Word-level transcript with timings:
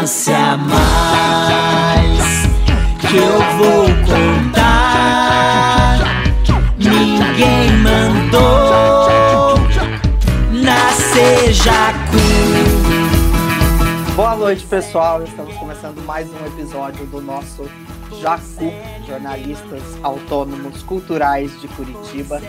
a 0.00 0.56
mais 0.56 0.86
que 3.02 3.18
eu 3.18 3.38
vou 3.58 3.84
contar. 4.06 5.98
Ninguém 6.78 7.70
mandou 7.82 9.58
nascer 10.52 11.52
Jacu. 11.52 12.16
Boa 14.16 14.36
noite, 14.36 14.64
pessoal. 14.64 15.22
Estamos 15.22 15.54
começando 15.56 16.00
mais 16.06 16.30
um 16.30 16.46
episódio 16.46 17.04
do 17.04 17.20
nosso 17.20 17.68
Jacu, 18.22 18.72
jornalistas 19.06 19.82
autônomos 20.02 20.82
culturais 20.82 21.60
de 21.60 21.68
Curitiba. 21.68 22.40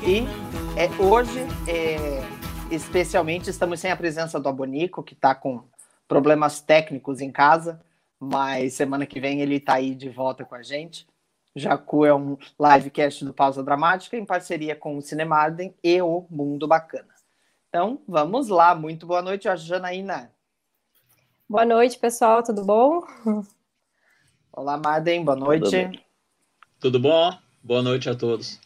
E 0.00 0.28
é, 0.76 0.88
hoje, 0.96 1.44
é, 1.66 2.22
especialmente, 2.70 3.50
estamos 3.50 3.80
sem 3.80 3.90
a 3.90 3.96
presença 3.96 4.38
do 4.38 4.48
Abonico, 4.48 5.02
que 5.02 5.14
está 5.14 5.34
com 5.34 5.73
problemas 6.08 6.60
técnicos 6.60 7.20
em 7.20 7.30
casa, 7.30 7.80
mas 8.18 8.74
semana 8.74 9.06
que 9.06 9.20
vem 9.20 9.40
ele 9.40 9.56
está 9.56 9.74
aí 9.74 9.94
de 9.94 10.08
volta 10.08 10.44
com 10.44 10.54
a 10.54 10.62
gente. 10.62 11.06
Jacu 11.56 12.04
é 12.04 12.14
um 12.14 12.36
livecast 12.58 13.24
do 13.24 13.32
Pausa 13.32 13.62
Dramática 13.62 14.16
em 14.16 14.24
parceria 14.24 14.74
com 14.74 14.96
o 14.96 15.02
Cinemarden 15.02 15.74
e 15.82 16.02
o 16.02 16.26
Mundo 16.28 16.66
Bacana. 16.66 17.14
Então, 17.68 18.00
vamos 18.06 18.48
lá. 18.48 18.74
Muito 18.74 19.06
boa 19.06 19.22
noite, 19.22 19.48
Janaína. 19.56 20.32
Boa 21.48 21.64
noite, 21.64 21.98
pessoal. 21.98 22.42
Tudo 22.42 22.64
bom? 22.64 23.02
Olá, 24.52 24.76
Marden. 24.76 25.24
Boa 25.24 25.36
noite. 25.36 25.86
Tudo, 25.86 25.98
Tudo 26.80 27.00
bom? 27.00 27.32
Boa 27.62 27.82
noite 27.82 28.08
a 28.08 28.14
todos. 28.14 28.60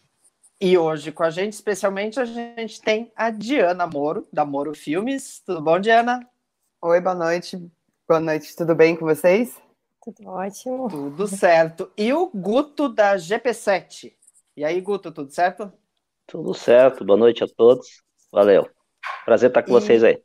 E 0.61 0.77
hoje 0.77 1.13
com 1.13 1.23
a 1.23 1.31
gente, 1.31 1.53
especialmente, 1.53 2.19
a 2.19 2.25
gente 2.25 2.81
tem 2.81 3.13
a 3.15 3.31
Diana 3.31 3.87
Moro, 3.87 4.27
da 4.33 4.45
Moro 4.45 4.75
Filmes. 4.75 5.41
Tudo 5.45 5.63
bom, 5.63 5.79
Diana? 5.79 6.27
Oi, 6.81 7.01
boa 7.01 7.15
noite. 7.15 7.61
Boa 8.07 8.21
noite, 8.21 8.55
tudo 8.55 8.73
bem 8.73 8.95
com 8.95 9.05
vocês? 9.05 9.61
Tudo 10.01 10.29
ótimo. 10.29 10.89
Tudo 10.89 11.27
certo. 11.27 11.91
E 11.97 12.13
o 12.13 12.31
Guto 12.33 12.89
da 12.89 13.17
GP7. 13.17 14.13
E 14.57 14.65
aí, 14.65 14.81
Guto, 14.81 15.11
tudo 15.11 15.29
certo? 15.33 15.73
Tudo 16.25 16.55
certo. 16.55 17.05
Boa 17.05 17.19
noite 17.19 17.43
a 17.43 17.49
todos. 17.49 18.01
Valeu. 18.31 18.71
Prazer 19.25 19.51
estar 19.51 19.65
com 19.65 19.71
e... 19.71 19.73
vocês 19.73 20.05
aí. 20.05 20.23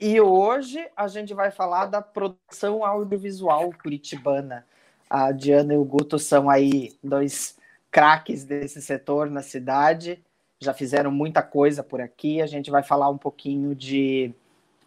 E 0.00 0.18
hoje 0.22 0.88
a 0.96 1.06
gente 1.06 1.34
vai 1.34 1.50
falar 1.50 1.84
da 1.84 2.00
produção 2.00 2.82
audiovisual 2.82 3.70
curitibana. 3.82 4.66
A 5.08 5.32
Diana 5.32 5.74
e 5.74 5.76
o 5.76 5.84
Guto 5.84 6.18
são 6.18 6.48
aí 6.48 6.96
dois 7.04 7.58
craques 7.90 8.42
desse 8.46 8.80
setor 8.80 9.30
na 9.30 9.42
cidade, 9.42 10.24
já 10.58 10.72
fizeram 10.72 11.10
muita 11.10 11.42
coisa 11.42 11.82
por 11.82 12.00
aqui. 12.00 12.40
A 12.40 12.46
gente 12.46 12.70
vai 12.70 12.82
falar 12.82 13.10
um 13.10 13.18
pouquinho 13.18 13.74
de 13.74 14.34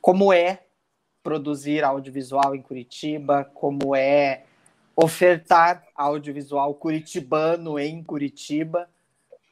como 0.02 0.32
é 0.32 0.65
produzir 1.26 1.84
audiovisual 1.84 2.54
em 2.54 2.62
Curitiba, 2.62 3.44
como 3.44 3.96
é 3.96 4.44
ofertar 4.96 5.84
audiovisual 5.96 6.72
curitibano 6.76 7.80
em 7.80 8.04
Curitiba 8.04 8.88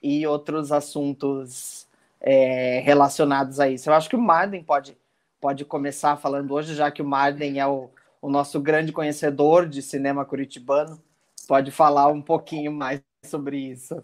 e 0.02 0.28
outros 0.28 0.72
assuntos 0.72 1.88
é, 2.22 2.80
relacionados 2.86 3.60
a 3.60 3.68
isso. 3.68 3.90
Eu 3.90 3.96
acho 3.96 4.08
que 4.08 4.16
o 4.16 4.22
Marden 4.22 4.64
pode, 4.64 4.96
pode 5.42 5.66
começar 5.66 6.16
falando 6.16 6.54
hoje, 6.54 6.76
já 6.76 6.92
que 6.92 7.02
o 7.02 7.06
Marden 7.06 7.60
é 7.60 7.66
o, 7.66 7.90
o 8.22 8.30
nosso 8.30 8.62
grande 8.62 8.92
conhecedor 8.92 9.68
de 9.68 9.82
cinema 9.82 10.24
curitibano, 10.24 11.02
pode 11.48 11.72
falar 11.72 12.08
um 12.08 12.22
pouquinho 12.22 12.72
mais 12.72 13.02
sobre 13.26 13.58
isso. 13.58 14.04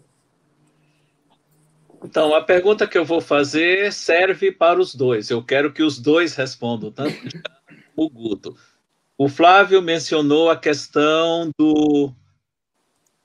Então, 2.02 2.34
a 2.34 2.42
pergunta 2.42 2.86
que 2.88 2.98
eu 2.98 3.04
vou 3.04 3.20
fazer 3.20 3.92
serve 3.92 4.50
para 4.50 4.80
os 4.80 4.92
dois. 4.92 5.30
Eu 5.30 5.44
quero 5.44 5.72
que 5.72 5.82
os 5.82 5.98
dois 6.00 6.34
respondam, 6.34 6.90
tanto 6.90 7.14
o 8.00 8.08
Guto. 8.08 8.56
O 9.18 9.28
Flávio 9.28 9.82
mencionou 9.82 10.50
a 10.50 10.56
questão 10.56 11.50
do 11.58 12.12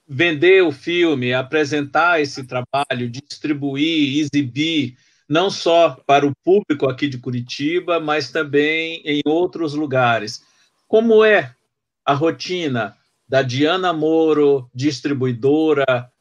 vender 0.08 0.62
o 0.64 0.72
filme, 0.72 1.34
apresentar 1.34 2.22
esse 2.22 2.44
trabalho, 2.44 3.10
distribuir, 3.10 4.20
exibir, 4.20 4.98
não 5.28 5.50
só 5.50 5.92
para 6.06 6.28
o 6.28 6.36
público 6.44 6.88
aqui 6.90 7.08
de 7.08 7.18
Curitiba, 7.18 8.00
mas 8.00 8.30
também 8.30 9.02
em 9.06 9.22
outros 9.26 9.74
lugares. 9.74 10.44
Como 10.88 11.24
é 11.24 11.56
a 12.04 12.14
rotina 12.14 12.96
da 13.28 13.42
Diana 13.42 13.94
Moro, 13.94 14.70
distribuidora, 14.76 16.12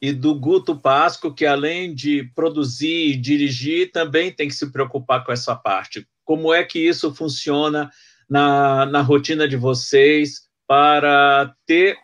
e 0.00 0.12
do 0.12 0.34
Guto 0.34 0.74
Pasco, 0.76 1.32
que 1.32 1.44
além 1.44 1.94
de 1.94 2.24
produzir 2.34 3.10
e 3.10 3.16
dirigir, 3.16 3.92
também 3.92 4.32
tem 4.32 4.48
que 4.48 4.54
se 4.54 4.70
preocupar 4.70 5.24
com 5.24 5.32
essa 5.32 5.54
parte. 5.54 6.06
Como 6.30 6.54
é 6.54 6.62
que 6.62 6.78
isso 6.78 7.12
funciona 7.12 7.90
na, 8.28 8.86
na 8.86 9.02
rotina 9.02 9.48
de 9.48 9.56
vocês 9.56 10.48
para 10.64 11.52
ter 11.66 11.98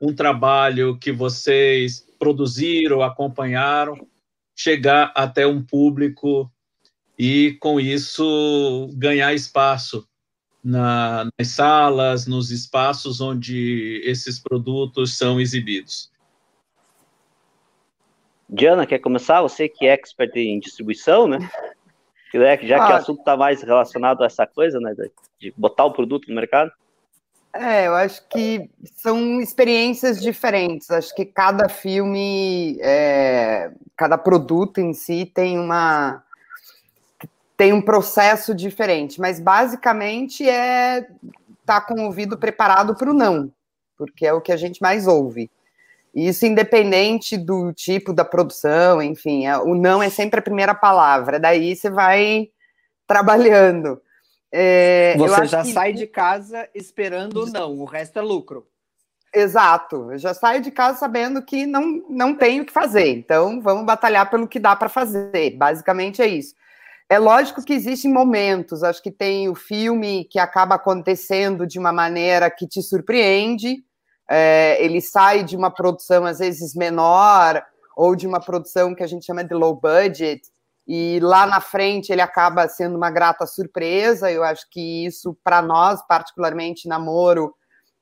um 0.00 0.14
trabalho 0.14 0.96
que 0.96 1.10
vocês 1.10 2.06
produziram, 2.16 3.02
acompanharam, 3.02 3.96
chegar 4.54 5.10
até 5.16 5.44
um 5.44 5.60
público 5.60 6.48
e, 7.18 7.56
com 7.60 7.80
isso, 7.80 8.88
ganhar 8.94 9.34
espaço 9.34 10.08
na, 10.62 11.28
nas 11.36 11.48
salas, 11.48 12.28
nos 12.28 12.52
espaços 12.52 13.20
onde 13.20 14.00
esses 14.04 14.38
produtos 14.38 15.18
são 15.18 15.40
exibidos? 15.40 16.12
Diana, 18.48 18.86
quer 18.86 19.00
começar? 19.00 19.42
Você 19.42 19.68
que 19.68 19.84
é 19.84 19.94
expert 19.94 20.36
em 20.36 20.60
distribuição, 20.60 21.26
né? 21.26 21.38
Já 22.34 22.56
que 22.58 22.92
ah, 22.92 22.96
o 22.96 22.98
assunto 22.98 23.18
está 23.20 23.36
mais 23.36 23.62
relacionado 23.62 24.22
a 24.22 24.26
essa 24.26 24.46
coisa, 24.46 24.80
né? 24.80 24.94
De 25.38 25.52
botar 25.56 25.84
o 25.84 25.92
produto 25.92 26.28
no 26.28 26.34
mercado. 26.34 26.70
É, 27.52 27.86
eu 27.86 27.94
acho 27.94 28.26
que 28.28 28.68
são 28.96 29.40
experiências 29.40 30.20
diferentes. 30.20 30.90
Acho 30.90 31.14
que 31.14 31.24
cada 31.24 31.68
filme, 31.68 32.76
é, 32.80 33.70
cada 33.96 34.18
produto 34.18 34.80
em 34.80 34.92
si 34.92 35.24
tem 35.24 35.58
uma 35.58 36.22
tem 37.56 37.72
um 37.72 37.80
processo 37.80 38.52
diferente, 38.52 39.20
mas 39.20 39.38
basicamente 39.38 40.48
é 40.48 40.98
estar 41.60 41.80
tá 41.80 41.80
com 41.80 41.94
o 41.94 42.06
ouvido 42.06 42.36
preparado 42.36 42.96
para 42.96 43.08
o 43.08 43.14
não, 43.14 43.48
porque 43.96 44.26
é 44.26 44.32
o 44.32 44.40
que 44.40 44.50
a 44.50 44.56
gente 44.56 44.82
mais 44.82 45.06
ouve. 45.06 45.48
Isso 46.14 46.46
independente 46.46 47.36
do 47.36 47.72
tipo 47.72 48.12
da 48.12 48.24
produção, 48.24 49.02
enfim, 49.02 49.46
é, 49.46 49.58
o 49.58 49.74
não 49.74 50.00
é 50.00 50.08
sempre 50.08 50.38
a 50.38 50.42
primeira 50.42 50.74
palavra, 50.74 51.40
daí 51.40 51.74
você 51.74 51.90
vai 51.90 52.48
trabalhando. 53.06 54.00
É, 54.52 55.16
você 55.18 55.46
já 55.46 55.62
que... 55.62 55.72
sai 55.72 55.92
de 55.92 56.06
casa 56.06 56.68
esperando 56.72 57.42
o 57.42 57.46
não, 57.50 57.72
o 57.80 57.84
resto 57.84 58.20
é 58.20 58.22
lucro. 58.22 58.64
Exato, 59.34 60.12
eu 60.12 60.18
já 60.18 60.32
saio 60.32 60.60
de 60.60 60.70
casa 60.70 61.00
sabendo 61.00 61.42
que 61.42 61.66
não, 61.66 62.04
não 62.08 62.36
tenho 62.36 62.62
o 62.62 62.66
que 62.66 62.72
fazer, 62.72 63.08
então 63.08 63.60
vamos 63.60 63.84
batalhar 63.84 64.30
pelo 64.30 64.46
que 64.46 64.60
dá 64.60 64.76
para 64.76 64.88
fazer, 64.88 65.56
basicamente 65.56 66.22
é 66.22 66.28
isso. 66.28 66.54
É 67.10 67.18
lógico 67.18 67.64
que 67.64 67.72
existem 67.72 68.12
momentos, 68.12 68.84
acho 68.84 69.02
que 69.02 69.10
tem 69.10 69.48
o 69.48 69.54
filme 69.56 70.24
que 70.30 70.38
acaba 70.38 70.76
acontecendo 70.76 71.66
de 71.66 71.80
uma 71.80 71.92
maneira 71.92 72.48
que 72.48 72.68
te 72.68 72.80
surpreende, 72.80 73.84
é, 74.28 74.82
ele 74.82 75.00
sai 75.00 75.42
de 75.42 75.56
uma 75.56 75.70
produção 75.70 76.24
às 76.24 76.38
vezes 76.38 76.74
menor 76.74 77.62
ou 77.96 78.16
de 78.16 78.26
uma 78.26 78.40
produção 78.40 78.94
que 78.94 79.02
a 79.02 79.06
gente 79.06 79.26
chama 79.26 79.44
de 79.44 79.54
low 79.54 79.74
budget 79.74 80.42
e 80.86 81.18
lá 81.20 81.46
na 81.46 81.60
frente 81.60 82.12
ele 82.12 82.20
acaba 82.20 82.68
sendo 82.68 82.96
uma 82.96 83.10
grata 83.10 83.46
surpresa. 83.46 84.30
Eu 84.30 84.44
acho 84.44 84.68
que 84.70 85.06
isso 85.06 85.36
para 85.42 85.62
nós, 85.62 86.02
particularmente 86.06 86.88
namoro, 86.88 87.54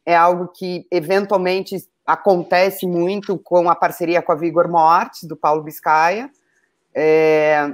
é 0.04 0.16
algo 0.16 0.48
que 0.48 0.86
eventualmente 0.90 1.76
acontece 2.04 2.86
muito 2.86 3.38
com 3.38 3.70
a 3.70 3.76
parceria 3.76 4.20
com 4.20 4.32
a 4.32 4.36
Vigor 4.36 4.68
Morte 4.68 5.26
do 5.26 5.36
Paulo 5.36 5.62
Biscaia. 5.62 6.28
É, 6.94 7.72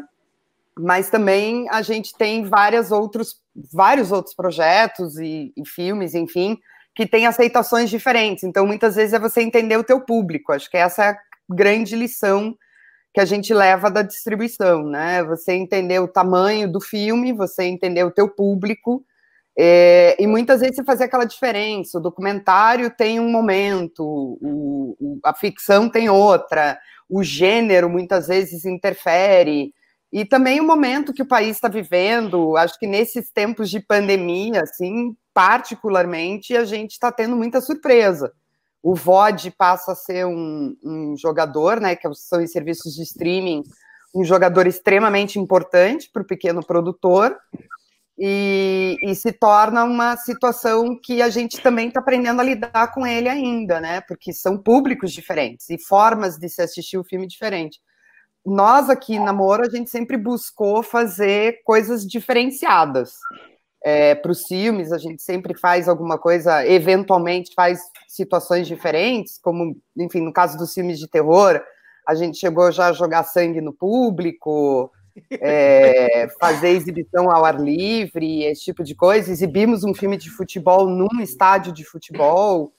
mas 0.78 1.08
também 1.08 1.68
a 1.70 1.80
gente 1.82 2.14
tem 2.14 2.44
vários 2.44 2.92
outros, 2.92 3.40
vários 3.72 4.12
outros 4.12 4.34
projetos 4.34 5.16
e, 5.18 5.52
e 5.56 5.66
filmes, 5.66 6.14
enfim, 6.14 6.58
que 6.98 7.06
tem 7.06 7.28
aceitações 7.28 7.88
diferentes. 7.88 8.42
Então, 8.42 8.66
muitas 8.66 8.96
vezes 8.96 9.14
é 9.14 9.20
você 9.20 9.40
entender 9.40 9.76
o 9.76 9.84
teu 9.84 10.00
público. 10.00 10.52
Acho 10.52 10.68
que 10.68 10.76
essa 10.76 11.04
é 11.04 11.08
a 11.10 11.18
grande 11.48 11.94
lição 11.94 12.58
que 13.14 13.20
a 13.20 13.24
gente 13.24 13.54
leva 13.54 13.88
da 13.88 14.02
distribuição, 14.02 14.82
né? 14.82 15.22
Você 15.22 15.52
entender 15.52 16.00
o 16.00 16.08
tamanho 16.08 16.68
do 16.68 16.80
filme, 16.80 17.32
você 17.32 17.62
entender 17.62 18.02
o 18.02 18.10
teu 18.10 18.28
público, 18.28 19.04
é, 19.56 20.16
e 20.18 20.26
muitas 20.26 20.60
vezes 20.60 20.74
você 20.74 20.82
fazer 20.82 21.04
aquela 21.04 21.24
diferença. 21.24 21.98
O 21.98 22.02
documentário 22.02 22.90
tem 22.90 23.20
um 23.20 23.30
momento, 23.30 24.02
o, 24.02 24.96
o, 24.98 25.20
a 25.24 25.32
ficção 25.32 25.88
tem 25.88 26.10
outra, 26.10 26.80
o 27.08 27.22
gênero 27.22 27.88
muitas 27.88 28.26
vezes 28.26 28.64
interfere. 28.64 29.72
E 30.12 30.24
também 30.24 30.58
o 30.58 30.66
momento 30.66 31.14
que 31.14 31.22
o 31.22 31.28
país 31.28 31.58
está 31.58 31.68
vivendo, 31.68 32.56
acho 32.56 32.76
que 32.76 32.88
nesses 32.88 33.30
tempos 33.30 33.70
de 33.70 33.78
pandemia, 33.78 34.62
assim, 34.62 35.14
particularmente, 35.38 36.56
a 36.56 36.64
gente 36.64 36.90
está 36.90 37.12
tendo 37.12 37.36
muita 37.36 37.60
surpresa. 37.60 38.32
O 38.82 38.96
VOD 38.96 39.52
passa 39.52 39.92
a 39.92 39.94
ser 39.94 40.26
um, 40.26 40.76
um 40.82 41.16
jogador, 41.16 41.80
né, 41.80 41.94
que 41.94 42.12
são 42.14 42.42
os 42.42 42.50
serviços 42.50 42.92
de 42.92 43.04
streaming, 43.04 43.62
um 44.12 44.24
jogador 44.24 44.66
extremamente 44.66 45.38
importante 45.38 46.10
para 46.12 46.22
o 46.22 46.26
pequeno 46.26 46.60
produtor. 46.66 47.38
e, 48.18 48.96
e, 49.00 49.14
se 49.14 49.30
torna 49.30 49.84
uma 49.84 50.16
situação 50.16 50.98
que 51.00 51.22
a 51.22 51.28
gente 51.28 51.62
também 51.62 51.86
está 51.86 52.00
aprendendo 52.00 52.40
a 52.40 52.44
lidar 52.44 52.92
com 52.92 53.06
ele 53.06 53.28
ainda, 53.28 53.80
né? 53.80 54.00
Porque 54.08 54.32
são 54.32 54.58
públicos 54.58 55.12
diferentes 55.12 55.70
e 55.70 55.78
formas 55.78 56.36
de 56.36 56.48
se 56.48 56.60
assistir 56.60 56.98
o 56.98 57.04
filme 57.04 57.28
diferentes. 57.28 57.78
Nós 58.44 58.90
aqui 58.90 59.20
na 59.20 59.32
Moro, 59.32 59.64
a 59.64 59.70
gente 59.70 59.88
sempre 59.88 60.16
buscou 60.16 60.82
fazer 60.82 61.62
coisas 61.64 62.04
diferenciadas. 62.04 63.12
É, 63.90 64.14
para 64.14 64.30
os 64.30 64.42
filmes, 64.46 64.92
a 64.92 64.98
gente 64.98 65.22
sempre 65.22 65.58
faz 65.58 65.88
alguma 65.88 66.18
coisa, 66.18 66.66
eventualmente 66.66 67.54
faz 67.54 67.80
situações 68.06 68.68
diferentes, 68.68 69.38
como, 69.38 69.74
enfim, 69.96 70.20
no 70.20 70.30
caso 70.30 70.58
dos 70.58 70.74
filmes 70.74 70.98
de 70.98 71.08
terror, 71.08 71.58
a 72.06 72.14
gente 72.14 72.36
chegou 72.36 72.70
já 72.70 72.88
a 72.88 72.92
jogar 72.92 73.24
sangue 73.24 73.62
no 73.62 73.72
público, 73.72 74.92
é, 75.30 76.28
fazer 76.38 76.68
exibição 76.68 77.30
ao 77.30 77.46
ar 77.46 77.58
livre, 77.58 78.44
esse 78.44 78.62
tipo 78.64 78.84
de 78.84 78.94
coisa. 78.94 79.32
Exibimos 79.32 79.82
um 79.84 79.94
filme 79.94 80.18
de 80.18 80.28
futebol 80.28 80.86
num 80.86 81.22
estádio 81.22 81.72
de 81.72 81.82
futebol. 81.82 82.70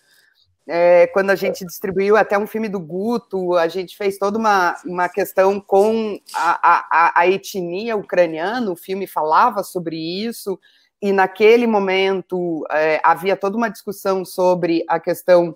É, 0.68 1.08
quando 1.08 1.32
a 1.32 1.36
gente 1.36 1.66
distribuiu 1.66 2.18
até 2.18 2.38
um 2.38 2.46
filme 2.46 2.70
do 2.70 2.80
Guto, 2.80 3.56
a 3.56 3.68
gente 3.68 3.98
fez 3.98 4.20
toda 4.20 4.38
uma, 4.38 4.76
uma 4.86 5.10
questão 5.10 5.60
com 5.60 6.20
a, 6.36 6.60
a, 6.62 7.20
a 7.22 7.28
etnia 7.28 7.98
ucraniana, 7.98 8.72
o 8.72 8.76
filme 8.76 9.08
falava 9.08 9.64
sobre 9.64 9.96
isso, 9.98 10.60
e 11.02 11.12
naquele 11.12 11.66
momento 11.66 12.66
é, 12.72 13.00
havia 13.04 13.36
toda 13.36 13.56
uma 13.56 13.70
discussão 13.70 14.26
sobre 14.26 14.84
a 14.88 15.00
questão 15.00 15.56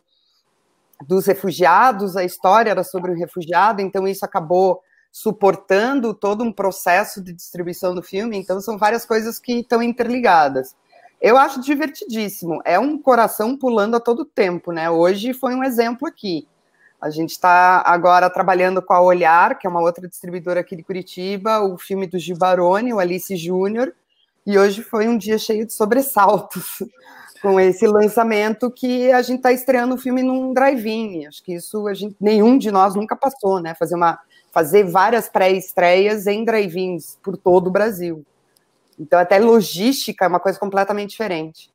dos 1.05 1.25
refugiados, 1.25 2.15
a 2.15 2.23
história 2.23 2.71
era 2.71 2.83
sobre 2.83 3.11
o 3.11 3.15
refugiado, 3.15 3.81
então 3.81 4.07
isso 4.07 4.23
acabou 4.23 4.81
suportando 5.11 6.13
todo 6.13 6.43
um 6.43 6.51
processo 6.51 7.21
de 7.21 7.33
distribuição 7.33 7.93
do 7.93 8.01
filme, 8.01 8.37
então 8.37 8.59
são 8.61 8.77
várias 8.77 9.05
coisas 9.05 9.37
que 9.37 9.59
estão 9.59 9.83
interligadas. 9.83 10.75
Eu 11.21 11.37
acho 11.37 11.61
divertidíssimo, 11.61 12.61
é 12.65 12.79
um 12.79 12.97
coração 12.97 13.57
pulando 13.57 13.95
a 13.95 13.99
todo 13.99 14.25
tempo, 14.25 14.71
né? 14.71 14.89
Hoje 14.89 15.33
foi 15.33 15.53
um 15.55 15.63
exemplo 15.63 16.07
aqui. 16.07 16.47
A 16.99 17.09
gente 17.09 17.31
está 17.31 17.83
agora 17.85 18.29
trabalhando 18.29 18.81
com 18.81 18.93
a 18.93 19.01
Olhar, 19.01 19.59
que 19.59 19.67
é 19.67 19.69
uma 19.69 19.81
outra 19.81 20.07
distribuidora 20.07 20.61
aqui 20.61 20.75
de 20.75 20.83
Curitiba, 20.83 21.59
o 21.59 21.77
filme 21.77 22.07
do 22.07 22.17
Gil 22.17 22.37
Baroni, 22.37 22.93
o 22.93 22.99
Alice 22.99 23.35
Júnior, 23.35 23.93
e 24.45 24.57
hoje 24.57 24.81
foi 24.81 25.07
um 25.07 25.17
dia 25.17 25.37
cheio 25.37 25.65
de 25.65 25.73
sobressaltos 25.73 26.79
com 27.41 27.59
esse 27.59 27.85
lançamento 27.87 28.71
que 28.71 29.11
a 29.11 29.21
gente 29.21 29.37
está 29.37 29.51
estreando 29.51 29.95
o 29.95 29.97
filme 29.97 30.23
num 30.23 30.53
drive-in. 30.53 31.27
Acho 31.27 31.43
que 31.43 31.53
isso 31.53 31.87
a 31.87 31.93
gente, 31.93 32.15
nenhum 32.19 32.57
de 32.57 32.71
nós 32.71 32.95
nunca 32.95 33.15
passou, 33.15 33.59
né? 33.59 33.75
Fazer 33.75 33.95
uma 33.95 34.19
fazer 34.53 34.83
várias 34.83 35.27
pré-estreias 35.27 36.27
em 36.27 36.45
drive-ins 36.45 37.17
por 37.23 37.35
todo 37.35 37.67
o 37.67 37.71
Brasil. 37.71 38.23
Então, 38.99 39.19
até 39.19 39.39
logística 39.39 40.25
é 40.25 40.27
uma 40.27 40.39
coisa 40.39 40.59
completamente 40.59 41.09
diferente. 41.09 41.73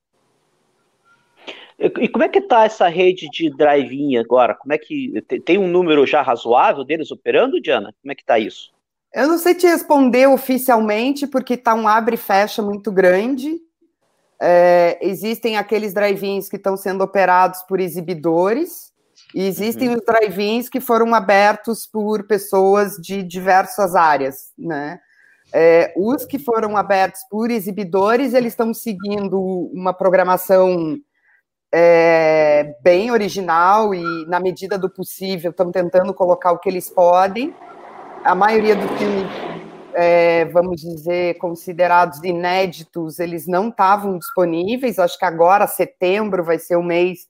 E 1.78 2.08
como 2.08 2.24
é 2.24 2.28
que 2.28 2.38
está 2.38 2.64
essa 2.64 2.88
rede 2.88 3.28
de 3.30 3.50
drive-in 3.50 4.16
agora? 4.16 4.54
Como 4.54 4.72
é 4.72 4.78
que 4.78 5.20
tem 5.44 5.58
um 5.58 5.68
número 5.68 6.06
já 6.06 6.22
razoável 6.22 6.84
deles 6.84 7.10
operando, 7.10 7.60
Diana? 7.60 7.94
Como 8.00 8.12
é 8.12 8.14
que 8.14 8.22
está 8.22 8.38
isso? 8.38 8.72
Eu 9.14 9.26
não 9.26 9.38
sei 9.38 9.54
te 9.54 9.66
responder 9.66 10.26
oficialmente, 10.26 11.26
porque 11.26 11.54
está 11.54 11.74
um 11.74 11.88
abre 11.88 12.14
e 12.14 12.18
fecha 12.18 12.62
muito 12.62 12.92
grande. 12.92 13.58
É, 14.40 14.98
existem 15.00 15.56
aqueles 15.56 15.92
drive-ins 15.92 16.48
que 16.48 16.56
estão 16.56 16.76
sendo 16.76 17.02
operados 17.02 17.62
por 17.62 17.80
exibidores, 17.80 18.92
e 19.34 19.46
existem 19.46 19.88
uhum. 19.88 19.96
os 19.96 20.00
drive-ins 20.04 20.68
que 20.68 20.80
foram 20.80 21.14
abertos 21.14 21.86
por 21.86 22.26
pessoas 22.26 22.94
de 22.96 23.22
diversas 23.22 23.94
áreas, 23.94 24.52
né? 24.56 25.00
É, 25.52 25.92
os 25.96 26.24
que 26.24 26.38
foram 26.38 26.76
abertos 26.76 27.22
por 27.30 27.50
exibidores, 27.50 28.34
eles 28.34 28.52
estão 28.52 28.72
seguindo 28.74 29.40
uma 29.72 29.94
programação 29.94 30.96
é, 31.72 32.74
bem 32.82 33.10
original 33.10 33.94
e, 33.94 34.26
na 34.26 34.40
medida 34.40 34.78
do 34.78 34.90
possível, 34.90 35.50
estão 35.50 35.70
tentando 35.72 36.12
colocar 36.12 36.52
o 36.52 36.58
que 36.58 36.68
eles 36.68 36.90
podem. 36.90 37.54
A 38.24 38.34
maioria 38.34 38.74
dos 38.74 38.90
filmes, 38.98 39.26
é, 39.94 40.44
vamos 40.46 40.80
dizer, 40.80 41.38
considerados 41.38 42.22
inéditos, 42.22 43.18
eles 43.18 43.46
não 43.46 43.68
estavam 43.68 44.18
disponíveis. 44.18 44.98
Acho 44.98 45.18
que 45.18 45.24
agora, 45.24 45.66
setembro, 45.66 46.44
vai 46.44 46.58
ser 46.58 46.76
o 46.76 46.82
mês 46.82 47.26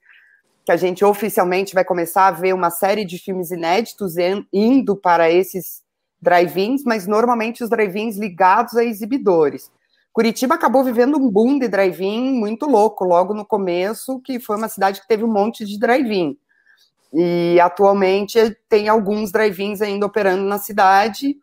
que 0.64 0.72
a 0.72 0.76
gente 0.76 1.04
oficialmente 1.04 1.74
vai 1.74 1.84
começar 1.84 2.26
a 2.26 2.30
ver 2.30 2.52
uma 2.52 2.70
série 2.70 3.04
de 3.04 3.18
filmes 3.18 3.50
inéditos 3.50 4.16
indo 4.52 4.94
para 4.96 5.30
esses 5.30 5.82
drive-ins, 6.20 6.82
mas 6.84 7.06
normalmente 7.06 7.62
os 7.62 7.70
drive-ins 7.70 8.18
ligados 8.18 8.76
a 8.76 8.84
exibidores. 8.84 9.70
Curitiba 10.12 10.56
acabou 10.56 10.82
vivendo 10.84 11.16
um 11.16 11.30
boom 11.30 11.58
de 11.58 11.68
drive-in 11.68 12.32
muito 12.38 12.66
louco 12.66 13.04
logo 13.04 13.32
no 13.32 13.46
começo, 13.46 14.20
que 14.20 14.40
foi 14.40 14.56
uma 14.56 14.68
cidade 14.68 15.00
que 15.00 15.08
teve 15.08 15.24
um 15.24 15.32
monte 15.32 15.64
de 15.64 15.78
drive-in. 15.78 16.36
E 17.12 17.58
atualmente 17.60 18.38
tem 18.68 18.88
alguns 18.88 19.32
drive-ins 19.32 19.80
ainda 19.80 20.06
operando 20.06 20.44
na 20.44 20.58
cidade, 20.58 21.36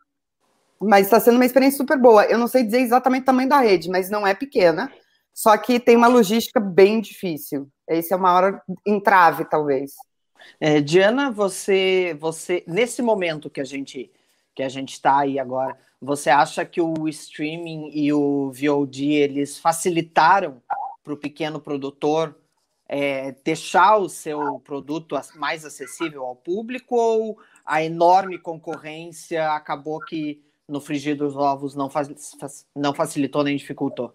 mas 0.80 1.06
está 1.06 1.18
sendo 1.18 1.36
uma 1.36 1.46
experiência 1.46 1.78
super 1.78 1.98
boa. 1.98 2.24
Eu 2.24 2.38
não 2.38 2.46
sei 2.46 2.62
dizer 2.62 2.80
exatamente 2.80 3.22
o 3.22 3.26
tamanho 3.26 3.48
da 3.48 3.60
rede, 3.60 3.88
mas 3.88 4.10
não 4.10 4.26
é 4.26 4.34
pequena. 4.34 4.92
Só 5.34 5.56
que 5.56 5.78
tem 5.80 5.96
uma 5.96 6.06
logística 6.06 6.60
bem 6.60 7.00
difícil. 7.00 7.68
Esse 7.88 8.12
é 8.12 8.16
o 8.16 8.20
maior 8.20 8.62
entrave, 8.86 9.44
talvez. 9.44 9.92
É, 10.60 10.80
Diana, 10.80 11.30
você, 11.30 12.16
você 12.18 12.62
nesse 12.66 13.02
momento 13.02 13.50
que 13.50 13.60
a 13.60 13.64
gente 13.64 14.10
que 14.54 14.62
a 14.62 14.68
gente 14.70 14.94
está 14.94 15.18
aí 15.18 15.38
agora, 15.38 15.76
você 16.00 16.30
acha 16.30 16.64
que 16.64 16.80
o 16.80 17.06
streaming 17.08 17.90
e 17.92 18.10
o 18.10 18.50
VOD 18.50 19.12
eles 19.12 19.58
facilitaram 19.58 20.62
para 21.04 21.12
o 21.12 21.16
pequeno 21.16 21.60
produtor 21.60 22.34
é, 22.88 23.34
deixar 23.44 23.96
o 23.96 24.08
seu 24.08 24.60
produto 24.60 25.18
mais 25.34 25.64
acessível 25.64 26.24
ao 26.24 26.36
público 26.36 26.96
ou 26.96 27.38
a 27.64 27.82
enorme 27.82 28.38
concorrência 28.38 29.50
acabou 29.52 29.98
que 30.00 30.42
no 30.68 30.80
frigir 30.80 31.16
dos 31.16 31.36
ovos 31.36 31.74
não, 31.74 31.90
faz, 31.90 32.08
não 32.74 32.94
facilitou 32.94 33.42
nem 33.42 33.56
dificultou? 33.56 34.14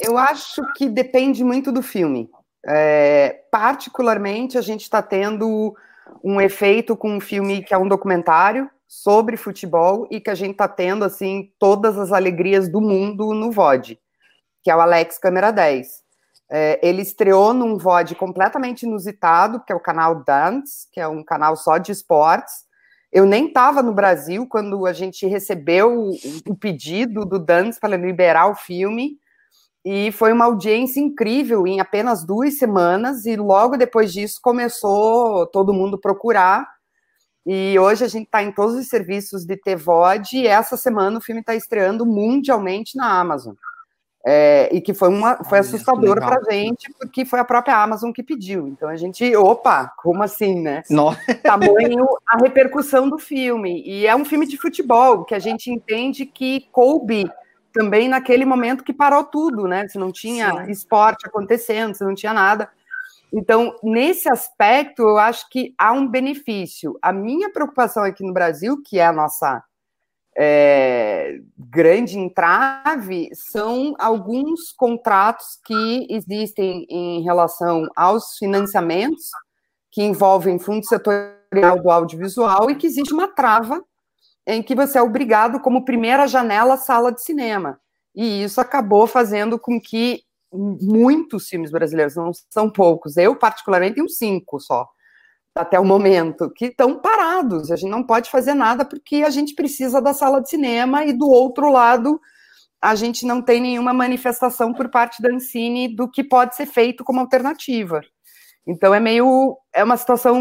Eu 0.00 0.16
acho 0.16 0.62
que 0.74 0.88
depende 0.88 1.42
muito 1.42 1.72
do 1.72 1.82
filme. 1.82 2.30
É, 2.66 3.44
particularmente, 3.50 4.58
a 4.58 4.60
gente 4.60 4.82
está 4.82 5.02
tendo 5.02 5.74
um 6.22 6.40
efeito 6.40 6.96
com 6.96 7.16
um 7.16 7.20
filme 7.20 7.62
que 7.62 7.74
é 7.74 7.78
um 7.78 7.88
documentário 7.88 8.68
sobre 8.86 9.36
futebol 9.36 10.06
e 10.10 10.20
que 10.20 10.30
a 10.30 10.34
gente 10.34 10.52
está 10.52 10.66
tendo 10.66 11.04
assim 11.04 11.52
todas 11.58 11.98
as 11.98 12.12
alegrias 12.12 12.68
do 12.68 12.80
mundo 12.80 13.34
no 13.34 13.52
VOD, 13.52 13.98
que 14.62 14.70
é 14.70 14.76
o 14.76 14.80
Alex 14.80 15.18
Câmera 15.18 15.50
10. 15.50 16.07
É, 16.50 16.80
ele 16.82 17.02
estreou 17.02 17.52
num 17.52 17.76
VOD 17.76 18.14
completamente 18.14 18.84
inusitado, 18.84 19.62
que 19.64 19.72
é 19.72 19.76
o 19.76 19.80
canal 19.80 20.24
Dance, 20.24 20.88
que 20.92 21.00
é 21.00 21.06
um 21.06 21.22
canal 21.22 21.56
só 21.56 21.76
de 21.76 21.92
esportes. 21.92 22.66
Eu 23.12 23.26
nem 23.26 23.48
estava 23.48 23.82
no 23.82 23.92
Brasil 23.92 24.46
quando 24.46 24.86
a 24.86 24.92
gente 24.92 25.26
recebeu 25.26 26.10
o, 26.46 26.56
pedido 26.56 27.24
do 27.24 27.38
Dance 27.38 27.78
para 27.80 27.96
liberar 27.96 28.50
o 28.50 28.54
filme. 28.54 29.18
E 29.84 30.12
foi 30.12 30.32
uma 30.32 30.46
audiência 30.46 31.00
incrível 31.00 31.66
em 31.66 31.80
apenas 31.80 32.24
duas 32.24 32.58
semanas, 32.58 33.24
e 33.24 33.36
logo 33.36 33.76
depois 33.76 34.12
disso 34.12 34.38
começou 34.42 35.46
todo 35.46 35.72
mundo 35.72 35.98
procurar. 35.98 36.68
E 37.46 37.78
hoje 37.78 38.04
a 38.04 38.08
gente 38.08 38.26
está 38.26 38.42
em 38.42 38.52
todos 38.52 38.74
os 38.74 38.88
serviços 38.88 39.46
de 39.46 39.56
TVOD, 39.56 40.38
e 40.38 40.46
essa 40.46 40.76
semana 40.76 41.18
o 41.18 41.22
filme 41.22 41.40
está 41.40 41.54
estreando 41.54 42.04
mundialmente 42.04 42.96
na 42.96 43.18
Amazon. 43.18 43.54
É, 44.26 44.68
e 44.74 44.80
que 44.80 44.92
foi, 44.92 45.08
uma, 45.08 45.42
foi 45.44 45.58
assustador 45.58 46.16
para 46.16 46.40
a 46.40 46.52
gente, 46.52 46.92
porque 46.98 47.24
foi 47.24 47.38
a 47.38 47.44
própria 47.44 47.76
Amazon 47.76 48.10
que 48.10 48.22
pediu. 48.22 48.66
Então 48.66 48.88
a 48.88 48.96
gente, 48.96 49.34
opa, 49.36 49.92
como 49.96 50.22
assim, 50.22 50.60
né? 50.60 50.82
Nossa. 50.90 51.20
Tamanho 51.42 52.06
a 52.26 52.36
repercussão 52.38 53.08
do 53.08 53.18
filme. 53.18 53.82
E 53.86 54.06
é 54.06 54.14
um 54.14 54.24
filme 54.24 54.46
de 54.46 54.58
futebol, 54.58 55.24
que 55.24 55.34
a 55.34 55.38
gente 55.38 55.70
entende 55.70 56.26
que 56.26 56.68
coube 56.72 57.30
também 57.72 58.08
naquele 58.08 58.44
momento 58.44 58.82
que 58.82 58.92
parou 58.92 59.22
tudo, 59.24 59.68
né? 59.68 59.86
Você 59.86 59.98
não 59.98 60.10
tinha 60.10 60.64
Sim. 60.64 60.70
esporte 60.72 61.26
acontecendo, 61.26 61.94
você 61.94 62.04
não 62.04 62.14
tinha 62.14 62.32
nada. 62.32 62.68
Então, 63.32 63.76
nesse 63.82 64.28
aspecto, 64.28 65.02
eu 65.02 65.18
acho 65.18 65.48
que 65.50 65.74
há 65.78 65.92
um 65.92 66.08
benefício. 66.08 66.98
A 67.00 67.12
minha 67.12 67.50
preocupação 67.50 68.02
aqui 68.02 68.24
no 68.24 68.32
Brasil, 68.32 68.82
que 68.82 68.98
é 68.98 69.06
a 69.06 69.12
nossa 69.12 69.62
é, 70.40 71.40
grande 71.58 72.16
entrave, 72.16 73.28
são 73.32 73.96
alguns 73.98 74.70
contratos 74.70 75.58
que 75.64 76.06
existem 76.08 76.86
em 76.88 77.22
relação 77.22 77.88
aos 77.96 78.36
financiamentos, 78.38 79.30
que 79.90 80.00
envolvem 80.00 80.60
fundo 80.60 80.86
setorial 80.86 81.82
do 81.82 81.90
audiovisual, 81.90 82.70
e 82.70 82.76
que 82.76 82.86
existe 82.86 83.12
uma 83.12 83.26
trava 83.26 83.84
em 84.46 84.62
que 84.62 84.76
você 84.76 84.98
é 84.98 85.02
obrigado 85.02 85.58
como 85.58 85.84
primeira 85.84 86.28
janela 86.28 86.76
sala 86.76 87.12
de 87.12 87.20
cinema. 87.20 87.80
E 88.14 88.44
isso 88.44 88.60
acabou 88.60 89.08
fazendo 89.08 89.58
com 89.58 89.80
que 89.80 90.22
muitos 90.52 91.48
filmes 91.48 91.72
brasileiros, 91.72 92.14
não 92.14 92.30
são 92.48 92.70
poucos, 92.70 93.16
eu 93.16 93.34
particularmente 93.34 93.96
tenho 93.96 94.08
cinco 94.08 94.60
só, 94.60 94.88
até 95.58 95.78
o 95.78 95.84
momento, 95.84 96.50
que 96.50 96.66
estão 96.66 97.00
parados. 97.00 97.70
A 97.70 97.76
gente 97.76 97.90
não 97.90 98.04
pode 98.04 98.30
fazer 98.30 98.54
nada 98.54 98.84
porque 98.84 99.16
a 99.16 99.30
gente 99.30 99.54
precisa 99.54 100.00
da 100.00 100.14
sala 100.14 100.40
de 100.40 100.48
cinema 100.48 101.04
e 101.04 101.12
do 101.12 101.28
outro 101.28 101.70
lado 101.70 102.20
a 102.80 102.94
gente 102.94 103.26
não 103.26 103.42
tem 103.42 103.60
nenhuma 103.60 103.92
manifestação 103.92 104.72
por 104.72 104.88
parte 104.88 105.20
da 105.20 105.32
Ancine 105.32 105.88
do 105.88 106.08
que 106.08 106.22
pode 106.22 106.54
ser 106.54 106.66
feito 106.66 107.02
como 107.02 107.20
alternativa. 107.20 108.00
Então 108.66 108.94
é 108.94 109.00
meio 109.00 109.58
é 109.72 109.82
uma 109.82 109.96
situação 109.96 110.38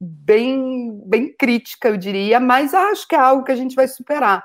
bem 0.00 1.00
bem 1.06 1.34
crítica, 1.36 1.88
eu 1.88 1.96
diria, 1.96 2.40
mas 2.40 2.74
acho 2.74 3.06
que 3.06 3.14
é 3.14 3.18
algo 3.18 3.44
que 3.44 3.52
a 3.52 3.56
gente 3.56 3.76
vai 3.76 3.86
superar. 3.86 4.44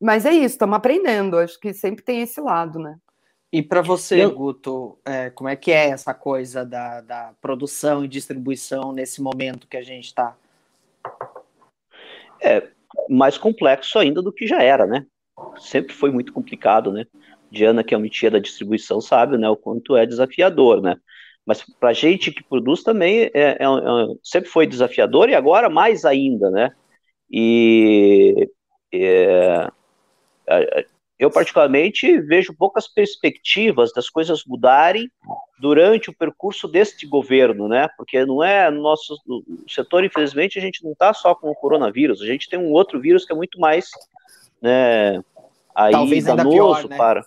Mas 0.00 0.26
é 0.26 0.32
isso, 0.32 0.54
estamos 0.54 0.76
aprendendo, 0.76 1.38
acho 1.38 1.58
que 1.60 1.72
sempre 1.72 2.04
tem 2.04 2.22
esse 2.22 2.40
lado, 2.40 2.78
né? 2.80 2.96
E 3.52 3.62
para 3.62 3.82
você, 3.82 4.24
eu... 4.24 4.34
Guto, 4.34 4.98
é, 5.04 5.28
como 5.28 5.50
é 5.50 5.54
que 5.54 5.70
é 5.70 5.90
essa 5.90 6.14
coisa 6.14 6.64
da, 6.64 7.02
da 7.02 7.34
produção 7.38 8.02
e 8.02 8.08
distribuição 8.08 8.92
nesse 8.92 9.20
momento 9.20 9.68
que 9.68 9.76
a 9.76 9.82
gente 9.82 10.06
está? 10.06 10.34
É 12.40 12.66
mais 13.10 13.36
complexo 13.36 13.98
ainda 13.98 14.22
do 14.22 14.32
que 14.32 14.46
já 14.46 14.62
era, 14.62 14.86
né? 14.86 15.04
Sempre 15.58 15.92
foi 15.92 16.10
muito 16.10 16.32
complicado, 16.32 16.90
né? 16.90 17.04
Diana, 17.50 17.84
que 17.84 17.94
é 17.94 17.96
uma 17.98 18.08
tia 18.08 18.30
da 18.30 18.38
distribuição, 18.38 19.00
sabe, 19.02 19.36
né? 19.36 19.48
O 19.50 19.56
quanto 19.56 19.96
é 19.96 20.06
desafiador, 20.06 20.80
né? 20.80 20.96
Mas 21.44 21.62
para 21.78 21.92
gente 21.92 22.30
que 22.30 22.42
produz 22.42 22.82
também 22.82 23.24
é, 23.24 23.30
é, 23.34 23.64
é, 23.64 23.66
sempre 24.22 24.48
foi 24.48 24.66
desafiador 24.66 25.28
e 25.28 25.34
agora 25.34 25.68
mais 25.68 26.06
ainda, 26.06 26.50
né? 26.50 26.70
E 27.30 28.48
é, 28.94 29.68
eu 31.22 31.30
particularmente 31.30 32.20
vejo 32.20 32.52
poucas 32.52 32.88
perspectivas 32.88 33.92
das 33.92 34.10
coisas 34.10 34.44
mudarem 34.44 35.08
durante 35.60 36.10
o 36.10 36.16
percurso 36.16 36.66
deste 36.66 37.06
governo, 37.06 37.68
né? 37.68 37.88
Porque 37.96 38.26
não 38.26 38.42
é 38.42 38.68
nosso 38.72 39.14
o 39.28 39.70
setor, 39.70 40.04
infelizmente, 40.04 40.58
a 40.58 40.62
gente 40.62 40.82
não 40.82 40.90
está 40.90 41.14
só 41.14 41.32
com 41.32 41.48
o 41.48 41.54
coronavírus, 41.54 42.20
a 42.20 42.26
gente 42.26 42.48
tem 42.48 42.58
um 42.58 42.72
outro 42.72 43.00
vírus 43.00 43.24
que 43.24 43.32
é 43.32 43.36
muito 43.36 43.60
mais, 43.60 43.88
né? 44.60 45.22
Aí 45.76 45.92
Talvez 45.92 46.24
danoso 46.24 46.50
pior, 46.50 46.88
né? 46.88 46.96
para. 46.96 47.24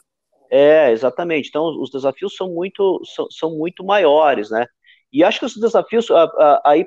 É, 0.50 0.92
exatamente. 0.92 1.48
Então, 1.48 1.66
os 1.82 1.90
desafios 1.90 2.36
são 2.36 2.50
muito, 2.54 3.02
são, 3.06 3.32
são 3.32 3.58
muito 3.58 3.82
maiores, 3.82 4.50
né? 4.50 4.68
E 5.12 5.24
acho 5.24 5.40
que 5.40 5.46
os 5.46 5.56
desafios 5.56 6.08
aí 6.66 6.86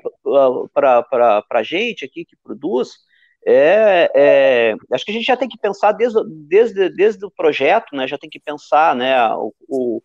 para 0.71 1.43
a 1.49 1.63
gente 1.63 2.05
aqui 2.05 2.23
que 2.23 2.37
produz 2.43 2.99
é, 3.45 4.11
é, 4.15 4.75
acho 4.91 5.05
que 5.05 5.11
a 5.11 5.13
gente 5.13 5.25
já 5.25 5.37
tem 5.37 5.47
que 5.47 5.57
pensar 5.57 5.93
desde, 5.93 6.19
desde, 6.47 6.89
desde 6.89 7.25
o 7.25 7.31
projeto, 7.31 7.95
né, 7.95 8.07
já 8.07 8.17
tem 8.17 8.29
que 8.29 8.39
pensar, 8.39 8.95
né, 8.95 9.15
o, 9.33 9.53
o, 9.67 10.01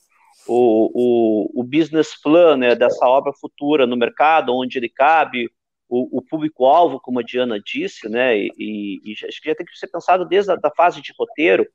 o, 0.46 1.60
o 1.60 1.64
business 1.64 2.20
plan, 2.20 2.56
né, 2.56 2.74
dessa 2.74 3.06
obra 3.06 3.32
futura 3.32 3.86
no 3.86 3.96
mercado, 3.96 4.54
onde 4.54 4.78
ele 4.78 4.88
cabe, 4.88 5.50
o, 5.88 6.18
o 6.18 6.22
público-alvo, 6.22 7.00
como 7.00 7.20
a 7.20 7.22
Diana 7.22 7.60
disse, 7.60 8.08
né, 8.08 8.36
e, 8.38 9.00
e, 9.04 9.12
acho 9.26 9.40
que 9.40 9.48
já 9.48 9.54
tem 9.54 9.66
que 9.66 9.78
ser 9.78 9.88
pensado 9.88 10.24
desde 10.24 10.52
a 10.52 10.56
da 10.56 10.70
fase 10.70 11.02
de 11.02 11.12
roteiro, 11.18 11.66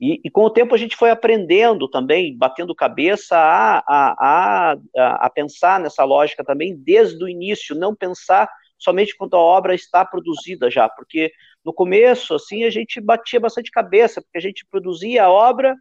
e, 0.00 0.18
e, 0.24 0.30
com 0.30 0.44
o 0.44 0.50
tempo 0.50 0.74
a 0.74 0.78
gente 0.78 0.96
foi 0.96 1.10
aprendendo 1.10 1.86
também, 1.86 2.34
batendo 2.34 2.74
cabeça 2.74 3.36
a, 3.36 3.82
a, 3.86 4.76
a, 4.96 5.26
a 5.26 5.30
pensar 5.30 5.78
nessa 5.78 6.04
lógica 6.04 6.42
também 6.42 6.74
desde 6.74 7.22
o 7.22 7.28
início, 7.28 7.76
não 7.76 7.94
pensar 7.94 8.48
somente 8.80 9.16
quando 9.16 9.34
a 9.34 9.38
obra 9.38 9.74
está 9.74 10.04
produzida 10.04 10.70
já, 10.70 10.88
porque 10.88 11.30
no 11.64 11.72
começo, 11.72 12.34
assim, 12.34 12.64
a 12.64 12.70
gente 12.70 13.00
batia 13.00 13.38
bastante 13.38 13.70
cabeça, 13.70 14.20
porque 14.22 14.38
a 14.38 14.42
gente 14.42 14.66
produzia 14.68 15.24
a 15.24 15.30
obra, 15.30 15.76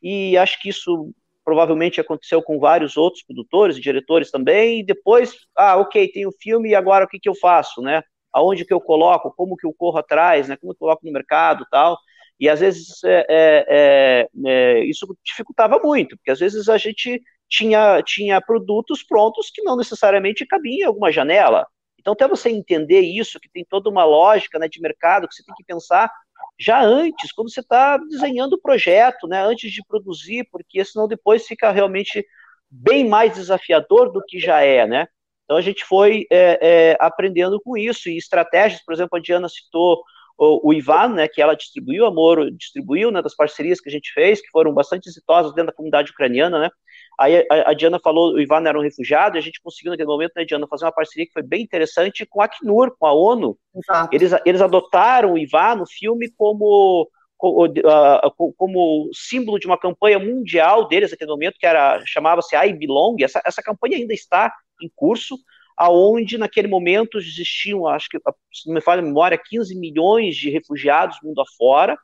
e 0.00 0.38
acho 0.38 0.60
que 0.62 0.68
isso 0.68 1.12
provavelmente 1.44 2.00
aconteceu 2.00 2.42
com 2.42 2.58
vários 2.58 2.96
outros 2.96 3.22
produtores 3.24 3.76
e 3.76 3.80
diretores 3.80 4.30
também, 4.30 4.80
e 4.80 4.84
depois, 4.84 5.36
ah, 5.56 5.76
ok, 5.76 6.08
tem 6.08 6.26
o 6.26 6.32
filme, 6.40 6.70
e 6.70 6.74
agora 6.74 7.04
o 7.04 7.08
que, 7.08 7.18
que 7.18 7.28
eu 7.28 7.34
faço, 7.34 7.82
né? 7.82 8.02
Aonde 8.32 8.64
que 8.64 8.72
eu 8.72 8.80
coloco, 8.80 9.32
como 9.36 9.56
que 9.56 9.66
eu 9.66 9.74
corro 9.76 9.98
atrás, 9.98 10.48
né? 10.48 10.56
Como 10.56 10.72
eu 10.72 10.76
coloco 10.76 11.04
no 11.04 11.12
mercado 11.12 11.66
tal, 11.70 11.96
e 12.38 12.48
às 12.48 12.60
vezes 12.60 13.02
é, 13.04 13.26
é, 13.28 13.66
é, 13.68 14.28
é 14.46 14.84
isso 14.84 15.06
dificultava 15.24 15.78
muito, 15.78 16.16
porque 16.16 16.30
às 16.30 16.38
vezes 16.38 16.68
a 16.68 16.76
gente 16.78 17.20
tinha, 17.48 18.02
tinha 18.02 18.40
produtos 18.40 19.02
prontos 19.02 19.50
que 19.50 19.62
não 19.62 19.76
necessariamente 19.76 20.46
cabiam 20.46 20.78
em 20.80 20.84
alguma 20.84 21.12
janela, 21.12 21.66
então, 22.06 22.12
até 22.12 22.28
você 22.28 22.50
entender 22.50 23.00
isso, 23.00 23.40
que 23.40 23.48
tem 23.48 23.66
toda 23.68 23.90
uma 23.90 24.04
lógica 24.04 24.60
né, 24.60 24.68
de 24.68 24.80
mercado, 24.80 25.26
que 25.26 25.34
você 25.34 25.42
tem 25.42 25.56
que 25.56 25.64
pensar 25.64 26.08
já 26.56 26.80
antes, 26.80 27.32
quando 27.32 27.50
você 27.50 27.58
está 27.58 27.96
desenhando 27.96 28.52
o 28.52 28.60
projeto, 28.60 29.26
né, 29.26 29.44
antes 29.44 29.72
de 29.72 29.84
produzir, 29.84 30.46
porque 30.52 30.84
senão 30.84 31.08
depois 31.08 31.44
fica 31.44 31.72
realmente 31.72 32.24
bem 32.70 33.08
mais 33.08 33.34
desafiador 33.34 34.12
do 34.12 34.22
que 34.24 34.38
já 34.38 34.60
é, 34.60 34.86
né? 34.86 35.08
Então 35.44 35.56
a 35.56 35.60
gente 35.60 35.84
foi 35.84 36.26
é, 36.30 36.58
é, 36.62 36.96
aprendendo 37.00 37.60
com 37.60 37.76
isso 37.76 38.08
e 38.08 38.16
estratégias, 38.16 38.84
por 38.84 38.94
exemplo, 38.94 39.18
a 39.18 39.20
Diana 39.20 39.48
citou 39.48 40.00
o, 40.38 40.68
o 40.68 40.72
Ivan, 40.72 41.08
né, 41.08 41.26
que 41.26 41.42
ela 41.42 41.56
distribuiu, 41.56 42.06
a 42.06 42.10
Moro 42.12 42.52
distribuiu, 42.52 43.10
né, 43.10 43.20
das 43.20 43.34
parcerias 43.34 43.80
que 43.80 43.88
a 43.88 43.92
gente 43.92 44.12
fez, 44.12 44.40
que 44.40 44.50
foram 44.50 44.72
bastante 44.72 45.08
exitosas 45.08 45.52
dentro 45.54 45.72
da 45.72 45.76
comunidade 45.76 46.12
ucraniana, 46.12 46.60
né, 46.60 46.70
Aí 47.18 47.46
a, 47.50 47.70
a, 47.70 47.74
Diana 47.74 47.98
falou, 47.98 48.34
o 48.34 48.40
Ivan 48.40 48.62
era 48.66 48.78
um 48.78 48.82
refugiado, 48.82 49.36
e 49.36 49.38
a 49.38 49.42
gente 49.42 49.60
conseguiu 49.60 49.90
naquele 49.90 50.08
momento, 50.08 50.32
né, 50.36 50.44
Diana, 50.44 50.66
fazer 50.66 50.84
uma 50.84 50.92
parceria 50.92 51.26
que 51.26 51.32
foi 51.32 51.42
bem 51.42 51.62
interessante 51.62 52.26
com 52.26 52.42
a 52.42 52.44
Acnur, 52.44 52.94
com 52.98 53.06
a 53.06 53.12
ONU. 53.12 53.58
Exato. 53.74 54.14
Eles, 54.14 54.32
eles 54.44 54.60
adotaram 54.60 55.32
o 55.32 55.38
Ivan 55.38 55.76
no 55.76 55.86
filme 55.86 56.30
como, 56.36 57.08
como, 57.38 57.64
uh, 57.64 58.54
como, 58.56 59.10
símbolo 59.14 59.58
de 59.58 59.66
uma 59.66 59.78
campanha 59.78 60.18
mundial 60.18 60.86
deles 60.86 61.10
naquele 61.10 61.30
momento, 61.30 61.58
que 61.58 61.66
era 61.66 62.02
chamava-se 62.04 62.54
I 62.54 62.72
Belong. 62.74 63.16
Essa, 63.22 63.40
essa 63.46 63.62
campanha 63.62 63.96
ainda 63.96 64.12
está 64.12 64.52
em 64.82 64.90
curso, 64.94 65.36
aonde 65.74 66.36
naquele 66.36 66.68
momento 66.68 67.16
existiam, 67.18 67.86
acho 67.86 68.08
que, 68.10 68.18
se 68.52 68.66
não 68.66 68.74
me 68.74 68.80
falha 68.80 69.00
a 69.00 69.04
memória, 69.04 69.40
15 69.42 69.74
milhões 69.74 70.36
de 70.36 70.50
refugiados 70.50 71.18
mundo 71.22 71.40
afora, 71.40 71.96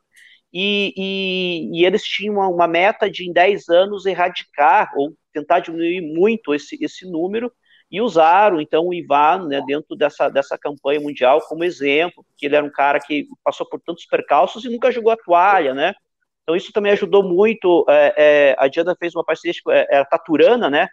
e, 0.52 0.92
e, 0.96 1.80
e, 1.80 1.84
eles 1.84 2.02
tinham 2.02 2.34
uma 2.34 2.68
meta 2.68 3.10
de 3.10 3.26
em 3.28 3.32
10 3.32 3.68
anos 3.68 4.04
erradicar 4.04 4.92
ou 4.96 5.14
tentar 5.32 5.60
diminuir 5.60 6.00
muito 6.02 6.54
esse, 6.54 6.76
esse 6.82 7.10
número 7.10 7.50
e 7.90 8.00
usaram 8.00 8.60
então 8.60 8.86
o 8.86 8.94
Ivan 8.94 9.48
né, 9.48 9.62
dentro 9.66 9.94
dessa, 9.96 10.28
dessa 10.28 10.58
campanha 10.58 11.00
mundial 11.00 11.40
como 11.42 11.64
exemplo, 11.64 12.24
porque 12.24 12.46
ele 12.46 12.56
era 12.56 12.64
um 12.64 12.70
cara 12.70 12.98
que 13.00 13.26
passou 13.44 13.66
por 13.66 13.80
tantos 13.80 14.06
percalços 14.06 14.64
e 14.64 14.70
nunca 14.70 14.90
jogou 14.90 15.12
a 15.12 15.16
toalha, 15.16 15.74
né? 15.74 15.94
Então 16.42 16.56
isso 16.56 16.72
também 16.72 16.92
ajudou 16.92 17.22
muito. 17.22 17.84
É, 17.88 18.14
é, 18.16 18.56
a 18.58 18.66
Diana 18.68 18.96
fez 18.98 19.14
uma 19.14 19.24
parceria, 19.24 19.54
é, 19.70 19.96
era 19.96 20.04
Taturana, 20.04 20.68
né? 20.68 20.88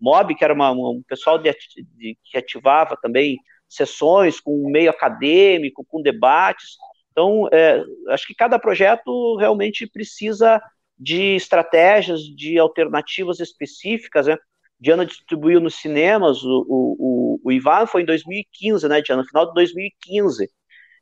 Mob, 0.00 0.34
que 0.34 0.44
era 0.44 0.54
uma, 0.54 0.70
um 0.70 1.02
pessoal 1.06 1.38
de, 1.38 1.50
de, 1.96 2.16
que 2.24 2.38
ativava 2.38 2.96
também 3.00 3.36
sessões 3.68 4.40
com 4.40 4.70
meio 4.70 4.90
acadêmico, 4.90 5.84
com 5.88 6.02
debates. 6.02 6.76
Então, 7.14 7.48
é, 7.52 7.80
acho 8.08 8.26
que 8.26 8.34
cada 8.34 8.58
projeto 8.58 9.36
realmente 9.36 9.86
precisa 9.86 10.60
de 10.98 11.36
estratégias, 11.36 12.20
de 12.20 12.58
alternativas 12.58 13.38
específicas, 13.38 14.26
né? 14.26 14.36
Diana 14.80 15.06
distribuiu 15.06 15.60
nos 15.60 15.76
cinemas, 15.76 16.42
o, 16.42 16.66
o, 16.68 17.40
o 17.44 17.52
Ivan 17.52 17.86
foi 17.86 18.02
em 18.02 18.04
2015, 18.04 18.88
né, 18.88 19.00
Diana, 19.00 19.24
final 19.24 19.46
de 19.46 19.54
2015. 19.54 20.50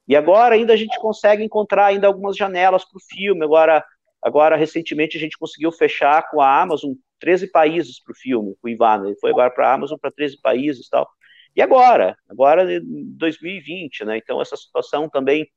E 0.07 0.14
agora 0.14 0.54
ainda 0.54 0.75
a 0.75 0.76
gente 0.76 0.99
consegue 1.00 1.42
encontrar 1.42 1.87
ainda 1.87 2.07
algumas 2.07 2.37
janelas 2.37 2.85
para 2.85 2.99
o 2.99 3.02
filme. 3.11 3.42
Agora, 3.42 3.83
agora, 4.21 4.54
recentemente, 4.54 5.16
a 5.16 5.21
gente 5.21 5.38
conseguiu 5.38 5.73
fechar 5.73 6.28
com 6.31 6.40
a 6.42 6.61
Amazon 6.61 6.92
13 7.19 7.50
países 7.50 8.02
para 8.02 8.12
o 8.12 8.16
filme, 8.16 8.54
o 8.62 8.69
Ivan. 8.69 9.07
Ele 9.07 9.16
foi 9.19 9.31
agora 9.31 9.50
para 9.50 9.71
a 9.71 9.75
Amazon 9.75 9.99
para 9.99 10.11
13 10.11 10.38
países 10.42 10.87
e 10.87 10.90
tal. 10.90 11.09
E 11.57 11.62
agora? 11.62 12.16
Agora, 12.28 12.66
2020, 12.83 14.04
né? 14.04 14.19
Então, 14.19 14.40
essa 14.40 14.57
situação 14.57 15.09
também 15.09 15.49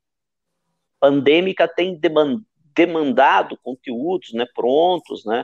pandêmica 0.99 1.67
tem 1.67 1.99
demandado 2.73 3.57
conteúdos, 3.61 4.33
né, 4.33 4.45
prontos, 4.53 5.25
né, 5.25 5.43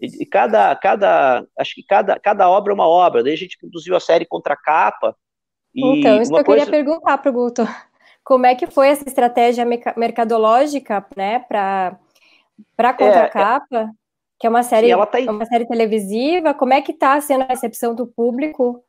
e, 0.00 0.22
e, 0.22 0.26
cada, 0.26 0.74
cada, 0.76 1.46
acho 1.58 1.74
que 1.74 1.82
cada, 1.82 2.18
cada 2.18 2.48
obra 2.50 2.72
é 2.72 2.74
uma 2.74 2.88
obra, 2.88 3.22
daí 3.22 3.32
a 3.32 3.38
gente 3.38 3.58
produziu 3.58 3.96
a 3.96 4.00
série 4.00 4.26
Contra 4.26 4.54
a 4.54 4.56
Capa, 4.56 5.16
então, 5.74 6.22
isso 6.22 6.32
que 6.32 6.40
eu 6.40 6.44
coisa... 6.44 6.64
queria 6.64 6.84
perguntar 6.84 7.18
para 7.18 7.30
o 7.30 7.34
Guto, 7.34 7.62
como 8.24 8.46
é 8.46 8.54
que 8.54 8.66
foi 8.66 8.88
essa 8.88 9.06
estratégia 9.06 9.64
mercadológica, 9.96 11.06
né, 11.16 11.40
para 11.40 11.98
a 12.78 12.96
é, 13.00 13.04
é. 13.04 13.28
Capa, 13.28 13.78
é... 13.78 13.88
que 14.38 14.46
é 14.46 14.50
uma 14.50 14.62
série, 14.62 14.88
tá 15.06 15.20
em... 15.20 15.28
uma 15.28 15.46
série 15.46 15.66
televisiva, 15.66 16.54
como 16.54 16.72
é 16.72 16.80
que 16.80 16.92
está 16.92 17.20
sendo 17.20 17.42
a 17.42 17.48
recepção 17.48 17.94
do 17.94 18.06
público? 18.06 18.82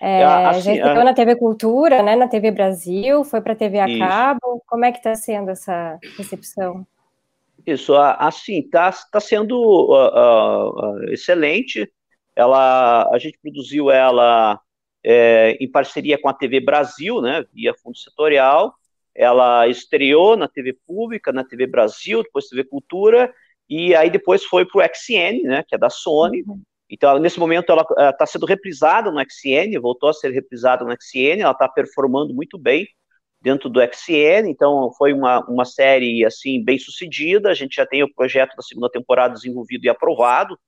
É, 0.00 0.24
assim, 0.24 0.62
já 0.62 0.74
estreou 0.74 1.04
na 1.04 1.14
TV 1.14 1.36
Cultura, 1.36 2.02
né, 2.02 2.14
na 2.14 2.28
TV 2.28 2.50
Brasil, 2.50 3.24
foi 3.24 3.40
para 3.40 3.52
a 3.52 3.56
TV 3.56 3.80
a 3.80 3.98
cabo. 3.98 4.62
Como 4.66 4.84
é 4.84 4.92
que 4.92 4.98
está 4.98 5.14
sendo 5.14 5.50
essa 5.50 5.98
recepção? 6.16 6.86
Isso, 7.66 7.94
assim, 7.94 8.60
está 8.60 8.90
tá 9.12 9.20
sendo 9.20 9.58
uh, 9.58 10.70
uh, 10.70 11.12
excelente. 11.12 11.90
Ela, 12.34 13.08
a 13.12 13.18
gente 13.18 13.38
produziu 13.42 13.90
ela 13.90 14.60
é, 15.04 15.56
em 15.60 15.70
parceria 15.70 16.16
com 16.18 16.28
a 16.28 16.34
TV 16.34 16.60
Brasil, 16.60 17.20
né, 17.20 17.44
via 17.52 17.74
fundo 17.74 17.98
setorial. 17.98 18.74
Ela 19.14 19.66
estreou 19.66 20.36
na 20.36 20.46
TV 20.46 20.76
Pública, 20.86 21.32
na 21.32 21.42
TV 21.42 21.66
Brasil, 21.66 22.22
depois 22.22 22.46
TV 22.46 22.62
Cultura, 22.62 23.34
e 23.68 23.94
aí 23.94 24.08
depois 24.08 24.44
foi 24.44 24.64
para 24.64 24.78
o 24.80 24.94
XN, 24.94 25.42
né, 25.42 25.64
que 25.66 25.74
é 25.74 25.78
da 25.78 25.90
Sony. 25.90 26.42
Uhum. 26.46 26.62
Então, 26.90 27.18
nesse 27.18 27.38
momento, 27.38 27.70
ela 27.70 27.84
está 28.10 28.24
sendo 28.26 28.46
reprisada 28.46 29.10
no 29.10 29.20
XN, 29.20 29.78
voltou 29.80 30.08
a 30.08 30.14
ser 30.14 30.30
reprisada 30.30 30.84
no 30.84 30.92
XN, 30.92 31.42
ela 31.42 31.52
está 31.52 31.68
performando 31.68 32.34
muito 32.34 32.58
bem. 32.58 32.86
dentro 33.40 33.68
do 33.68 33.80
XN, 33.80 34.48
então 34.48 34.90
foi 34.98 35.12
uma, 35.12 35.40
uma 35.48 35.64
série 35.64 36.24
assim 36.24 36.62
bem 36.64 36.78
sucedida. 36.78 37.50
A 37.50 37.54
gente 37.54 37.76
já 37.76 37.86
tem 37.86 38.02
o 38.02 38.12
projeto 38.12 38.56
da 38.56 38.62
segunda 38.62 38.90
temporada 38.90 39.34
desenvolvido 39.34 39.84
e 39.84 39.88
aprovado, 39.88 40.58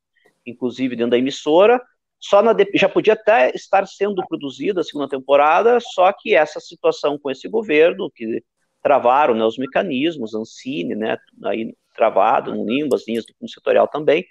inclusive 0.46 0.94
dentro 0.96 1.12
da 1.12 1.18
emissora. 1.18 1.80
Só 2.20 2.42
na, 2.42 2.54
já 2.74 2.88
podia 2.88 3.14
até 3.14 3.50
estar 3.54 3.86
sendo 3.86 4.24
produzida 4.28 4.82
a 4.82 4.84
segunda 4.84 5.08
temporada, 5.08 5.78
só 5.80 6.12
que 6.12 6.34
essa 6.34 6.60
situação 6.60 7.18
com 7.18 7.30
esse 7.30 7.48
governo, 7.48 8.10
que 8.14 8.44
travaram 8.82 9.34
né, 9.34 9.44
os 9.44 9.58
mecanismos, 9.58 10.34
Ancine, 10.34 10.94
né, 10.94 11.16
aí 11.44 11.74
travado, 11.94 12.54
no 12.54 12.64
limbo, 12.64 12.94
as 12.94 13.06
linhas 13.06 13.24
do 13.26 13.34
fundo 13.38 13.50
setorial 13.50 13.88
também, 13.88 14.24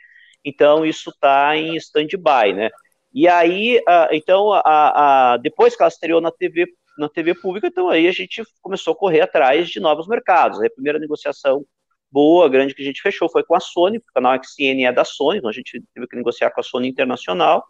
então 0.44 0.86
isso 0.86 1.10
está 1.10 1.56
em 1.56 1.76
stand-by, 1.76 2.54
né. 2.54 2.70
E 3.14 3.28
aí, 3.28 3.82
então, 4.12 4.54
a, 4.54 5.34
a, 5.34 5.38
depois 5.38 5.76
que 5.76 5.82
ela 5.82 5.90
estreou 5.90 6.22
na 6.22 6.32
TV 6.32 6.66
na 7.00 7.08
TV 7.08 7.34
pública, 7.34 7.68
então 7.68 7.88
aí 7.88 8.08
a 8.08 8.12
gente 8.12 8.44
começou 8.62 8.92
a 8.92 8.96
correr 8.96 9.22
atrás 9.22 9.70
de 9.70 9.80
novos 9.80 10.06
mercados. 10.06 10.62
A 10.62 10.70
primeira 10.70 11.00
negociação 11.00 11.66
boa, 12.12 12.50
grande 12.50 12.74
que 12.74 12.82
a 12.82 12.86
gente 12.86 13.02
fechou 13.02 13.30
foi 13.30 13.44
com 13.44 13.56
a 13.56 13.60
Sony, 13.60 14.00
o 14.00 14.04
canal 14.14 14.38
XN 14.44 14.84
é 14.86 14.92
da 14.92 15.06
Sony, 15.06 15.38
então 15.38 15.50
a 15.50 15.54
gente 15.54 15.82
teve 15.94 16.08
que 16.08 16.16
negociar 16.18 16.52
com 16.52 16.60
a 16.60 16.64
Sony 16.64 16.90
Internacional. 16.90 17.64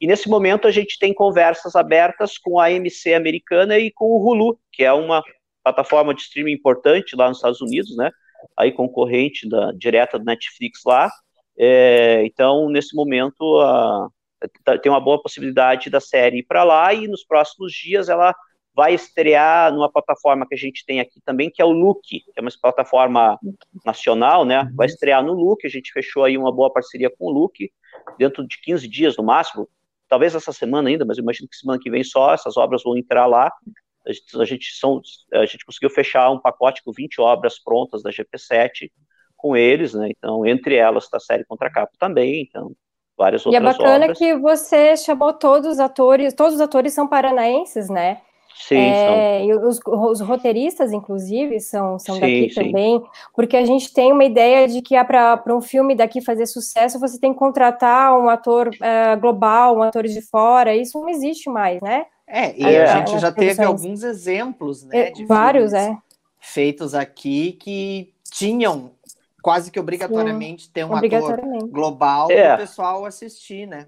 E 0.00 0.06
nesse 0.06 0.28
momento 0.28 0.66
a 0.66 0.70
gente 0.70 0.98
tem 0.98 1.14
conversas 1.14 1.74
abertas 1.74 2.36
com 2.36 2.58
a 2.60 2.66
AMC 2.66 3.14
americana 3.14 3.78
e 3.78 3.90
com 3.90 4.06
o 4.06 4.22
Hulu, 4.22 4.58
que 4.72 4.84
é 4.84 4.92
uma 4.92 5.22
plataforma 5.62 6.14
de 6.14 6.20
streaming 6.22 6.52
importante 6.52 7.16
lá 7.16 7.28
nos 7.28 7.38
Estados 7.38 7.60
Unidos, 7.60 7.96
né? 7.96 8.10
Aí 8.56 8.72
concorrente 8.72 9.48
da 9.48 9.72
direta 9.72 10.18
do 10.18 10.24
Netflix 10.24 10.80
lá. 10.84 11.10
É, 11.58 12.24
então, 12.24 12.68
nesse 12.68 12.94
momento, 12.96 13.60
a, 13.60 14.08
tem 14.82 14.90
uma 14.90 15.00
boa 15.00 15.20
possibilidade 15.22 15.90
da 15.90 16.00
série 16.00 16.38
ir 16.38 16.44
para 16.44 16.64
lá 16.64 16.92
e 16.92 17.06
nos 17.08 17.24
próximos 17.24 17.72
dias 17.72 18.08
ela 18.08 18.34
vai 18.74 18.92
estrear 18.92 19.72
numa 19.72 19.90
plataforma 19.90 20.46
que 20.46 20.54
a 20.54 20.58
gente 20.58 20.84
tem 20.84 20.98
aqui 20.98 21.20
também, 21.24 21.48
que 21.48 21.62
é 21.62 21.64
o 21.64 21.70
Look, 21.70 22.00
que 22.02 22.24
é 22.36 22.40
uma 22.40 22.50
plataforma 22.60 23.38
nacional, 23.86 24.44
né? 24.44 24.68
Vai 24.74 24.88
estrear 24.88 25.22
no 25.22 25.32
Look, 25.32 25.64
a 25.64 25.70
gente 25.70 25.92
fechou 25.92 26.24
aí 26.24 26.36
uma 26.36 26.52
boa 26.52 26.72
parceria 26.72 27.08
com 27.08 27.26
o 27.26 27.30
Look, 27.30 27.70
dentro 28.18 28.46
de 28.46 28.60
15 28.60 28.88
dias 28.88 29.16
no 29.16 29.22
máximo, 29.22 29.68
talvez 30.08 30.34
essa 30.34 30.52
semana 30.52 30.88
ainda, 30.88 31.04
mas 31.04 31.18
eu 31.18 31.22
imagino 31.22 31.48
que 31.48 31.56
semana 31.56 31.78
que 31.80 31.90
vem 31.90 32.02
só 32.02 32.34
essas 32.34 32.56
obras 32.56 32.82
vão 32.82 32.96
entrar 32.96 33.26
lá. 33.26 33.52
A 34.06 34.12
gente, 34.12 34.40
a 34.40 34.44
gente, 34.44 34.72
são, 34.74 35.00
a 35.32 35.46
gente 35.46 35.64
conseguiu 35.64 35.88
fechar 35.88 36.30
um 36.30 36.40
pacote 36.40 36.82
com 36.82 36.92
20 36.92 37.20
obras 37.20 37.58
prontas 37.58 38.02
da 38.02 38.10
GP7 38.10 38.90
com 39.44 39.54
eles, 39.54 39.92
né? 39.92 40.08
Então, 40.08 40.46
entre 40.46 40.74
elas 40.74 41.04
está 41.04 41.18
a 41.18 41.20
série 41.20 41.44
Contra 41.44 41.70
Capa 41.70 41.92
também, 41.98 42.48
então 42.48 42.72
várias 43.14 43.44
outras 43.44 43.62
obras. 43.62 43.76
E 43.76 43.78
é 43.78 43.84
bacana 43.84 44.04
obras. 44.06 44.18
que 44.18 44.34
você 44.36 44.96
chamou 44.96 45.34
todos 45.34 45.72
os 45.72 45.78
atores, 45.78 46.32
todos 46.32 46.54
os 46.54 46.60
atores 46.62 46.94
são 46.94 47.06
paranaenses, 47.06 47.90
né? 47.90 48.22
Sim, 48.56 48.78
é, 48.78 49.44
e 49.44 49.52
os, 49.52 49.80
os, 49.84 50.20
roteiristas, 50.20 50.92
inclusive, 50.92 51.60
são, 51.60 51.98
são 51.98 52.14
sim, 52.14 52.20
daqui 52.22 52.50
sim. 52.50 52.64
também, 52.64 53.02
porque 53.34 53.54
a 53.54 53.66
gente 53.66 53.92
tem 53.92 54.12
uma 54.12 54.24
ideia 54.24 54.66
de 54.66 54.80
que 54.80 54.94
para 55.04 55.42
um 55.54 55.60
filme 55.60 55.94
daqui 55.94 56.22
fazer 56.22 56.46
sucesso, 56.46 56.98
você 56.98 57.20
tem 57.20 57.34
que 57.34 57.38
contratar 57.38 58.18
um 58.18 58.30
ator 58.30 58.68
uh, 58.68 59.20
global, 59.20 59.76
um 59.76 59.82
ator 59.82 60.04
de 60.04 60.22
fora, 60.22 60.74
isso 60.74 60.98
não 60.98 61.10
existe 61.10 61.50
mais, 61.50 61.82
né? 61.82 62.06
É, 62.26 62.56
e 62.56 62.64
a, 62.64 62.94
a 62.94 62.96
gente 62.98 63.18
já 63.18 63.30
teve 63.30 63.62
alguns 63.62 64.02
exemplos, 64.02 64.84
né? 64.84 65.10
De 65.10 65.26
vários, 65.26 65.74
é. 65.74 65.94
Feitos 66.40 66.94
aqui 66.94 67.58
que 67.60 68.14
tinham 68.30 68.92
quase 69.44 69.70
que 69.70 69.78
obrigatoriamente 69.78 70.64
sim, 70.64 70.70
ter 70.72 70.84
um 70.84 70.96
ator 70.96 71.38
global 71.68 72.30
é. 72.30 72.46
para 72.46 72.54
o 72.54 72.58
pessoal 72.58 73.04
assistir, 73.04 73.66
né? 73.66 73.86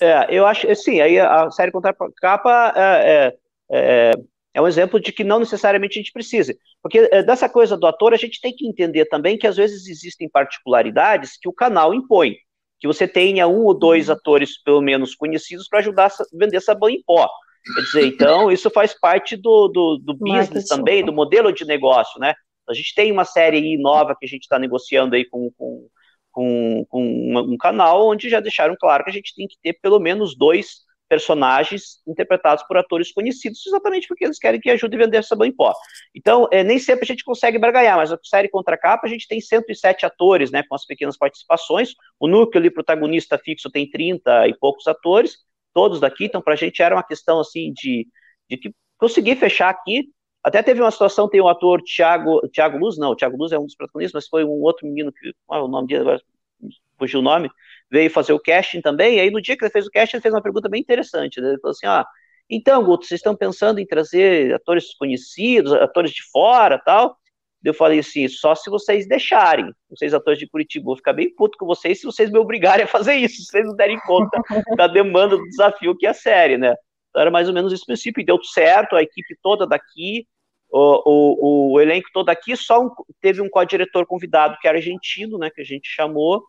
É, 0.00 0.26
eu 0.30 0.46
acho, 0.46 0.74
sim, 0.74 1.00
aí 1.00 1.20
a 1.20 1.50
série 1.50 1.70
Contra 1.70 1.94
Capa 2.20 2.72
é, 2.74 3.26
é 3.26 3.36
é, 3.70 4.12
é 4.54 4.62
um 4.62 4.68
exemplo 4.68 5.00
de 5.00 5.12
que 5.12 5.24
não 5.24 5.40
necessariamente 5.40 5.98
a 5.98 6.02
gente 6.02 6.12
precisa. 6.12 6.54
Porque 6.82 7.08
é, 7.10 7.22
dessa 7.22 7.48
coisa 7.48 7.76
do 7.76 7.86
ator, 7.86 8.14
a 8.14 8.16
gente 8.16 8.40
tem 8.40 8.54
que 8.54 8.66
entender 8.66 9.06
também 9.06 9.36
que 9.36 9.46
às 9.46 9.56
vezes 9.56 9.86
existem 9.86 10.28
particularidades 10.28 11.36
que 11.40 11.48
o 11.48 11.52
canal 11.52 11.92
impõe. 11.94 12.36
Que 12.78 12.86
você 12.86 13.08
tenha 13.08 13.46
um 13.48 13.64
ou 13.64 13.74
dois 13.74 14.10
atores, 14.10 14.62
pelo 14.62 14.80
menos, 14.80 15.14
conhecidos 15.14 15.68
para 15.68 15.78
ajudar 15.78 16.06
a 16.06 16.24
vender 16.32 16.60
sabão 16.60 16.90
em 16.90 17.02
pó. 17.02 17.28
Quer 17.74 17.80
dizer, 17.80 18.06
então, 18.06 18.52
isso 18.52 18.70
faz 18.70 18.94
parte 18.94 19.34
do, 19.34 19.66
do, 19.68 19.98
do 19.98 20.14
business 20.14 20.68
também, 20.68 21.04
do 21.04 21.12
modelo 21.12 21.52
de 21.52 21.64
negócio, 21.64 22.20
né? 22.20 22.34
A 22.68 22.74
gente 22.74 22.94
tem 22.94 23.12
uma 23.12 23.24
série 23.24 23.76
nova 23.78 24.16
que 24.18 24.24
a 24.24 24.28
gente 24.28 24.42
está 24.42 24.58
negociando 24.58 25.14
aí 25.14 25.24
com, 25.24 25.50
com, 25.56 25.88
com, 26.30 26.84
com 26.88 27.34
um 27.36 27.56
canal, 27.56 28.08
onde 28.08 28.28
já 28.28 28.40
deixaram 28.40 28.76
claro 28.78 29.04
que 29.04 29.10
a 29.10 29.12
gente 29.12 29.34
tem 29.34 29.46
que 29.46 29.56
ter 29.62 29.74
pelo 29.80 29.98
menos 29.98 30.36
dois 30.36 30.86
personagens 31.08 32.00
interpretados 32.06 32.64
por 32.64 32.76
atores 32.76 33.12
conhecidos, 33.12 33.64
exatamente 33.66 34.08
porque 34.08 34.24
eles 34.24 34.38
querem 34.38 34.60
que 34.60 34.70
ajude 34.70 34.96
a 34.96 34.98
vender 34.98 35.22
sabão 35.22 35.46
em 35.46 35.54
pó. 35.54 35.72
Então, 36.14 36.48
é, 36.52 36.64
nem 36.64 36.78
sempre 36.78 37.04
a 37.04 37.06
gente 37.06 37.24
consegue 37.24 37.58
barganhar, 37.58 37.96
mas 37.96 38.12
a 38.12 38.18
série 38.22 38.48
Contra 38.48 38.76
Capa 38.76 39.06
a 39.06 39.10
gente 39.10 39.28
tem 39.28 39.40
107 39.40 40.04
atores, 40.04 40.50
né, 40.50 40.62
com 40.68 40.74
as 40.74 40.84
pequenas 40.84 41.16
participações, 41.16 41.94
o 42.18 42.26
núcleo 42.26 42.60
ali, 42.60 42.70
protagonista 42.70 43.38
fixo, 43.38 43.70
tem 43.70 43.88
30 43.88 44.48
e 44.48 44.54
poucos 44.58 44.86
atores, 44.86 45.36
todos 45.72 46.00
daqui, 46.00 46.24
então 46.24 46.42
para 46.42 46.54
a 46.54 46.56
gente 46.56 46.82
era 46.82 46.94
uma 46.94 47.04
questão, 47.04 47.38
assim, 47.38 47.72
de, 47.72 48.08
de 48.48 48.56
que 48.56 48.74
conseguir 48.98 49.36
fechar 49.36 49.68
aqui, 49.68 50.08
até 50.46 50.62
teve 50.62 50.80
uma 50.80 50.92
situação, 50.92 51.28
tem 51.28 51.40
o 51.40 51.48
ator 51.48 51.82
Thiago, 51.82 52.48
Thiago 52.50 52.78
Luz, 52.78 52.96
não, 52.96 53.10
o 53.10 53.16
Thiago 53.16 53.36
Luz 53.36 53.50
é 53.50 53.58
um 53.58 53.64
dos 53.64 53.74
protagonistas, 53.74 54.22
mas 54.22 54.28
foi 54.28 54.44
um 54.44 54.62
outro 54.62 54.86
menino 54.86 55.12
que, 55.12 55.34
qual 55.44 55.60
é 55.60 55.64
o 55.64 55.68
nome 55.68 55.88
dele 55.88 56.02
agora, 56.02 56.22
fugiu 56.96 57.18
o 57.18 57.22
nome, 57.22 57.50
veio 57.90 58.08
fazer 58.08 58.32
o 58.32 58.38
casting 58.38 58.80
também, 58.80 59.16
e 59.16 59.20
aí 59.20 59.28
no 59.28 59.42
dia 59.42 59.56
que 59.56 59.64
ele 59.64 59.72
fez 59.72 59.88
o 59.88 59.90
casting, 59.90 60.18
ele 60.18 60.22
fez 60.22 60.32
uma 60.32 60.40
pergunta 60.40 60.68
bem 60.68 60.80
interessante, 60.80 61.40
né? 61.40 61.48
ele 61.48 61.58
falou 61.58 61.72
assim, 61.72 61.86
ah, 61.86 62.06
então, 62.48 62.84
Guto, 62.84 63.04
vocês 63.06 63.18
estão 63.18 63.34
pensando 63.34 63.80
em 63.80 63.86
trazer 63.86 64.54
atores 64.54 64.94
conhecidos, 64.94 65.72
atores 65.72 66.12
de 66.12 66.22
fora, 66.30 66.78
tal? 66.78 67.18
Eu 67.64 67.74
falei 67.74 67.98
assim, 67.98 68.28
só 68.28 68.54
se 68.54 68.70
vocês 68.70 69.08
deixarem, 69.08 69.72
vocês 69.90 70.14
atores 70.14 70.38
de 70.38 70.48
Curitiba, 70.48 70.84
vou 70.84 70.96
ficar 70.96 71.12
bem 71.12 71.34
puto 71.34 71.58
com 71.58 71.66
vocês 71.66 71.98
se 71.98 72.06
vocês 72.06 72.30
me 72.30 72.38
obrigarem 72.38 72.84
a 72.84 72.88
fazer 72.88 73.16
isso, 73.16 73.42
se 73.42 73.46
vocês 73.46 73.66
não 73.66 73.74
derem 73.74 73.98
conta 74.06 74.40
da 74.76 74.86
demanda, 74.86 75.36
do 75.36 75.48
desafio 75.48 75.96
que 75.96 76.06
é 76.06 76.10
a 76.10 76.14
série, 76.14 76.56
né? 76.56 76.72
Então 77.10 77.22
era 77.22 77.30
mais 77.30 77.48
ou 77.48 77.54
menos 77.54 77.72
esse 77.72 77.84
princípio, 77.84 78.20
e 78.20 78.24
deu 78.24 78.38
certo, 78.44 78.94
a 78.94 79.02
equipe 79.02 79.36
toda 79.42 79.66
daqui, 79.66 80.28
o, 80.70 81.02
o, 81.06 81.72
o 81.74 81.80
elenco 81.80 82.08
todo 82.12 82.28
aqui, 82.28 82.56
só 82.56 82.80
um, 82.80 82.90
teve 83.20 83.40
um 83.40 83.48
co-diretor 83.48 84.06
convidado 84.06 84.56
que 84.60 84.68
era 84.68 84.78
argentino, 84.78 85.38
né, 85.38 85.50
que 85.50 85.60
a 85.60 85.64
gente 85.64 85.88
chamou, 85.88 86.42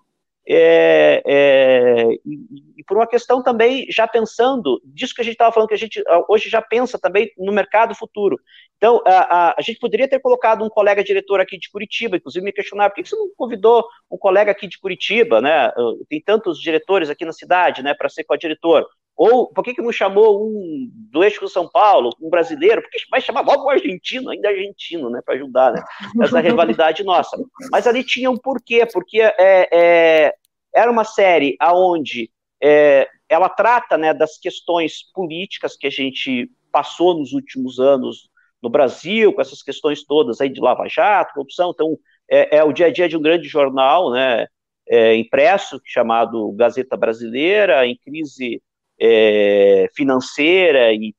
é, 0.50 1.22
é, 1.26 2.04
e, 2.26 2.78
e, 2.78 2.84
por 2.86 2.96
uma 2.96 3.06
questão 3.06 3.44
também, 3.44 3.86
já 3.92 4.08
pensando, 4.08 4.82
disso 4.86 5.14
que 5.14 5.20
a 5.20 5.24
gente 5.24 5.34
estava 5.34 5.52
falando, 5.52 5.68
que 5.68 5.74
a 5.74 5.78
gente 5.78 6.02
hoje 6.30 6.50
já 6.50 6.62
pensa 6.62 6.98
também 6.98 7.30
no 7.38 7.52
mercado 7.52 7.94
futuro. 7.94 8.40
Então, 8.78 9.02
a, 9.06 9.50
a, 9.50 9.56
a, 9.58 9.62
gente 9.62 9.78
poderia 9.78 10.08
ter 10.08 10.22
colocado 10.22 10.64
um 10.64 10.70
colega 10.70 11.04
diretor 11.04 11.42
aqui 11.42 11.58
de 11.58 11.70
Curitiba, 11.70 12.16
inclusive 12.16 12.46
me 12.46 12.54
questionar, 12.54 12.90
por 12.90 12.96
que 12.96 13.10
você 13.10 13.16
não 13.18 13.30
convidou 13.36 13.86
um 14.10 14.18
colega 14.18 14.52
aqui 14.52 14.68
de 14.68 14.80
Curitiba, 14.80 15.42
né? 15.42 15.70
Tem 16.08 16.22
tantos 16.22 16.62
diretores 16.62 17.10
aqui 17.10 17.26
na 17.26 17.34
cidade, 17.34 17.84
né, 17.84 17.94
para 17.94 18.08
ser 18.08 18.24
co-diretor. 18.24 18.88
Ou 19.18 19.52
por 19.52 19.64
que, 19.64 19.74
que 19.74 19.82
não 19.82 19.92
chamou 19.92 20.48
um 20.48 20.92
do 20.94 21.24
eixo 21.24 21.42
do 21.42 21.50
São 21.50 21.68
Paulo, 21.68 22.12
um 22.22 22.30
brasileiro? 22.30 22.84
Por 22.84 22.92
que 22.92 23.00
vai 23.10 23.20
chamar 23.20 23.42
logo 23.42 23.66
um 23.66 23.70
argentino, 23.70 24.30
ainda 24.30 24.50
argentino, 24.50 25.10
né, 25.10 25.22
para 25.26 25.34
ajudar, 25.34 25.74
né? 25.74 25.84
Essa 26.22 26.40
rivalidade 26.40 27.04
nossa. 27.04 27.36
Mas 27.72 27.88
ali 27.88 28.04
tinha 28.04 28.30
um 28.30 28.38
porquê, 28.38 28.86
porque 28.86 29.20
é, 29.20 29.34
é, 29.40 30.34
era 30.74 30.92
uma 30.92 31.04
série 31.04 31.56
aonde 31.60 32.30
é, 32.62 33.10
ela 33.28 33.50
trata 33.50 33.98
né, 33.98 34.14
das 34.14 34.38
questões 34.38 35.12
políticas 35.14 35.76
que 35.76 35.88
a 35.88 35.92
gente 35.92 36.52
passou 36.72 37.18
nos 37.18 37.34
últimos 37.34 37.80
anos 37.80 38.30
no 38.62 38.70
Brasil, 38.70 39.34
com 39.34 39.42
essas 39.42 39.64
questões 39.64 40.04
todas 40.04 40.40
aí 40.40 40.50
de 40.50 40.62
Lava 40.62 40.88
Jato, 40.88 41.34
corrupção. 41.34 41.72
Então, 41.74 41.98
é, 42.30 42.58
é 42.58 42.64
o 42.64 42.72
dia 42.72 42.86
a 42.86 42.92
dia 42.92 43.10
de 43.10 43.18
um 43.18 43.22
grande 43.22 43.48
jornal, 43.48 44.12
né? 44.12 44.46
É, 44.90 45.16
impresso 45.16 45.82
chamado 45.84 46.52
Gazeta 46.54 46.96
Brasileira, 46.96 47.86
em 47.86 47.98
crise 47.98 48.62
é, 49.00 49.90
financeira 49.96 50.94
e, 50.94 51.16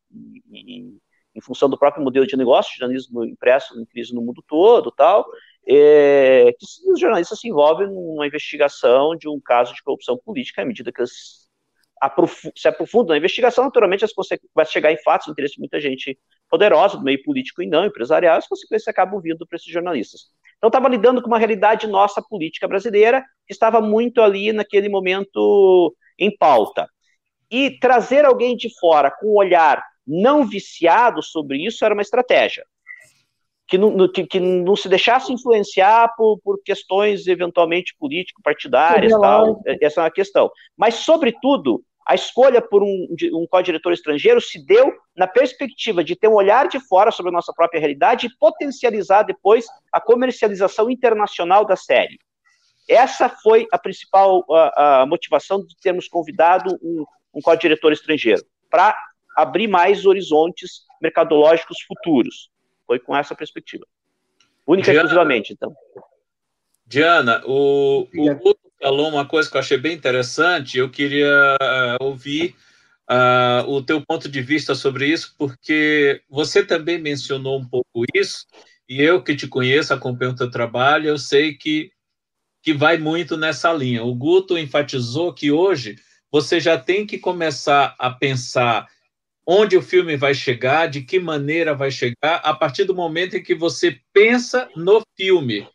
e, 0.52 0.98
em 1.34 1.40
função 1.40 1.70
do 1.70 1.78
próprio 1.78 2.02
modelo 2.02 2.26
de 2.26 2.36
negócio, 2.36 2.76
jornalismo 2.76 3.24
impresso 3.24 3.80
em 3.80 3.84
crise 3.86 4.12
no 4.12 4.20
mundo 4.20 4.42
todo, 4.46 4.90
tal, 4.90 5.24
é, 5.66 6.52
que 6.58 6.90
os 6.90 6.98
jornalistas 6.98 7.38
se 7.38 7.48
envolvem 7.48 7.86
numa 7.86 8.26
investigação 8.26 9.14
de 9.16 9.28
um 9.28 9.40
caso 9.40 9.72
de 9.74 9.82
corrupção 9.82 10.18
política 10.18 10.62
à 10.62 10.64
medida 10.64 10.90
que 10.90 11.00
eles 11.00 11.46
se 12.56 12.68
aprofundam 12.68 13.08
na 13.08 13.18
investigação, 13.18 13.64
naturalmente 13.64 14.04
as 14.04 14.12
vai 14.54 14.64
chegar 14.64 14.92
em 14.92 15.02
fatos, 15.02 15.26
no 15.26 15.32
interesse 15.32 15.54
de 15.54 15.60
muita 15.60 15.80
gente 15.80 16.16
poderosa, 16.48 16.96
do 16.96 17.02
meio 17.02 17.20
político 17.24 17.60
e 17.60 17.66
não 17.66 17.84
empresarial, 17.84 18.38
as 18.38 18.46
consequências 18.46 18.86
acabam 18.86 19.20
vindo 19.20 19.44
para 19.46 19.56
esses 19.56 19.72
jornalistas. 19.72 20.28
Então, 20.56 20.68
estava 20.68 20.88
lidando 20.88 21.20
com 21.20 21.26
uma 21.26 21.38
realidade 21.38 21.88
nossa 21.88 22.22
política 22.22 22.68
brasileira, 22.68 23.24
que 23.46 23.52
estava 23.52 23.80
muito 23.80 24.20
ali 24.22 24.52
naquele 24.52 24.88
momento 24.88 25.94
em 26.18 26.36
pauta 26.36 26.88
e 27.50 27.78
trazer 27.78 28.24
alguém 28.24 28.56
de 28.56 28.68
fora 28.78 29.10
com 29.10 29.28
um 29.28 29.36
olhar 29.36 29.82
não 30.06 30.46
viciado 30.46 31.22
sobre 31.22 31.64
isso 31.64 31.84
era 31.84 31.94
uma 31.94 32.02
estratégia. 32.02 32.64
Que 33.66 33.76
não, 33.76 34.10
que, 34.10 34.26
que 34.26 34.40
não 34.40 34.74
se 34.74 34.88
deixasse 34.88 35.30
influenciar 35.30 36.14
por, 36.16 36.38
por 36.42 36.58
questões 36.64 37.26
eventualmente 37.26 37.94
político-partidárias, 37.98 39.12
tal, 39.12 39.60
essa 39.82 40.00
é 40.00 40.04
uma 40.04 40.10
questão. 40.10 40.50
Mas, 40.74 40.94
sobretudo, 40.94 41.82
a 42.06 42.14
escolha 42.14 42.62
por 42.62 42.82
um, 42.82 43.06
um 43.34 43.46
co-diretor 43.46 43.92
estrangeiro 43.92 44.40
se 44.40 44.64
deu 44.64 44.94
na 45.14 45.26
perspectiva 45.26 46.02
de 46.02 46.16
ter 46.16 46.28
um 46.28 46.36
olhar 46.36 46.66
de 46.66 46.80
fora 46.80 47.10
sobre 47.10 47.28
a 47.28 47.32
nossa 47.32 47.52
própria 47.52 47.78
realidade 47.78 48.26
e 48.26 48.36
potencializar 48.38 49.24
depois 49.24 49.66
a 49.92 50.00
comercialização 50.00 50.90
internacional 50.90 51.66
da 51.66 51.76
série. 51.76 52.18
Essa 52.88 53.28
foi 53.28 53.66
a 53.70 53.78
principal 53.78 54.42
a, 54.50 55.02
a 55.02 55.06
motivação 55.06 55.60
de 55.60 55.76
termos 55.82 56.08
convidado 56.08 56.78
um, 56.82 57.04
um 57.34 57.40
co-diretor 57.40 57.92
estrangeiro, 57.92 58.44
para 58.70 58.96
abrir 59.36 59.68
mais 59.68 60.04
horizontes 60.04 60.82
mercadológicos 61.00 61.80
futuros. 61.82 62.50
Foi 62.86 62.98
com 62.98 63.16
essa 63.16 63.34
perspectiva. 63.34 63.86
Única 64.66 64.92
e 64.92 64.96
exclusivamente, 64.96 65.52
então. 65.52 65.74
Diana, 66.86 67.42
o, 67.46 68.08
o 68.14 68.34
Guto 68.34 68.60
falou 68.80 69.08
uma 69.08 69.26
coisa 69.26 69.50
que 69.50 69.56
eu 69.56 69.60
achei 69.60 69.78
bem 69.78 69.94
interessante, 69.94 70.78
eu 70.78 70.90
queria 70.90 71.56
uh, 72.00 72.04
ouvir 72.04 72.54
uh, 73.10 73.68
o 73.70 73.82
teu 73.82 74.00
ponto 74.04 74.28
de 74.28 74.40
vista 74.40 74.74
sobre 74.74 75.06
isso, 75.06 75.34
porque 75.38 76.22
você 76.28 76.64
também 76.64 76.98
mencionou 76.98 77.58
um 77.58 77.68
pouco 77.68 78.04
isso, 78.14 78.46
e 78.88 79.02
eu 79.02 79.22
que 79.22 79.36
te 79.36 79.46
conheço, 79.46 79.92
acompanho 79.92 80.32
o 80.32 80.36
teu 80.36 80.50
trabalho, 80.50 81.08
eu 81.08 81.18
sei 81.18 81.54
que, 81.54 81.90
que 82.62 82.72
vai 82.72 82.96
muito 82.96 83.36
nessa 83.36 83.72
linha. 83.72 84.02
O 84.02 84.14
Guto 84.14 84.56
enfatizou 84.56 85.32
que 85.34 85.50
hoje 85.50 85.96
você 86.30 86.60
já 86.60 86.78
tem 86.78 87.06
que 87.06 87.18
começar 87.18 87.94
a 87.98 88.10
pensar 88.10 88.86
onde 89.46 89.76
o 89.76 89.82
filme 89.82 90.16
vai 90.16 90.34
chegar, 90.34 90.88
de 90.88 91.00
que 91.00 91.18
maneira 91.18 91.74
vai 91.74 91.90
chegar, 91.90 92.36
a 92.44 92.52
partir 92.52 92.84
do 92.84 92.94
momento 92.94 93.36
em 93.36 93.42
que 93.42 93.54
você 93.54 93.98
pensa 94.12 94.68
no 94.76 95.02
filme. 95.16 95.66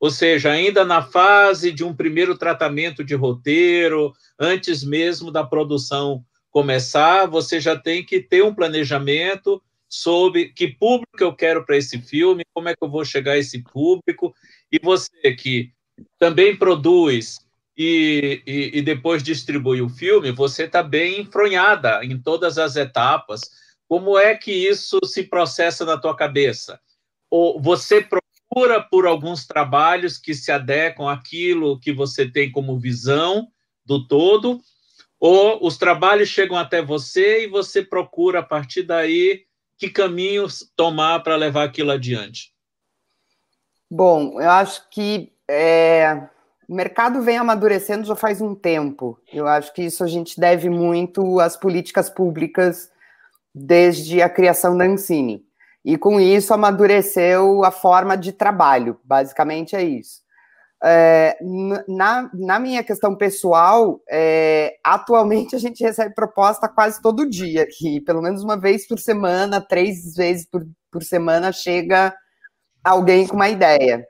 Ou 0.00 0.10
seja, 0.10 0.52
ainda 0.52 0.84
na 0.84 1.02
fase 1.02 1.70
de 1.70 1.84
um 1.84 1.94
primeiro 1.94 2.38
tratamento 2.38 3.04
de 3.04 3.14
roteiro, 3.14 4.14
antes 4.38 4.82
mesmo 4.82 5.30
da 5.30 5.44
produção 5.44 6.24
começar, 6.50 7.26
você 7.26 7.60
já 7.60 7.76
tem 7.76 8.02
que 8.04 8.20
ter 8.20 8.42
um 8.42 8.54
planejamento 8.54 9.62
sobre 9.88 10.50
que 10.50 10.68
público 10.68 11.18
eu 11.20 11.34
quero 11.34 11.64
para 11.66 11.76
esse 11.76 12.00
filme, 12.00 12.44
como 12.54 12.68
é 12.68 12.74
que 12.74 12.82
eu 12.82 12.90
vou 12.90 13.04
chegar 13.04 13.32
a 13.32 13.38
esse 13.38 13.62
público, 13.62 14.34
e 14.70 14.78
você 14.82 15.34
que 15.34 15.70
também 16.18 16.56
produz 16.56 17.40
e, 17.78 18.42
e, 18.44 18.78
e 18.78 18.82
depois 18.82 19.22
distribui 19.22 19.80
o 19.80 19.88
filme, 19.88 20.32
você 20.32 20.64
está 20.64 20.82
bem 20.82 21.20
enfronhada 21.20 22.04
em 22.04 22.20
todas 22.20 22.58
as 22.58 22.74
etapas. 22.74 23.42
Como 23.86 24.18
é 24.18 24.34
que 24.34 24.50
isso 24.50 24.98
se 25.04 25.22
processa 25.22 25.84
na 25.84 25.96
tua 25.96 26.16
cabeça? 26.16 26.80
Ou 27.30 27.62
você 27.62 28.02
procura 28.04 28.82
por 28.82 29.06
alguns 29.06 29.46
trabalhos 29.46 30.18
que 30.18 30.34
se 30.34 30.50
adequam 30.50 31.08
àquilo 31.08 31.78
que 31.78 31.92
você 31.92 32.28
tem 32.28 32.50
como 32.50 32.80
visão 32.80 33.46
do 33.84 34.06
todo, 34.08 34.60
ou 35.20 35.64
os 35.64 35.78
trabalhos 35.78 36.28
chegam 36.28 36.56
até 36.56 36.82
você 36.82 37.44
e 37.44 37.48
você 37.48 37.82
procura 37.82 38.40
a 38.40 38.42
partir 38.42 38.82
daí 38.82 39.44
que 39.76 39.88
caminhos 39.88 40.70
tomar 40.74 41.20
para 41.20 41.36
levar 41.36 41.64
aquilo 41.64 41.92
adiante? 41.92 42.52
Bom, 43.88 44.40
eu 44.40 44.50
acho 44.50 44.88
que 44.90 45.32
é, 45.48 46.28
o 46.68 46.74
mercado 46.74 47.22
vem 47.22 47.38
amadurecendo 47.38 48.06
já 48.06 48.14
faz 48.14 48.42
um 48.42 48.54
tempo. 48.54 49.18
Eu 49.32 49.46
acho 49.46 49.72
que 49.72 49.82
isso 49.82 50.04
a 50.04 50.06
gente 50.06 50.38
deve 50.38 50.68
muito 50.68 51.40
às 51.40 51.56
políticas 51.56 52.10
públicas 52.10 52.90
desde 53.54 54.20
a 54.20 54.28
criação 54.28 54.76
da 54.76 54.84
Ancine. 54.84 55.42
E 55.82 55.96
com 55.96 56.20
isso 56.20 56.52
amadureceu 56.52 57.64
a 57.64 57.70
forma 57.70 58.16
de 58.16 58.32
trabalho, 58.32 59.00
basicamente 59.02 59.74
é 59.74 59.82
isso. 59.82 60.20
É, 60.84 61.36
na, 61.88 62.30
na 62.34 62.58
minha 62.58 62.84
questão 62.84 63.16
pessoal, 63.16 64.00
é, 64.08 64.76
atualmente 64.84 65.56
a 65.56 65.58
gente 65.58 65.82
recebe 65.82 66.14
proposta 66.14 66.68
quase 66.68 67.00
todo 67.00 67.28
dia 67.28 67.62
aqui, 67.62 68.00
pelo 68.02 68.20
menos 68.20 68.44
uma 68.44 68.56
vez 68.56 68.86
por 68.86 68.98
semana, 68.98 69.60
três 69.60 70.14
vezes 70.14 70.46
por, 70.46 70.64
por 70.92 71.02
semana 71.02 71.50
chega 71.50 72.14
alguém 72.84 73.26
com 73.26 73.34
uma 73.34 73.48
ideia. 73.48 74.06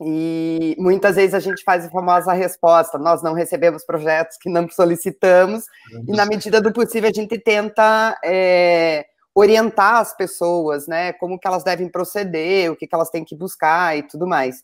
E 0.00 0.76
muitas 0.78 1.16
vezes 1.16 1.34
a 1.34 1.40
gente 1.40 1.62
faz 1.64 1.86
a 1.86 1.90
famosa 1.90 2.32
resposta: 2.32 2.98
nós 2.98 3.22
não 3.22 3.32
recebemos 3.32 3.84
projetos 3.84 4.36
que 4.40 4.50
não 4.50 4.68
solicitamos, 4.68 5.64
e 6.06 6.12
na 6.12 6.26
medida 6.26 6.60
do 6.60 6.72
possível 6.72 7.08
a 7.08 7.12
gente 7.12 7.38
tenta 7.38 8.18
é, 8.22 9.06
orientar 9.34 9.96
as 9.96 10.14
pessoas, 10.14 10.86
né? 10.86 11.12
Como 11.14 11.38
que 11.38 11.46
elas 11.46 11.64
devem 11.64 11.88
proceder, 11.88 12.70
o 12.70 12.76
que, 12.76 12.86
que 12.86 12.94
elas 12.94 13.10
têm 13.10 13.24
que 13.24 13.34
buscar 13.34 13.96
e 13.96 14.02
tudo 14.02 14.26
mais. 14.26 14.62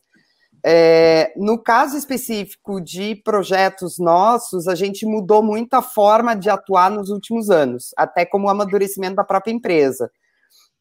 É, 0.65 1.33
no 1.35 1.61
caso 1.61 1.97
específico 1.97 2.79
de 2.79 3.15
projetos 3.15 3.99
nossos, 3.99 4.67
a 4.67 4.75
gente 4.75 5.05
mudou 5.05 5.43
muito 5.43 5.73
a 5.73 5.81
forma 5.81 6.35
de 6.35 6.49
atuar 6.49 6.89
nos 6.89 7.09
últimos 7.09 7.49
anos, 7.49 7.89
até 7.97 8.25
como 8.25 8.47
o 8.47 8.49
amadurecimento 8.49 9.15
da 9.15 9.23
própria 9.25 9.51
empresa. 9.51 10.09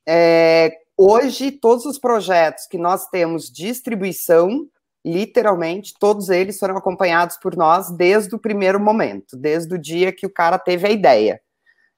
É, 0.07 0.73
hoje, 1.05 1.51
todos 1.51 1.85
os 1.85 1.99
projetos 1.99 2.67
que 2.67 2.79
nós 2.79 3.07
temos 3.09 3.51
distribuição, 3.51 4.67
literalmente, 5.05 5.95
todos 5.99 6.29
eles 6.29 6.59
foram 6.59 6.77
acompanhados 6.77 7.37
por 7.37 7.57
nós 7.57 7.91
desde 7.91 8.35
o 8.35 8.39
primeiro 8.39 8.79
momento, 8.79 9.37
desde 9.37 9.75
o 9.75 9.79
dia 9.79 10.13
que 10.13 10.27
o 10.27 10.33
cara 10.33 10.59
teve 10.59 10.87
a 10.87 10.91
ideia. 10.91 11.41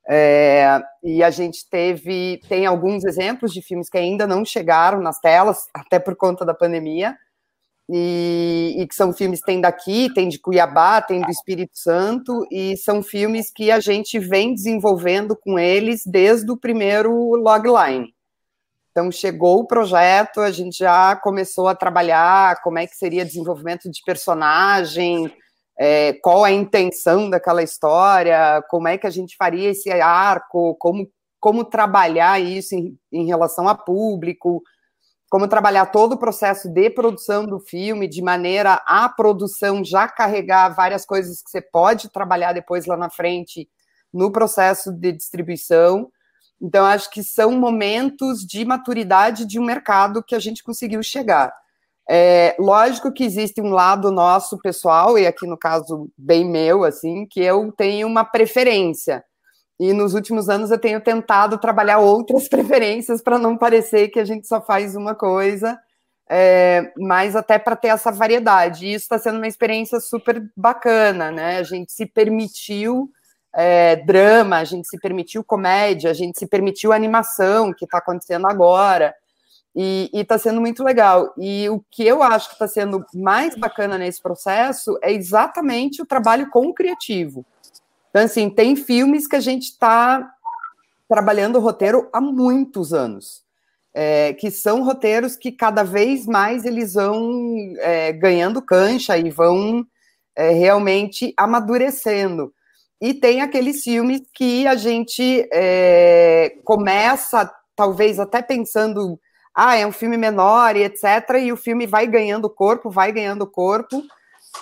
É, 0.06 0.82
e 1.02 1.22
a 1.22 1.30
gente 1.30 1.68
teve, 1.68 2.40
tem 2.48 2.66
alguns 2.66 3.04
exemplos 3.04 3.52
de 3.52 3.62
filmes 3.62 3.88
que 3.88 3.98
ainda 3.98 4.26
não 4.26 4.44
chegaram 4.44 5.00
nas 5.00 5.18
telas, 5.18 5.66
até 5.72 5.98
por 5.98 6.14
conta 6.16 6.44
da 6.44 6.54
pandemia, 6.54 7.16
e, 7.90 8.76
e, 8.78 8.86
que 8.86 8.94
são 8.94 9.12
filmes 9.12 9.40
tem 9.42 9.60
daqui, 9.60 10.12
tem 10.14 10.28
de 10.28 10.38
Cuiabá, 10.38 11.02
tem 11.02 11.20
do 11.20 11.30
Espírito 11.30 11.76
Santo, 11.78 12.46
e 12.50 12.76
são 12.78 13.02
filmes 13.02 13.50
que 13.50 13.70
a 13.70 13.80
gente 13.80 14.18
vem 14.18 14.54
desenvolvendo 14.54 15.36
com 15.36 15.58
eles 15.58 16.02
desde 16.06 16.50
o 16.50 16.56
primeiro 16.56 17.12
logline. 17.34 18.13
Então 18.94 19.11
chegou 19.11 19.59
o 19.59 19.66
projeto, 19.66 20.40
a 20.40 20.52
gente 20.52 20.78
já 20.78 21.16
começou 21.16 21.66
a 21.66 21.74
trabalhar 21.74 22.62
como 22.62 22.78
é 22.78 22.87
que 22.87 22.94
seria 22.94 23.24
desenvolvimento 23.24 23.90
de 23.90 24.00
personagem, 24.07 25.35
é, 25.76 26.12
qual 26.22 26.44
a 26.44 26.52
intenção 26.52 27.28
daquela 27.28 27.61
história, 27.61 28.62
como 28.70 28.87
é 28.87 28.96
que 28.96 29.04
a 29.09 29.11
gente 29.11 29.35
faria 29.37 29.70
esse 29.70 29.90
arco, 29.90 30.76
como, 30.76 31.11
como 31.40 31.64
trabalhar 31.64 32.40
isso 32.40 32.76
em, 32.76 32.96
em 33.11 33.26
relação 33.26 33.68
a 33.68 33.74
público, 33.74 34.62
como 35.28 35.48
trabalhar 35.48 35.87
todo 35.87 36.12
o 36.12 36.18
processo 36.18 36.68
de 36.68 36.88
produção 36.88 37.44
do 37.44 37.59
filme, 37.59 38.07
de 38.07 38.22
maneira 38.22 38.74
a 38.87 39.09
produção 39.09 39.85
já 39.85 40.07
carregar 40.07 40.68
várias 40.68 41.04
coisas 41.04 41.42
que 41.42 41.50
você 41.50 41.61
pode 41.61 42.12
trabalhar 42.12 42.52
depois 42.52 42.87
lá 42.87 42.96
na 42.96 43.11
frente 43.11 43.68
no 44.12 44.30
processo 44.30 44.92
de 44.92 45.11
distribuição. 45.11 46.09
Então, 46.64 46.87
acho 46.87 47.11
que 47.11 47.22
são 47.22 47.53
momentos 47.53 48.40
de 48.40 48.64
maturidade 48.64 49.44
de 49.44 49.61
um 49.61 49.64
mercado 49.64 50.22
que 50.22 50.35
a 50.35 50.38
gente 50.38 50.64
conseguiu 50.64 51.03
chegar. 51.03 51.53
É, 52.09 52.57
lógico 52.59 53.12
que 53.12 53.22
existe 53.22 53.61
um 53.61 53.68
lado 53.68 54.11
nosso 54.11 54.57
pessoal, 54.57 55.18
e 55.18 55.27
aqui 55.27 55.46
no 55.46 55.59
caso 55.59 56.09
bem 56.16 56.42
meu, 56.50 56.83
assim, 56.83 57.27
que 57.27 57.42
eu 57.42 57.70
tenho 57.70 58.09
uma 58.09 58.24
preferência. 58.24 59.22
E 59.79 59.92
nos 59.92 60.14
últimos 60.14 60.48
anos 60.48 60.70
eu 60.70 60.79
tenho 60.79 61.03
tentado 61.03 61.59
trabalhar 61.59 61.98
outras 61.98 62.48
preferências 62.48 63.20
para 63.20 63.38
não 63.38 63.59
parecer 63.59 64.09
que 64.09 64.18
a 64.18 64.24
gente 64.24 64.46
só 64.46 64.59
faz 64.62 64.96
uma 64.96 65.14
coisa, 65.14 65.79
é, 66.31 66.94
mas 66.96 67.37
até 67.37 67.59
para 67.59 67.77
ter 67.77 67.88
essa 67.88 68.11
variedade. 68.11 68.87
E 68.87 68.94
isso 68.94 69.05
está 69.05 69.18
sendo 69.18 69.37
uma 69.37 69.46
experiência 69.48 70.00
super 70.00 70.42
bacana, 70.57 71.31
né? 71.31 71.59
A 71.59 71.62
gente 71.62 71.92
se 71.92 72.07
permitiu 72.07 73.11
é, 73.54 73.96
drama, 73.96 74.58
a 74.58 74.64
gente 74.64 74.88
se 74.88 74.98
permitiu 74.98 75.44
comédia, 75.44 76.10
a 76.10 76.14
gente 76.14 76.38
se 76.38 76.46
permitiu 76.46 76.92
animação, 76.92 77.72
que 77.72 77.84
está 77.84 77.98
acontecendo 77.98 78.46
agora. 78.46 79.14
E 79.76 80.08
está 80.12 80.38
sendo 80.38 80.60
muito 80.60 80.84
legal. 80.84 81.34
E 81.36 81.68
o 81.68 81.84
que 81.90 82.06
eu 82.06 82.22
acho 82.22 82.48
que 82.48 82.54
está 82.54 82.68
sendo 82.68 83.04
mais 83.12 83.56
bacana 83.56 83.98
nesse 83.98 84.22
processo 84.22 84.96
é 85.02 85.12
exatamente 85.12 86.00
o 86.00 86.06
trabalho 86.06 86.48
com 86.48 86.68
o 86.68 86.74
criativo. 86.74 87.44
Então, 88.10 88.22
assim, 88.22 88.48
tem 88.48 88.76
filmes 88.76 89.26
que 89.26 89.34
a 89.34 89.40
gente 89.40 89.64
está 89.64 90.32
trabalhando 91.08 91.56
o 91.56 91.60
roteiro 91.60 92.08
há 92.12 92.20
muitos 92.20 92.92
anos. 92.92 93.42
É, 93.92 94.32
que 94.32 94.50
são 94.50 94.84
roteiros 94.84 95.36
que 95.36 95.52
cada 95.52 95.84
vez 95.84 96.26
mais 96.26 96.64
eles 96.64 96.94
vão 96.94 97.74
é, 97.78 98.12
ganhando 98.12 98.60
cancha 98.60 99.16
e 99.16 99.30
vão 99.30 99.86
é, 100.34 100.50
realmente 100.50 101.32
amadurecendo. 101.36 102.52
E 103.00 103.12
tem 103.12 103.40
aqueles 103.40 103.83
filmes 103.83 104.22
que 104.35 104.66
a 104.66 104.76
gente 104.76 105.48
é, 105.52 106.57
começa, 106.64 107.52
talvez 107.76 108.18
até 108.18 108.40
pensando 108.40 109.18
ah, 109.54 109.76
é 109.76 109.87
um 109.87 109.92
filme 109.92 110.16
menor 110.16 110.76
e 110.76 110.83
etc. 110.83 111.04
E 111.40 111.52
o 111.52 111.57
filme 111.57 111.87
vai 111.87 112.07
ganhando 112.07 112.50
corpo, 112.50 112.90
vai 112.90 113.12
ganhando 113.12 113.46
corpo, 113.46 114.02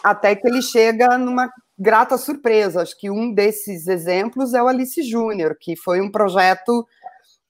até 0.04 0.34
que 0.34 0.46
ele 0.46 0.60
chega 0.60 1.16
numa 1.16 1.50
grata 1.78 2.18
surpresa. 2.18 2.82
Acho 2.82 2.98
que 2.98 3.10
um 3.10 3.32
desses 3.32 3.86
exemplos 3.86 4.52
é 4.52 4.62
o 4.62 4.68
Alice 4.68 5.02
Júnior, 5.02 5.56
que 5.58 5.74
foi 5.76 6.00
um 6.00 6.10
projeto 6.10 6.86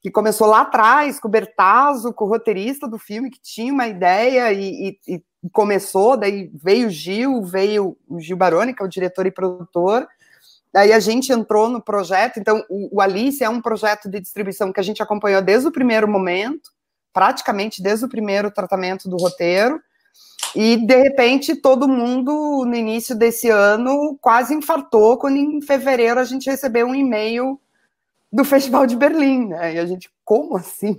que 0.00 0.10
começou 0.10 0.48
lá 0.48 0.62
atrás, 0.62 1.20
com 1.20 1.28
o 1.28 1.30
Bertazzo, 1.30 2.12
com 2.12 2.24
o 2.24 2.28
roteirista 2.28 2.88
do 2.88 2.98
filme, 2.98 3.30
que 3.30 3.40
tinha 3.40 3.72
uma 3.72 3.86
ideia 3.86 4.52
e, 4.52 4.98
e, 5.06 5.14
e 5.14 5.22
começou, 5.52 6.16
daí 6.16 6.50
veio 6.54 6.88
o 6.88 6.90
Gil, 6.90 7.42
veio 7.42 7.96
o 8.08 8.20
Gil 8.20 8.36
Baroni, 8.36 8.74
que 8.74 8.82
é 8.82 8.86
o 8.86 8.88
diretor 8.88 9.26
e 9.26 9.30
produtor, 9.30 10.06
Aí 10.74 10.92
a 10.92 11.00
gente 11.00 11.32
entrou 11.32 11.68
no 11.68 11.82
projeto, 11.82 12.38
então 12.38 12.64
o, 12.68 12.96
o 12.96 13.00
Alice 13.00 13.44
é 13.44 13.48
um 13.48 13.60
projeto 13.60 14.08
de 14.08 14.20
distribuição 14.20 14.72
que 14.72 14.80
a 14.80 14.82
gente 14.82 15.02
acompanhou 15.02 15.42
desde 15.42 15.68
o 15.68 15.72
primeiro 15.72 16.08
momento, 16.08 16.70
praticamente 17.12 17.82
desde 17.82 18.04
o 18.06 18.08
primeiro 18.08 18.50
tratamento 18.50 19.08
do 19.08 19.16
roteiro, 19.16 19.80
e 20.56 20.76
de 20.76 20.96
repente 20.96 21.56
todo 21.56 21.88
mundo 21.88 22.64
no 22.66 22.74
início 22.74 23.14
desse 23.14 23.48
ano 23.48 24.18
quase 24.20 24.54
infartou 24.54 25.16
quando 25.18 25.36
em 25.36 25.60
fevereiro 25.62 26.20
a 26.20 26.24
gente 26.24 26.50
recebeu 26.50 26.86
um 26.86 26.94
e-mail 26.94 27.58
do 28.32 28.44
Festival 28.44 28.86
de 28.86 28.96
Berlim, 28.96 29.48
né? 29.48 29.74
E 29.74 29.78
a 29.78 29.84
gente, 29.84 30.10
como 30.24 30.56
assim? 30.56 30.96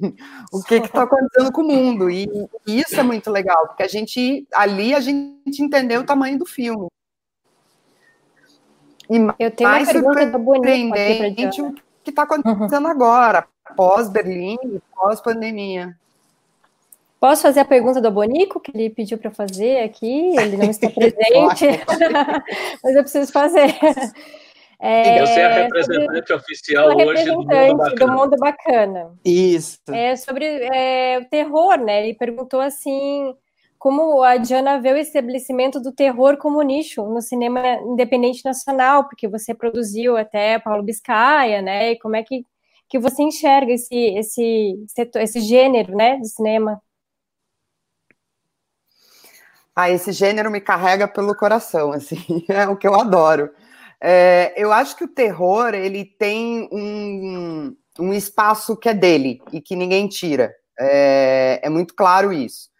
O 0.52 0.62
que 0.62 0.76
está 0.76 1.02
acontecendo 1.04 1.52
com 1.52 1.62
o 1.62 1.68
mundo? 1.68 2.10
E, 2.10 2.30
e, 2.68 2.80
isso 2.80 3.00
é 3.00 3.02
muito 3.02 3.32
legal, 3.32 3.68
porque 3.68 3.82
a 3.82 3.88
gente 3.88 4.48
ali 4.54 4.94
a 4.94 5.00
gente 5.00 5.64
entendeu 5.64 6.02
o 6.02 6.06
tamanho 6.06 6.38
do 6.38 6.46
filme. 6.46 6.88
E 9.10 9.18
Eu 9.40 9.52
tenho 9.52 9.70
mais 9.70 9.88
uma 9.90 9.94
pergunta 9.94 10.26
do 10.26 10.44
surpreendente 10.44 11.62
o 11.62 11.74
que 12.04 12.10
está 12.10 12.24
acontecendo 12.24 12.86
uhum. 12.86 12.92
agora, 12.92 13.46
pós 13.76 14.10
Berlim, 14.10 14.58
pós 14.96 15.22
pandemia. 15.22 15.96
Posso 17.20 17.44
fazer 17.44 17.62
a 17.62 17.66
pergunta 17.66 18.02
do 18.02 18.12
Bonico, 18.12 18.60
que 18.60 18.72
ele 18.76 18.90
pediu 18.90 19.18
para 19.18 19.32
fazer 19.32 19.80
aqui? 19.82 20.36
Ele 20.38 20.58
não 20.58 20.70
está 20.70 20.90
presente, 20.90 21.66
mas 22.84 22.96
eu 22.96 23.02
preciso 23.02 23.32
fazer. 23.32 23.74
É, 24.78 25.22
eu 25.22 25.28
ser 25.28 25.46
a 25.46 25.54
representante 25.54 26.34
oficial 26.34 26.90
hoje 26.98 27.24
do 27.24 27.38
Mundo 27.38 27.48
Bacana. 27.48 27.96
Do 27.96 28.08
mundo 28.12 28.36
bacana. 28.38 29.12
Isso. 29.24 29.80
É 29.90 30.18
sobre 30.18 30.44
é, 30.46 31.20
o 31.20 31.26
terror, 31.30 31.78
né? 31.78 32.04
Ele 32.04 32.14
perguntou 32.14 32.60
assim 32.60 33.34
como 33.84 34.24
a 34.24 34.38
Diana 34.38 34.80
vê 34.80 34.94
o 34.94 34.98
estabelecimento 34.98 35.78
do 35.78 35.92
terror 35.92 36.38
como 36.38 36.62
nicho 36.62 37.04
no 37.04 37.22
cinema 37.22 37.60
independente 37.82 38.42
nacional, 38.46 39.10
porque 39.10 39.28
você 39.28 39.54
produziu 39.54 40.16
até 40.16 40.58
Paulo 40.58 40.82
Biscaia, 40.82 41.62
né? 41.62 41.92
E 41.92 42.00
como 42.00 42.16
é 42.16 42.24
que, 42.24 42.46
que 42.88 42.98
você 42.98 43.22
enxerga 43.22 43.74
esse, 43.74 43.94
esse, 43.94 44.86
esse 45.18 45.42
gênero, 45.42 45.98
né, 45.98 46.16
do 46.16 46.26
cinema? 46.26 46.82
Ah, 49.76 49.90
esse 49.90 50.14
gênero 50.14 50.50
me 50.50 50.62
carrega 50.62 51.06
pelo 51.06 51.36
coração, 51.36 51.92
assim, 51.92 52.46
é 52.48 52.66
o 52.66 52.78
que 52.78 52.88
eu 52.88 52.96
adoro. 52.96 53.52
É, 54.00 54.54
eu 54.56 54.72
acho 54.72 54.96
que 54.96 55.04
o 55.04 55.14
terror 55.14 55.74
ele 55.74 56.06
tem 56.06 56.70
um, 56.72 57.76
um 58.00 58.14
espaço 58.14 58.78
que 58.78 58.88
é 58.88 58.94
dele 58.94 59.42
e 59.52 59.60
que 59.60 59.76
ninguém 59.76 60.08
tira. 60.08 60.56
É, 60.80 61.60
é 61.62 61.70
muito 61.70 61.94
claro 61.94 62.32
isso. 62.32 62.72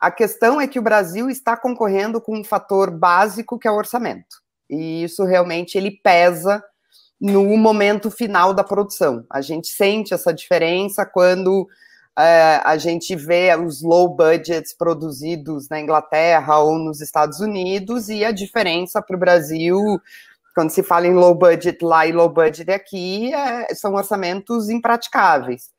A 0.00 0.10
questão 0.10 0.60
é 0.60 0.68
que 0.68 0.78
o 0.78 0.82
Brasil 0.82 1.28
está 1.28 1.56
concorrendo 1.56 2.20
com 2.20 2.38
um 2.38 2.44
fator 2.44 2.90
básico 2.90 3.58
que 3.58 3.66
é 3.66 3.70
o 3.70 3.76
orçamento. 3.76 4.36
E 4.70 5.02
isso 5.02 5.24
realmente 5.24 5.76
ele 5.76 5.90
pesa 5.90 6.62
no 7.20 7.56
momento 7.56 8.10
final 8.10 8.54
da 8.54 8.62
produção. 8.62 9.24
A 9.28 9.40
gente 9.40 9.68
sente 9.68 10.14
essa 10.14 10.32
diferença 10.32 11.04
quando 11.04 11.66
é, 12.16 12.60
a 12.64 12.76
gente 12.76 13.16
vê 13.16 13.54
os 13.56 13.82
low 13.82 14.14
budgets 14.14 14.72
produzidos 14.72 15.68
na 15.68 15.80
Inglaterra 15.80 16.58
ou 16.58 16.78
nos 16.78 17.00
Estados 17.00 17.40
Unidos 17.40 18.08
e 18.08 18.24
a 18.24 18.30
diferença 18.30 19.02
para 19.02 19.16
o 19.16 19.18
Brasil, 19.18 19.78
quando 20.54 20.70
se 20.70 20.82
fala 20.82 21.06
em 21.06 21.14
low 21.14 21.34
budget 21.34 21.84
lá 21.84 22.06
e 22.06 22.12
low 22.12 22.28
budget 22.28 22.70
aqui, 22.70 23.32
é, 23.32 23.74
são 23.74 23.94
orçamentos 23.94 24.68
impraticáveis. 24.68 25.70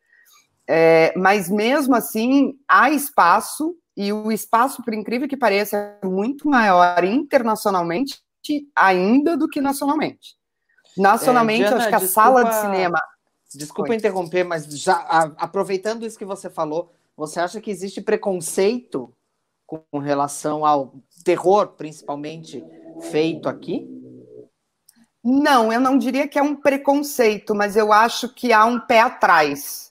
É, 0.68 1.14
mas 1.18 1.50
mesmo 1.50 1.96
assim, 1.96 2.54
há 2.68 2.90
espaço, 2.90 3.76
e 4.00 4.14
o 4.14 4.32
espaço, 4.32 4.82
por 4.82 4.94
incrível 4.94 5.28
que 5.28 5.36
pareça, 5.36 6.00
é 6.02 6.08
muito 6.08 6.48
maior 6.48 7.04
internacionalmente 7.04 8.22
ainda 8.74 9.36
do 9.36 9.46
que 9.50 9.60
nacionalmente. 9.60 10.38
Nacionalmente, 10.98 11.64
é, 11.64 11.68
Diana, 11.68 11.78
acho 11.78 11.90
que 11.90 11.96
a 11.96 12.00
desculpa... 12.00 12.22
sala 12.22 12.44
de 12.46 12.56
cinema 12.62 13.00
Desculpa 13.54 13.96
interromper, 13.96 14.46
mas 14.46 14.66
já 14.68 14.94
a, 14.94 15.24
aproveitando 15.38 16.06
isso 16.06 16.18
que 16.18 16.24
você 16.24 16.50
falou, 16.50 16.94
você 17.18 17.40
acha 17.40 17.60
que 17.60 17.72
existe 17.72 18.00
preconceito 18.00 19.14
com 19.66 19.98
relação 19.98 20.66
ao 20.66 20.96
terror, 21.26 21.68
principalmente 21.70 22.64
feito 23.12 23.50
aqui? 23.50 23.86
Não, 25.22 25.74
eu 25.74 25.80
não 25.80 25.98
diria 25.98 26.28
que 26.28 26.40
é 26.40 26.42
um 26.42 26.56
preconceito, 26.56 27.54
mas 27.54 27.76
eu 27.76 27.92
acho 27.92 28.34
que 28.34 28.54
há 28.54 28.66
um 28.66 28.80
pé 28.80 29.02
atrás, 29.02 29.89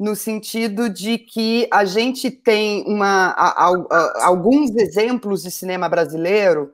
no 0.00 0.16
sentido 0.16 0.88
de 0.88 1.18
que 1.18 1.68
a 1.70 1.84
gente 1.84 2.30
tem 2.30 2.82
uma, 2.86 3.34
a, 3.36 3.66
a, 3.68 4.24
alguns 4.24 4.74
exemplos 4.74 5.42
de 5.42 5.50
cinema 5.50 5.90
brasileiro 5.90 6.70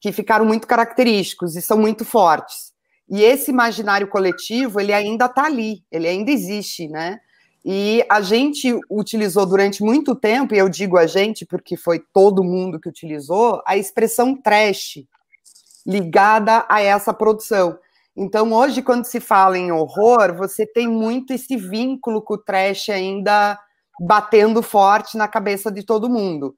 que 0.00 0.10
ficaram 0.10 0.44
muito 0.44 0.66
característicos 0.66 1.54
e 1.54 1.62
são 1.62 1.78
muito 1.78 2.04
fortes. 2.04 2.72
E 3.08 3.22
esse 3.22 3.52
imaginário 3.52 4.08
coletivo, 4.08 4.80
ele 4.80 4.92
ainda 4.92 5.26
está 5.26 5.44
ali, 5.44 5.84
ele 5.88 6.08
ainda 6.08 6.32
existe, 6.32 6.88
né? 6.88 7.20
E 7.64 8.04
a 8.10 8.20
gente 8.20 8.76
utilizou 8.90 9.46
durante 9.46 9.80
muito 9.80 10.16
tempo, 10.16 10.52
e 10.52 10.58
eu 10.58 10.68
digo 10.68 10.98
a 10.98 11.06
gente 11.06 11.46
porque 11.46 11.76
foi 11.76 12.00
todo 12.12 12.42
mundo 12.42 12.80
que 12.80 12.88
utilizou, 12.88 13.62
a 13.64 13.76
expressão 13.76 14.34
trash 14.34 15.04
ligada 15.86 16.66
a 16.68 16.80
essa 16.80 17.14
produção. 17.14 17.78
Então, 18.16 18.52
hoje, 18.52 18.80
quando 18.80 19.04
se 19.04 19.18
fala 19.18 19.58
em 19.58 19.72
horror, 19.72 20.34
você 20.34 20.64
tem 20.64 20.86
muito 20.86 21.32
esse 21.32 21.56
vínculo 21.56 22.22
com 22.22 22.34
o 22.34 22.38
trash 22.38 22.90
ainda 22.90 23.58
batendo 24.00 24.62
forte 24.62 25.16
na 25.16 25.26
cabeça 25.26 25.70
de 25.70 25.82
todo 25.82 26.08
mundo. 26.08 26.54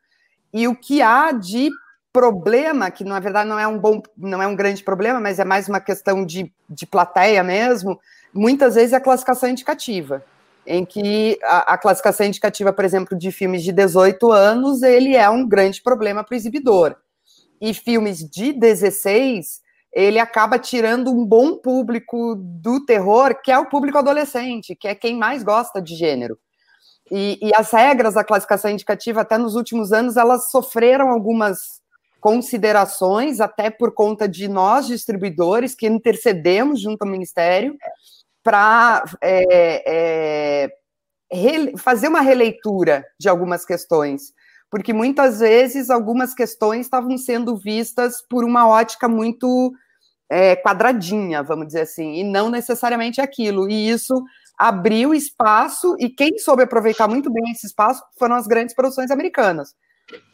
E 0.53 0.69
o 0.69 0.77
que 0.77 1.01
há 1.01 1.33
de 1.33 1.71
problema, 2.12 2.90
que 2.90 3.05
na 3.05 3.21
verdade 3.21 3.49
não 3.49 3.59
é 3.59 3.66
um 3.66 3.79
bom, 3.79 4.03
não 4.16 4.42
é 4.42 4.47
um 4.47 4.57
grande 4.57 4.83
problema, 4.83 5.21
mas 5.21 5.38
é 5.38 5.45
mais 5.45 5.69
uma 5.69 5.81
questão 5.81 6.25
de, 6.25 6.51
de 6.69 6.87
plateia 6.87 7.42
mesmo, 7.45 8.01
muitas 8.33 8.75
vezes 8.75 8.95
é 8.95 8.97
a 8.97 9.01
classificação 9.01 9.51
indicativa, 9.51 10.25
em 10.66 10.83
que 10.85 11.38
a, 11.42 11.75
a, 11.75 11.79
classificação 11.79 12.25
indicativa, 12.25 12.73
por 12.73 12.87
exemplo, 12.87 13.19
de 13.19 13.31
filmes 13.31 13.62
de 13.62 13.71
18 13.71 14.33
anos, 14.33 14.83
ele 14.83 15.14
é 15.14 15.29
um 15.29 15.47
grande 15.47 15.83
problema 15.83 16.25
para 16.25 16.33
o 16.33 16.37
exibidor. 16.37 16.97
E 17.61 17.75
filmes 17.75 18.19
de 18.19 18.51
16, 18.53 19.61
ele 19.96 20.18
acaba 20.18 20.59
tirando 20.59 21.11
um 21.11 21.24
bom 21.24 21.56
público 21.56 22.35
do 22.37 22.85
terror, 22.85 23.35
que 23.42 23.50
é 23.50 23.59
o 23.59 23.64
público 23.64 23.96
adolescente, 23.96 24.76
que 24.76 24.87
é 24.87 24.94
quem 24.94 25.16
mais 25.16 25.42
gosta 25.42 25.80
de 25.80 25.96
gênero. 25.96 26.38
E, 27.11 27.38
e 27.40 27.50
as 27.54 27.70
regras 27.70 28.12
da 28.12 28.22
classificação 28.22 28.70
indicativa, 28.70 29.22
até 29.22 29.38
nos 29.38 29.54
últimos 29.54 29.94
anos, 29.94 30.18
elas 30.18 30.50
sofreram 30.50 31.09
algumas 31.09 31.80
considerações, 32.20 33.40
até 33.40 33.70
por 33.70 33.94
conta 33.94 34.28
de 34.28 34.48
nós, 34.48 34.87
distribuidores, 34.87 35.74
que 35.74 35.87
intercedemos 35.87 36.78
junto 36.78 37.00
ao 37.00 37.09
Ministério, 37.09 37.74
para 38.42 39.02
é, 39.22 40.68
é, 41.32 41.72
fazer 41.78 42.09
uma 42.09 42.20
releitura 42.20 43.02
de 43.18 43.30
algumas 43.30 43.64
questões, 43.64 44.35
porque 44.70 44.92
muitas 44.92 45.38
vezes 45.38 45.88
algumas 45.88 46.35
questões 46.35 46.85
estavam 46.85 47.16
sendo 47.16 47.56
vistas 47.56 48.20
por 48.28 48.44
uma 48.44 48.68
ótica 48.68 49.09
muito 49.09 49.72
é, 50.31 50.57
quadradinha, 50.57 51.43
vamos 51.43 51.67
dizer 51.69 51.83
assim, 51.83 52.15
e 52.15 52.25
não 52.25 52.51
necessariamente 52.51 53.21
aquilo, 53.21 53.69
e 53.69 53.89
isso 53.89 54.15
abriu 54.59 55.15
espaço, 55.15 55.97
e 55.99 56.09
quem 56.09 56.39
soube 56.39 56.62
aproveitar 56.62 57.07
muito 57.07 57.31
bem 57.31 57.53
esse 57.53 57.67
espaço 57.67 58.03
foram 58.19 58.37
as 58.37 58.47
grandes 58.47 58.75
produções 58.75 59.11
americanas 59.11 59.75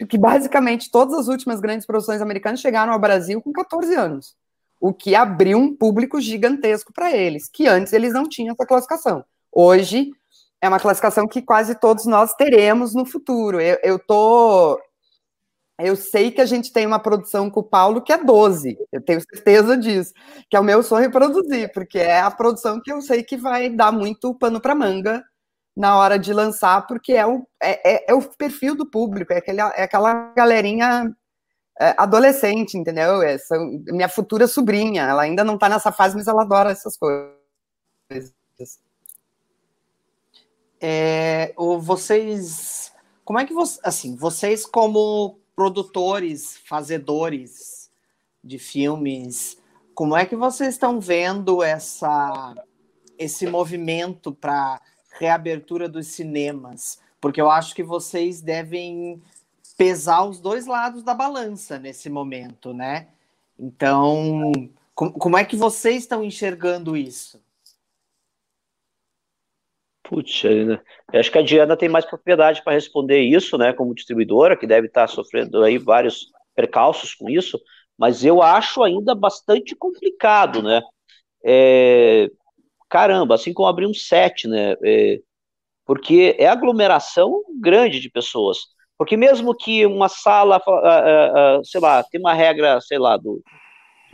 que 0.07 0.17
basicamente 0.17 0.91
todas 0.91 1.17
as 1.17 1.27
últimas 1.27 1.59
grandes 1.59 1.85
produções 1.85 2.21
americanas 2.21 2.59
chegaram 2.59 2.93
ao 2.93 2.99
Brasil 2.99 3.41
com 3.41 3.51
14 3.51 3.93
anos, 3.95 4.35
o 4.79 4.93
que 4.93 5.15
abriu 5.15 5.57
um 5.57 5.75
público 5.75 6.21
gigantesco 6.21 6.93
para 6.93 7.11
eles, 7.11 7.49
que 7.51 7.67
antes 7.67 7.93
eles 7.93 8.13
não 8.13 8.27
tinham 8.27 8.53
essa 8.53 8.67
classificação. 8.67 9.25
Hoje 9.51 10.11
é 10.61 10.67
uma 10.67 10.79
classificação 10.79 11.27
que 11.27 11.41
quase 11.41 11.75
todos 11.75 12.05
nós 12.05 12.33
teremos 12.33 12.93
no 12.93 13.05
futuro. 13.05 13.59
Eu, 13.59 13.77
eu 13.83 13.99
tô 13.99 14.79
eu 15.79 15.95
sei 15.95 16.31
que 16.31 16.41
a 16.41 16.45
gente 16.45 16.71
tem 16.71 16.85
uma 16.85 16.99
produção 16.99 17.49
com 17.49 17.61
o 17.61 17.63
Paulo 17.63 18.01
que 18.01 18.13
é 18.13 18.23
12, 18.23 18.77
eu 18.91 19.01
tenho 19.01 19.21
certeza 19.21 19.75
disso, 19.75 20.13
que 20.49 20.55
é 20.55 20.59
o 20.59 20.63
meu 20.63 20.83
sonho 20.83 21.11
produzir, 21.11 21.71
porque 21.73 21.97
é 21.97 22.19
a 22.19 22.29
produção 22.29 22.79
que 22.81 22.91
eu 22.91 23.01
sei 23.01 23.23
que 23.23 23.35
vai 23.35 23.69
dar 23.69 23.91
muito 23.91 24.35
pano 24.35 24.61
para 24.61 24.75
manga 24.75 25.23
na 25.75 25.97
hora 25.97 26.19
de 26.19 26.31
lançar, 26.31 26.85
porque 26.85 27.13
é 27.13 27.25
o, 27.25 27.47
é, 27.61 27.95
é, 27.95 28.11
é 28.11 28.13
o 28.13 28.21
perfil 28.21 28.75
do 28.75 28.85
público, 28.85 29.33
é, 29.33 29.37
aquele, 29.37 29.61
é 29.61 29.83
aquela 29.83 30.31
galerinha 30.35 31.11
é, 31.79 31.95
adolescente, 31.97 32.77
entendeu? 32.77 33.23
Essa, 33.23 33.57
minha 33.87 34.07
futura 34.07 34.47
sobrinha, 34.47 35.03
ela 35.03 35.23
ainda 35.23 35.43
não 35.43 35.55
está 35.55 35.67
nessa 35.67 35.91
fase, 35.91 36.15
mas 36.15 36.27
ela 36.27 36.43
adora 36.43 36.71
essas 36.71 36.95
coisas. 36.95 37.33
É, 40.79 41.53
vocês, 41.79 42.91
como 43.25 43.39
é 43.39 43.45
que 43.45 43.53
você, 43.53 43.79
assim, 43.83 44.15
vocês 44.15 44.65
como 44.65 45.39
produtores, 45.55 46.57
fazedores 46.65 47.89
de 48.43 48.57
filmes, 48.57 49.57
como 49.93 50.15
é 50.15 50.25
que 50.25 50.35
vocês 50.35 50.73
estão 50.73 50.99
vendo 50.99 51.61
essa, 51.61 52.55
esse 53.17 53.45
movimento 53.47 54.33
para 54.33 54.81
reabertura 55.19 55.87
dos 55.87 56.07
cinemas, 56.07 56.99
porque 57.21 57.39
eu 57.39 57.49
acho 57.49 57.75
que 57.75 57.83
vocês 57.83 58.41
devem 58.41 59.21
pesar 59.77 60.23
os 60.23 60.39
dois 60.39 60.65
lados 60.65 61.03
da 61.03 61.13
balança 61.13 61.77
nesse 61.77 62.09
momento, 62.09 62.73
né? 62.73 63.07
Então, 63.57 64.51
Como, 64.95 65.11
como 65.13 65.37
é 65.37 65.43
que 65.43 65.55
vocês 65.55 66.03
estão 66.03 66.23
enxergando 66.23 66.95
isso? 66.95 67.42
Putz, 70.13 70.43
né? 70.43 70.79
eu 71.11 71.19
acho 71.19 71.31
que 71.31 71.39
a 71.39 71.41
Diana 71.41 71.75
tem 71.75 71.89
mais 71.89 72.05
propriedade 72.05 72.63
para 72.63 72.73
responder 72.73 73.21
isso, 73.21 73.57
né, 73.57 73.73
como 73.73 73.95
distribuidora, 73.95 74.55
que 74.55 74.67
deve 74.67 74.85
estar 74.85 75.07
sofrendo 75.07 75.63
aí 75.63 75.79
vários 75.79 76.27
percalços 76.53 77.15
com 77.15 77.27
isso, 77.27 77.59
mas 77.97 78.23
eu 78.23 78.39
acho 78.39 78.83
ainda 78.83 79.15
bastante 79.15 79.75
complicado, 79.75 80.61
né? 80.61 80.83
É, 81.43 82.29
caramba, 82.87 83.33
assim 83.33 83.51
como 83.53 83.67
abrir 83.67 83.87
um 83.87 83.93
set, 83.93 84.47
né? 84.47 84.75
É, 84.83 85.19
porque 85.83 86.35
é 86.37 86.45
aglomeração 86.45 87.41
grande 87.59 87.99
de 87.99 88.09
pessoas. 88.09 88.59
Porque 88.95 89.17
mesmo 89.17 89.55
que 89.55 89.83
uma 89.87 90.07
sala, 90.07 90.61
sei 91.63 91.81
lá, 91.81 92.03
tem 92.03 92.19
uma 92.19 92.35
regra, 92.35 92.79
sei 92.81 92.99
lá, 92.99 93.17
do 93.17 93.41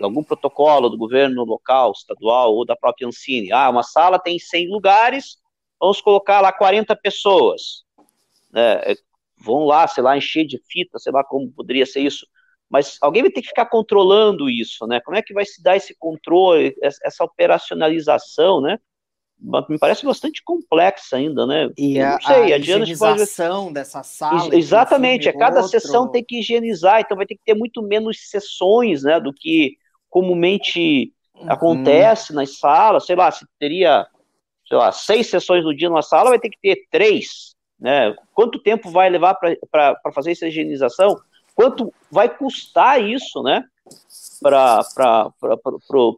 algum 0.01 0.23
protocolo 0.23 0.89
do 0.89 0.97
governo 0.97 1.43
local, 1.43 1.91
estadual 1.91 2.55
ou 2.55 2.65
da 2.65 2.75
própria 2.75 3.05
Ancine, 3.05 3.51
ah, 3.51 3.69
uma 3.69 3.83
sala 3.83 4.17
tem 4.17 4.39
100 4.39 4.69
lugares, 4.69 5.37
vamos 5.79 6.01
colocar 6.01 6.41
lá 6.41 6.51
40 6.51 6.95
pessoas, 6.95 7.83
né? 8.51 8.81
É, 8.83 8.95
vão 9.37 9.65
lá, 9.65 9.87
sei 9.87 10.03
lá, 10.03 10.17
encher 10.17 10.45
de 10.45 10.61
fita, 10.69 10.99
sei 10.99 11.11
lá 11.11 11.23
como 11.23 11.51
poderia 11.51 11.85
ser 11.85 12.01
isso. 12.01 12.27
Mas 12.69 12.97
alguém 13.01 13.23
vai 13.23 13.31
ter 13.31 13.41
que 13.41 13.47
ficar 13.47 13.65
controlando 13.65 14.49
isso, 14.49 14.85
né? 14.85 14.99
Como 15.01 15.17
é 15.17 15.21
que 15.21 15.33
vai 15.33 15.45
se 15.45 15.61
dar 15.63 15.75
esse 15.75 15.95
controle, 15.97 16.75
essa 16.81 17.23
operacionalização, 17.23 18.61
né? 18.61 18.77
me 19.69 19.79
parece 19.79 20.05
bastante 20.05 20.43
complexa 20.43 21.15
ainda, 21.15 21.45
né? 21.45 21.69
E 21.77 21.97
eu 21.97 22.09
não 22.09 22.21
sei, 22.21 22.51
a, 22.51 22.55
a 22.55 22.59
higienização 22.59 23.63
pode... 23.63 23.73
dessa 23.73 24.03
sala. 24.03 24.53
Exatamente, 24.53 25.29
a 25.29 25.37
cada 25.37 25.61
outro... 25.61 25.71
sessão 25.71 26.11
tem 26.11 26.23
que 26.23 26.39
higienizar, 26.39 26.99
então 26.99 27.15
vai 27.15 27.25
ter 27.25 27.35
que 27.35 27.43
ter 27.45 27.53
muito 27.53 27.81
menos 27.81 28.29
sessões, 28.29 29.03
né, 29.03 29.19
do 29.19 29.33
que 29.33 29.77
comumente 30.09 31.13
uhum. 31.35 31.49
acontece 31.49 32.33
nas 32.33 32.57
salas, 32.57 33.05
sei 33.05 33.15
lá, 33.15 33.31
se 33.31 33.45
teria, 33.57 34.05
sei 34.69 34.77
lá, 34.77 34.91
seis 34.91 35.27
sessões 35.27 35.65
no 35.65 35.75
dia 35.75 35.89
numa 35.89 36.03
sala, 36.03 36.29
vai 36.29 36.39
ter 36.39 36.49
que 36.49 36.59
ter 36.61 36.87
três, 36.91 37.55
né? 37.79 38.15
Quanto 38.33 38.59
tempo 38.59 38.91
vai 38.91 39.09
levar 39.09 39.33
para 39.71 39.99
fazer 40.13 40.31
essa 40.31 40.47
higienização? 40.47 41.19
Quanto 41.55 41.91
vai 42.11 42.29
custar 42.29 43.03
isso, 43.03 43.41
né? 43.41 43.65
para 44.41 45.33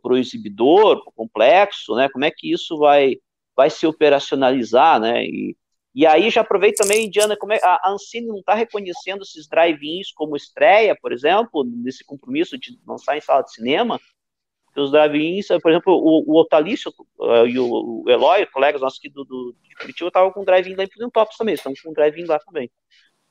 o 0.04 0.18
exibidor, 0.18 1.02
para 1.02 1.10
o 1.10 1.14
complexo, 1.14 1.96
né? 1.96 2.10
Como 2.10 2.26
é 2.26 2.32
que 2.32 2.52
isso 2.52 2.78
vai, 2.78 3.16
vai 3.56 3.70
se 3.70 3.88
operacionalizar, 3.88 5.00
né? 5.00 5.24
E, 5.26 5.56
e 5.94 6.06
aí 6.06 6.30
já 6.30 6.42
aproveito 6.42 6.78
também, 6.78 7.10
Diana, 7.10 7.36
como 7.36 7.54
é, 7.54 7.60
a 7.64 7.90
Ancine 7.90 8.28
não 8.28 8.40
está 8.40 8.54
reconhecendo 8.54 9.24
esses 9.24 9.48
drive-ins 9.48 10.12
como 10.14 10.36
estreia, 10.36 10.96
por 11.02 11.12
exemplo, 11.12 11.64
nesse 11.66 12.04
compromisso 12.04 12.58
de 12.58 12.80
lançar 12.86 13.18
em 13.18 13.22
sala 13.22 13.42
de 13.42 13.54
cinema, 13.54 14.00
os 14.80 14.92
drive-ins, 14.92 15.48
por 15.62 15.72
exemplo, 15.72 15.94
o, 15.94 16.24
o 16.32 16.40
Otalício 16.40 16.94
uh, 17.20 17.46
e 17.46 17.60
o, 17.60 18.04
o 18.06 18.10
Eloy, 18.10 18.46
colegas 18.48 18.82
nossos 18.82 19.00
aqui 19.00 19.10
do, 19.10 19.24
do, 19.26 19.56
de 19.64 19.76
Curitiba, 19.76 20.08
estavam 20.08 20.32
com 20.32 20.46
drive-in 20.46 20.76
lá 20.76 20.84
em 20.84 20.90
Fluminentópolis 20.90 21.38
também, 21.38 21.56
estão 21.56 21.74
com 21.84 21.94
drive-in 21.94 22.26
lá 22.26 22.40
também, 22.40 22.70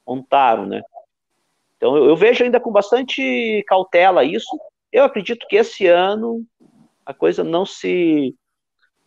montaram, 0.07 0.67
né? 0.67 0.83
Então 1.77 1.97
eu, 1.97 2.07
eu 2.07 2.17
vejo 2.17 2.45
ainda 2.45 2.61
com 2.61 2.71
bastante 2.71 3.65
cautela 3.67 4.25
isso, 4.25 4.59
eu 4.93 5.05
acredito 5.05 5.47
que 5.49 5.57
esse 5.57 5.87
ano 5.87 6.45
a 7.07 7.15
coisa 7.15 7.43
não 7.43 7.65
se 7.65 8.35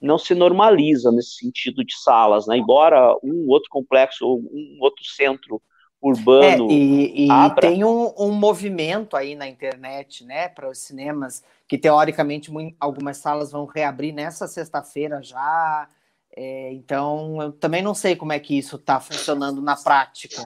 não 0.02 0.18
se 0.18 0.36
normaliza 0.36 1.12
nesse 1.14 1.38
sentido 1.38 1.84
de 1.84 1.96
salas, 1.96 2.46
né? 2.46 2.58
Embora 2.58 3.16
um 3.24 3.48
outro 3.48 3.70
complexo 3.70 4.26
ou 4.28 4.40
um 4.40 4.78
outro 4.82 5.04
centro 5.06 5.62
urbano 6.04 6.70
é, 6.70 6.74
e, 6.74 7.28
e 7.28 7.56
tem 7.62 7.86
um, 7.86 8.14
um, 8.18 8.32
movimento 8.32 9.16
aí 9.16 9.36
na 9.36 9.48
internet, 9.48 10.26
né, 10.26 10.50
para 10.50 10.70
os 10.70 10.80
cinemas 10.80 11.42
que 11.66 11.78
teoricamente 11.78 12.52
muito, 12.52 12.76
algumas 12.78 13.18
salas 13.18 13.54
vão 13.54 13.66
reabrir 13.66 14.14
nessa 14.14 14.46
sexta-feira 14.46 15.22
já. 15.24 15.88
É, 16.36 16.74
então 16.74 17.42
eu 17.42 17.52
também 17.54 17.82
não 17.82 17.94
sei 17.94 18.18
como 18.18 18.34
é 18.34 18.40
que 18.40 18.58
isso 18.58 18.76
está 18.76 19.00
funcionando 19.00 19.62
na 19.62 19.78
prática. 19.78 20.46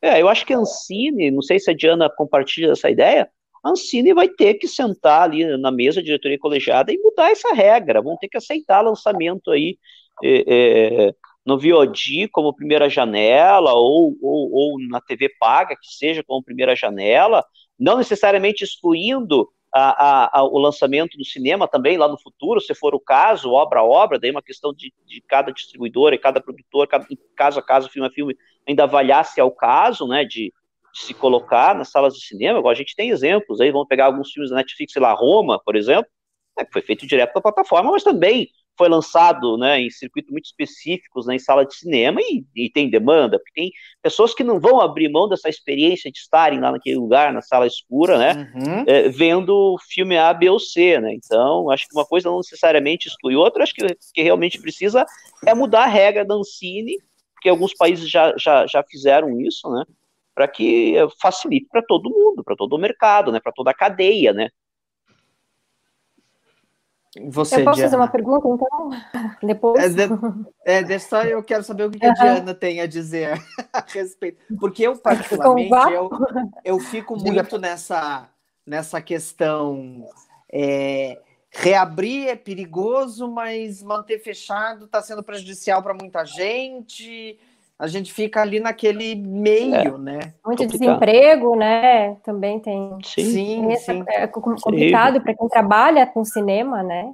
É, 0.00 0.20
eu 0.20 0.28
acho 0.28 0.46
que 0.46 0.54
a 0.54 0.58
Ancine, 0.58 1.30
não 1.30 1.42
sei 1.42 1.60
se 1.60 1.70
a 1.70 1.74
Diana 1.74 2.08
compartilha 2.08 2.72
essa 2.72 2.88
ideia, 2.88 3.30
a 3.62 3.70
Ancine 3.70 4.14
vai 4.14 4.28
ter 4.28 4.54
que 4.54 4.66
sentar 4.66 5.22
ali 5.22 5.58
na 5.58 5.70
mesa 5.70 6.00
de 6.00 6.06
diretoria 6.06 6.38
colegiada 6.38 6.90
e 6.90 6.98
mudar 6.98 7.30
essa 7.30 7.52
regra, 7.52 8.00
vão 8.00 8.16
ter 8.16 8.28
que 8.28 8.38
aceitar 8.38 8.80
lançamento 8.80 9.50
aí 9.50 9.78
é, 10.22 10.44
é, 11.08 11.14
no 11.44 11.58
VOD 11.58 12.28
como 12.30 12.54
primeira 12.54 12.88
janela, 12.88 13.72
ou, 13.72 14.16
ou, 14.22 14.52
ou, 14.52 14.78
na 14.88 15.00
TV 15.00 15.28
paga, 15.40 15.74
que 15.74 15.88
seja 15.88 16.22
como 16.22 16.42
primeira 16.42 16.76
janela, 16.76 17.44
não 17.78 17.98
necessariamente 17.98 18.62
excluindo 18.62 19.48
a, 19.74 19.80
a, 19.80 20.40
a, 20.40 20.44
o 20.44 20.58
lançamento 20.58 21.16
do 21.16 21.24
cinema 21.24 21.66
também 21.66 21.96
lá 21.96 22.06
no 22.06 22.20
futuro, 22.20 22.60
se 22.60 22.74
for 22.74 22.94
o 22.94 23.00
caso, 23.00 23.50
obra 23.50 23.80
a 23.80 23.84
obra, 23.84 24.18
daí 24.18 24.30
uma 24.30 24.42
questão 24.42 24.72
de, 24.72 24.92
de 25.06 25.20
cada 25.22 25.50
distribuidor 25.50 26.12
e 26.12 26.18
cada 26.18 26.40
produtor, 26.40 26.86
cada, 26.86 27.06
caso 27.34 27.58
a 27.58 27.62
caso, 27.62 27.88
filme 27.88 28.06
a 28.06 28.12
filme, 28.12 28.36
ainda 28.68 28.84
avaliar 28.84 29.24
se 29.24 29.40
é 29.40 29.44
o 29.44 29.50
caso, 29.50 30.06
né, 30.06 30.24
de, 30.24 30.52
se 30.92 31.14
colocar 31.14 31.74
nas 31.74 31.90
salas 31.90 32.14
de 32.14 32.24
cinema, 32.24 32.70
a 32.70 32.74
gente 32.74 32.94
tem 32.94 33.10
exemplos 33.10 33.60
aí, 33.60 33.72
vamos 33.72 33.88
pegar 33.88 34.06
alguns 34.06 34.30
filmes 34.30 34.50
da 34.50 34.56
Netflix, 34.56 34.92
sei 34.92 35.00
lá, 35.00 35.12
Roma, 35.14 35.58
por 35.64 35.74
exemplo, 35.74 36.10
né, 36.56 36.64
que 36.64 36.72
foi 36.72 36.82
feito 36.82 37.06
direto 37.06 37.32
para 37.32 37.40
a 37.40 37.42
plataforma, 37.42 37.90
mas 37.90 38.04
também 38.04 38.48
foi 38.76 38.88
lançado 38.88 39.56
né, 39.56 39.80
em 39.80 39.90
circuitos 39.90 40.30
muito 40.30 40.46
específicos 40.46 41.26
né, 41.26 41.34
em 41.34 41.38
sala 41.38 41.64
de 41.64 41.74
cinema 41.74 42.20
e, 42.20 42.44
e, 42.54 42.70
tem 42.70 42.88
demanda, 42.88 43.38
porque 43.38 43.52
tem 43.52 43.70
pessoas 44.02 44.34
que 44.34 44.42
não 44.42 44.58
vão 44.58 44.80
abrir 44.80 45.08
mão 45.10 45.28
dessa 45.28 45.48
experiência 45.48 46.10
de 46.10 46.18
estarem 46.18 46.60
lá 46.60 46.72
naquele 46.72 46.96
lugar, 46.96 47.32
na 47.32 47.42
sala 47.42 47.66
escura, 47.66 48.18
né, 48.18 48.52
uhum. 48.54 48.84
é, 48.86 49.08
vendo 49.08 49.76
filme 49.88 50.16
A, 50.16 50.32
B 50.32 50.48
ou 50.48 50.58
C, 50.58 50.98
né, 51.00 51.14
então 51.14 51.70
acho 51.70 51.86
que 51.88 51.94
uma 51.94 52.06
coisa 52.06 52.28
não 52.28 52.38
necessariamente 52.38 53.08
exclui 53.08 53.36
outra, 53.36 53.62
acho 53.62 53.74
que 53.74 53.82
que 54.14 54.22
realmente 54.22 54.60
precisa 54.60 55.04
é 55.46 55.54
mudar 55.54 55.84
a 55.84 55.88
regra 55.88 56.24
da 56.24 56.34
Ancine, 56.34 56.96
porque 57.34 57.48
alguns 57.48 57.74
países 57.74 58.08
já, 58.08 58.34
já, 58.38 58.66
já 58.66 58.82
fizeram 58.82 59.40
isso, 59.40 59.68
né, 59.70 59.84
para 60.34 60.48
que 60.48 60.94
facilite 61.20 61.66
para 61.70 61.82
todo 61.82 62.10
mundo, 62.10 62.42
para 62.42 62.56
todo 62.56 62.74
o 62.74 62.78
mercado, 62.78 63.30
né, 63.30 63.40
para 63.40 63.52
toda 63.52 63.70
a 63.70 63.74
cadeia, 63.74 64.32
né. 64.32 64.48
Você, 67.20 67.56
eu 67.56 67.64
posso 67.64 67.76
Diana. 67.76 67.90
fazer 67.90 67.96
uma 67.96 68.08
pergunta, 68.08 68.48
então? 68.48 68.90
Depois? 69.42 69.84
É, 69.84 69.88
de, 69.88 70.14
é 70.64 70.82
de 70.82 70.98
só 70.98 71.22
eu 71.22 71.42
quero 71.42 71.62
saber 71.62 71.84
o 71.84 71.90
que, 71.90 72.04
a 72.04 72.12
Diana 72.12 72.54
tem 72.54 72.80
a 72.80 72.86
dizer 72.86 73.32
a 73.72 73.84
respeito. 73.86 74.38
Porque 74.58 74.82
eu, 74.82 74.96
particularmente, 74.96 75.92
eu, 75.92 76.10
eu 76.64 76.78
fico 76.78 77.14
muito 77.20 77.58
nessa, 77.58 78.28
nessa 78.66 79.00
questão. 79.02 80.08
É, 80.50 81.20
reabrir 81.50 82.28
é 82.28 82.36
perigoso, 82.36 83.30
mas 83.30 83.82
manter 83.82 84.18
fechado 84.18 84.86
está 84.86 85.02
sendo 85.02 85.22
prejudicial 85.22 85.82
para 85.82 85.92
muita 85.92 86.24
gente 86.24 87.38
a 87.82 87.88
gente 87.88 88.12
fica 88.12 88.40
ali 88.40 88.60
naquele 88.60 89.16
meio, 89.16 89.96
é, 89.96 89.98
né? 89.98 90.34
Muito 90.46 90.62
complicado. 90.62 90.70
desemprego, 90.70 91.56
né? 91.56 92.14
Também 92.22 92.60
tem. 92.60 92.96
Sim, 93.02 93.24
sim. 93.24 93.76
sim. 93.76 94.04
É 94.06 94.28
complicado 94.28 95.20
para 95.20 95.34
quem 95.34 95.48
trabalha 95.48 96.06
com 96.06 96.24
cinema, 96.24 96.80
né? 96.84 97.12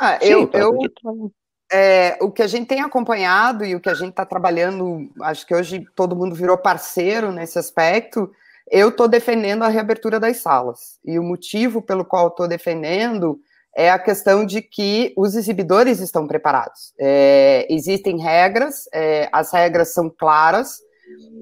Ah, 0.00 0.18
eu, 0.20 0.42
sim, 0.42 0.50
eu 0.52 1.32
é, 1.70 2.18
o 2.20 2.28
que 2.28 2.42
a 2.42 2.48
gente 2.48 2.66
tem 2.66 2.80
acompanhado 2.80 3.64
e 3.64 3.76
o 3.76 3.80
que 3.80 3.88
a 3.88 3.94
gente 3.94 4.10
está 4.10 4.26
trabalhando, 4.26 5.08
acho 5.22 5.46
que 5.46 5.54
hoje 5.54 5.86
todo 5.94 6.16
mundo 6.16 6.34
virou 6.34 6.58
parceiro 6.58 7.30
nesse 7.30 7.56
aspecto. 7.56 8.28
Eu 8.68 8.88
estou 8.88 9.06
defendendo 9.06 9.62
a 9.62 9.68
reabertura 9.68 10.18
das 10.18 10.38
salas. 10.38 10.98
E 11.04 11.20
o 11.20 11.22
motivo 11.22 11.80
pelo 11.80 12.04
qual 12.04 12.26
estou 12.26 12.48
defendendo 12.48 13.38
é 13.78 13.90
a 13.92 13.98
questão 13.98 14.44
de 14.44 14.60
que 14.60 15.14
os 15.16 15.36
exibidores 15.36 16.00
estão 16.00 16.26
preparados. 16.26 16.92
É, 16.98 17.64
existem 17.70 18.18
regras, 18.18 18.88
é, 18.92 19.28
as 19.30 19.52
regras 19.52 19.94
são 19.94 20.10
claras, 20.10 20.80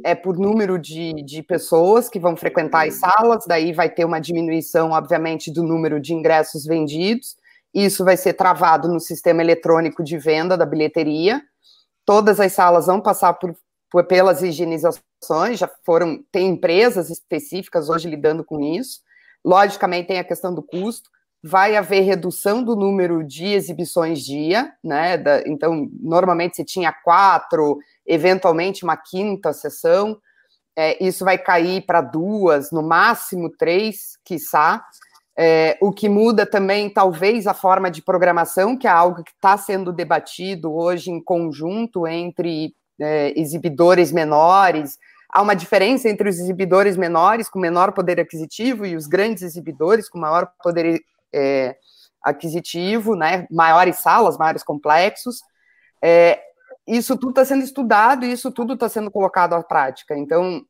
é 0.04 0.14
por 0.14 0.38
número 0.38 0.78
de, 0.78 1.14
de 1.24 1.42
pessoas 1.42 2.10
que 2.10 2.20
vão 2.20 2.36
frequentar 2.36 2.86
as 2.86 2.96
salas, 2.96 3.44
daí 3.48 3.72
vai 3.72 3.88
ter 3.88 4.04
uma 4.04 4.20
diminuição, 4.20 4.90
obviamente, 4.90 5.50
do 5.50 5.62
número 5.62 5.98
de 5.98 6.12
ingressos 6.12 6.66
vendidos. 6.66 7.36
Isso 7.72 8.04
vai 8.04 8.18
ser 8.18 8.34
travado 8.34 8.86
no 8.86 9.00
sistema 9.00 9.40
eletrônico 9.40 10.04
de 10.04 10.18
venda 10.18 10.58
da 10.58 10.66
bilheteria. 10.66 11.40
Todas 12.04 12.38
as 12.38 12.52
salas 12.52 12.84
vão 12.84 13.00
passar 13.00 13.32
por, 13.32 13.56
por 13.90 14.04
pelas 14.04 14.42
higienizações, 14.42 15.58
já 15.58 15.70
foram, 15.86 16.22
tem 16.30 16.48
empresas 16.48 17.08
específicas 17.08 17.88
hoje 17.88 18.10
lidando 18.10 18.44
com 18.44 18.60
isso. 18.60 19.00
Logicamente, 19.42 20.08
tem 20.08 20.18
a 20.18 20.24
questão 20.24 20.54
do 20.54 20.62
custo 20.62 21.15
vai 21.42 21.76
haver 21.76 22.00
redução 22.00 22.62
do 22.62 22.74
número 22.74 23.22
de 23.24 23.46
exibições 23.46 24.20
dia, 24.20 24.72
né? 24.82 25.16
Da, 25.16 25.42
então, 25.46 25.88
normalmente 26.00 26.56
você 26.56 26.64
tinha 26.64 26.92
quatro, 26.92 27.78
eventualmente 28.06 28.84
uma 28.84 28.96
quinta 28.96 29.52
sessão. 29.52 30.18
É, 30.76 31.02
isso 31.02 31.24
vai 31.24 31.38
cair 31.38 31.86
para 31.86 32.00
duas, 32.00 32.70
no 32.70 32.82
máximo 32.82 33.50
três, 33.50 34.18
quiçá. 34.24 34.84
É, 35.38 35.76
o 35.80 35.92
que 35.92 36.08
muda 36.08 36.46
também, 36.46 36.88
talvez, 36.88 37.46
a 37.46 37.54
forma 37.54 37.90
de 37.90 38.02
programação, 38.02 38.76
que 38.76 38.86
é 38.86 38.90
algo 38.90 39.22
que 39.22 39.30
está 39.30 39.56
sendo 39.56 39.92
debatido 39.92 40.74
hoje 40.74 41.10
em 41.10 41.22
conjunto 41.22 42.06
entre 42.06 42.74
é, 42.98 43.38
exibidores 43.38 44.10
menores, 44.10 44.96
há 45.30 45.42
uma 45.42 45.54
diferença 45.54 46.08
entre 46.08 46.28
os 46.28 46.38
exibidores 46.38 46.96
menores, 46.96 47.48
com 47.48 47.58
menor 47.58 47.92
poder 47.92 48.18
aquisitivo, 48.18 48.86
e 48.86 48.96
os 48.96 49.06
grandes 49.06 49.42
exibidores, 49.42 50.08
com 50.08 50.18
maior 50.18 50.48
poder 50.62 51.02
é, 51.36 51.76
aquisitivo, 52.22 53.14
né, 53.14 53.46
maiores 53.50 53.98
salas, 53.98 54.36
maiores 54.36 54.62
complexos. 54.62 55.40
É, 56.02 56.40
isso 56.86 57.16
tudo 57.16 57.30
está 57.30 57.44
sendo 57.44 57.62
estudado 57.62 58.24
e 58.24 58.32
isso 58.32 58.50
tudo 58.50 58.74
está 58.74 58.88
sendo 58.88 59.10
colocado 59.10 59.54
à 59.54 59.62
prática. 59.62 60.16
Então, 60.16 60.64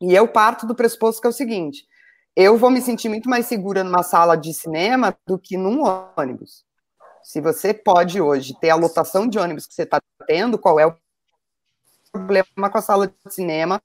e 0.00 0.14
eu 0.14 0.26
parto 0.26 0.66
do 0.66 0.74
pressuposto 0.74 1.20
que 1.20 1.26
é 1.26 1.30
o 1.30 1.32
seguinte: 1.32 1.86
eu 2.34 2.56
vou 2.56 2.70
me 2.70 2.80
sentir 2.80 3.08
muito 3.08 3.28
mais 3.28 3.46
segura 3.46 3.84
numa 3.84 4.02
sala 4.02 4.36
de 4.36 4.54
cinema 4.54 5.16
do 5.26 5.38
que 5.38 5.56
num 5.56 5.82
ônibus. 6.16 6.64
Se 7.22 7.40
você 7.40 7.74
pode 7.74 8.20
hoje 8.20 8.58
ter 8.60 8.70
a 8.70 8.76
lotação 8.76 9.28
de 9.28 9.38
ônibus 9.38 9.66
que 9.66 9.74
você 9.74 9.82
está 9.82 10.00
tendo, 10.26 10.58
qual 10.58 10.80
é 10.80 10.86
o 10.86 10.96
problema 12.10 12.70
com 12.70 12.78
a 12.78 12.82
sala 12.82 13.06
de 13.06 13.14
cinema? 13.34 13.80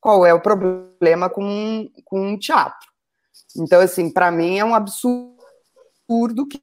Qual 0.00 0.24
é 0.24 0.32
o 0.32 0.40
problema 0.40 1.28
com, 1.28 1.90
com 2.04 2.32
um 2.32 2.38
teatro? 2.38 2.89
Então, 3.56 3.80
assim, 3.80 4.12
para 4.12 4.30
mim 4.30 4.58
é 4.58 4.64
um 4.64 4.74
absurdo 4.74 5.38
que 6.48 6.60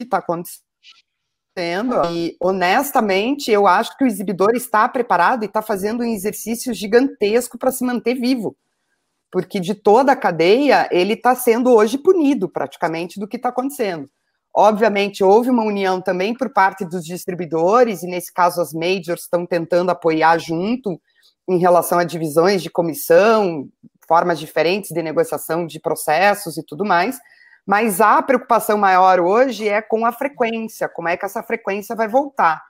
está 0.00 0.18
acontecendo. 0.18 0.64
E, 2.10 2.36
honestamente, 2.40 3.50
eu 3.50 3.66
acho 3.66 3.96
que 3.96 4.04
o 4.04 4.06
exibidor 4.06 4.52
está 4.54 4.88
preparado 4.88 5.44
e 5.44 5.46
está 5.46 5.62
fazendo 5.62 6.02
um 6.02 6.06
exercício 6.06 6.74
gigantesco 6.74 7.56
para 7.58 7.70
se 7.70 7.84
manter 7.84 8.14
vivo 8.14 8.56
porque 9.34 9.58
de 9.58 9.74
toda 9.74 10.12
a 10.12 10.16
cadeia 10.16 10.88
ele 10.92 11.14
está 11.14 11.34
sendo 11.34 11.74
hoje 11.74 11.98
punido 11.98 12.48
praticamente 12.48 13.18
do 13.18 13.26
que 13.26 13.34
está 13.34 13.48
acontecendo. 13.48 14.08
Obviamente, 14.54 15.24
houve 15.24 15.50
uma 15.50 15.64
união 15.64 16.00
também 16.00 16.32
por 16.32 16.52
parte 16.52 16.84
dos 16.84 17.04
distribuidores, 17.04 18.04
e 18.04 18.06
nesse 18.06 18.32
caso 18.32 18.60
as 18.60 18.72
majors 18.72 19.22
estão 19.22 19.44
tentando 19.44 19.90
apoiar 19.90 20.38
junto 20.38 21.00
em 21.48 21.58
relação 21.58 21.98
a 21.98 22.04
divisões 22.04 22.62
de 22.62 22.70
comissão, 22.70 23.68
formas 24.06 24.38
diferentes 24.38 24.90
de 24.90 25.02
negociação 25.02 25.66
de 25.66 25.80
processos 25.80 26.56
e 26.56 26.62
tudo 26.62 26.84
mais, 26.84 27.18
mas 27.66 28.00
a 28.00 28.20
preocupação 28.22 28.76
maior 28.76 29.20
hoje 29.20 29.68
é 29.68 29.80
com 29.80 30.04
a 30.04 30.12
frequência, 30.12 30.88
como 30.88 31.08
é 31.08 31.16
que 31.16 31.24
essa 31.24 31.42
frequência 31.42 31.96
vai 31.96 32.08
voltar. 32.08 32.62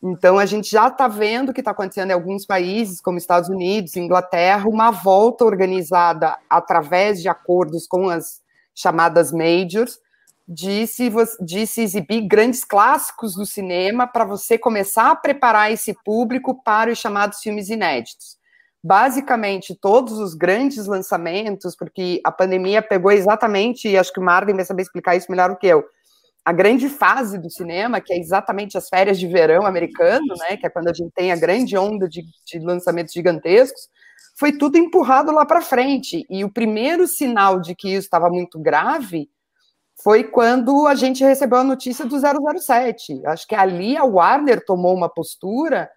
Então, 0.00 0.38
a 0.38 0.46
gente 0.46 0.70
já 0.70 0.86
está 0.86 1.08
vendo 1.08 1.52
que 1.52 1.60
está 1.60 1.72
acontecendo 1.72 2.10
em 2.10 2.14
alguns 2.14 2.46
países, 2.46 3.00
como 3.00 3.18
Estados 3.18 3.48
Unidos, 3.48 3.96
Inglaterra, 3.96 4.68
uma 4.68 4.92
volta 4.92 5.44
organizada 5.44 6.38
através 6.48 7.20
de 7.20 7.28
acordos 7.28 7.84
com 7.86 8.08
as 8.08 8.40
chamadas 8.72 9.32
majors, 9.32 9.98
de 10.48 10.86
se, 10.86 11.12
de 11.40 11.66
se 11.66 11.82
exibir 11.82 12.26
grandes 12.26 12.64
clássicos 12.64 13.34
do 13.34 13.44
cinema 13.44 14.06
para 14.06 14.24
você 14.24 14.56
começar 14.56 15.10
a 15.10 15.16
preparar 15.16 15.70
esse 15.70 15.94
público 16.02 16.62
para 16.62 16.90
os 16.90 16.98
chamados 16.98 17.40
filmes 17.40 17.68
inéditos. 17.68 18.38
Basicamente, 18.82 19.76
todos 19.78 20.18
os 20.18 20.34
grandes 20.34 20.86
lançamentos, 20.86 21.76
porque 21.76 22.22
a 22.24 22.32
pandemia 22.32 22.80
pegou 22.80 23.12
exatamente, 23.12 23.88
e 23.88 23.98
acho 23.98 24.10
que 24.10 24.20
o 24.20 24.22
Marden 24.22 24.56
vai 24.56 24.64
saber 24.64 24.82
explicar 24.82 25.16
isso 25.16 25.30
melhor 25.30 25.50
do 25.50 25.58
que 25.58 25.66
eu, 25.66 25.84
a 26.42 26.52
grande 26.52 26.88
fase 26.88 27.36
do 27.36 27.50
cinema, 27.50 28.00
que 28.00 28.14
é 28.14 28.18
exatamente 28.18 28.78
as 28.78 28.88
férias 28.88 29.18
de 29.18 29.26
verão 29.26 29.66
americano, 29.66 30.34
né, 30.48 30.56
que 30.56 30.66
é 30.66 30.70
quando 30.70 30.88
a 30.88 30.94
gente 30.94 31.12
tem 31.14 31.30
a 31.30 31.36
grande 31.36 31.76
onda 31.76 32.08
de, 32.08 32.22
de 32.46 32.58
lançamentos 32.60 33.12
gigantescos, 33.12 33.88
foi 34.38 34.52
tudo 34.52 34.78
empurrado 34.78 35.30
lá 35.30 35.44
para 35.44 35.60
frente. 35.60 36.24
E 36.30 36.42
o 36.42 36.50
primeiro 36.50 37.06
sinal 37.06 37.60
de 37.60 37.74
que 37.74 37.88
isso 37.88 38.06
estava 38.06 38.30
muito 38.30 38.58
grave 38.58 39.28
foi 40.02 40.24
quando 40.24 40.86
a 40.86 40.94
gente 40.94 41.24
recebeu 41.24 41.58
a 41.58 41.64
notícia 41.64 42.04
do 42.04 42.16
007. 42.18 43.26
Acho 43.26 43.46
que 43.46 43.54
ali 43.54 43.96
a 43.96 44.04
Warner 44.04 44.64
tomou 44.64 44.94
uma 44.94 45.08
postura 45.08 45.90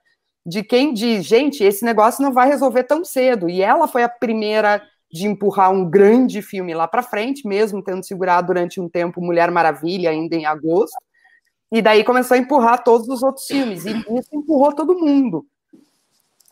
de 0.46 0.64
quem 0.64 0.92
diz, 0.92 1.24
gente, 1.24 1.64
esse 1.64 1.86
negócio 1.86 2.24
não 2.24 2.34
vai 2.34 2.48
resolver 2.48 2.84
tão 2.84 3.06
cedo. 3.06 3.48
E 3.48 3.62
ela 3.62 3.88
foi 3.88 4.04
a 4.04 4.10
primeira 4.10 4.82
de 5.12 5.28
empurrar 5.28 5.72
um 5.72 5.88
grande 5.88 6.42
filme 6.42 6.74
lá 6.74 6.88
para 6.88 7.04
frente, 7.04 7.48
mesmo 7.48 7.84
tendo 7.84 8.04
segurado 8.04 8.48
durante 8.48 8.80
um 8.80 8.90
tempo 8.90 9.22
Mulher 9.22 9.52
Maravilha, 9.52 10.10
ainda 10.10 10.36
em 10.36 10.46
agosto. 10.46 10.98
E 11.72 11.82
daí 11.82 12.04
começou 12.04 12.36
a 12.36 12.40
empurrar 12.40 12.84
todos 12.84 13.08
os 13.08 13.22
outros 13.22 13.46
filmes. 13.46 13.86
E 13.86 13.92
isso 13.92 14.30
empurrou 14.34 14.74
todo 14.74 14.98
mundo. 14.98 15.46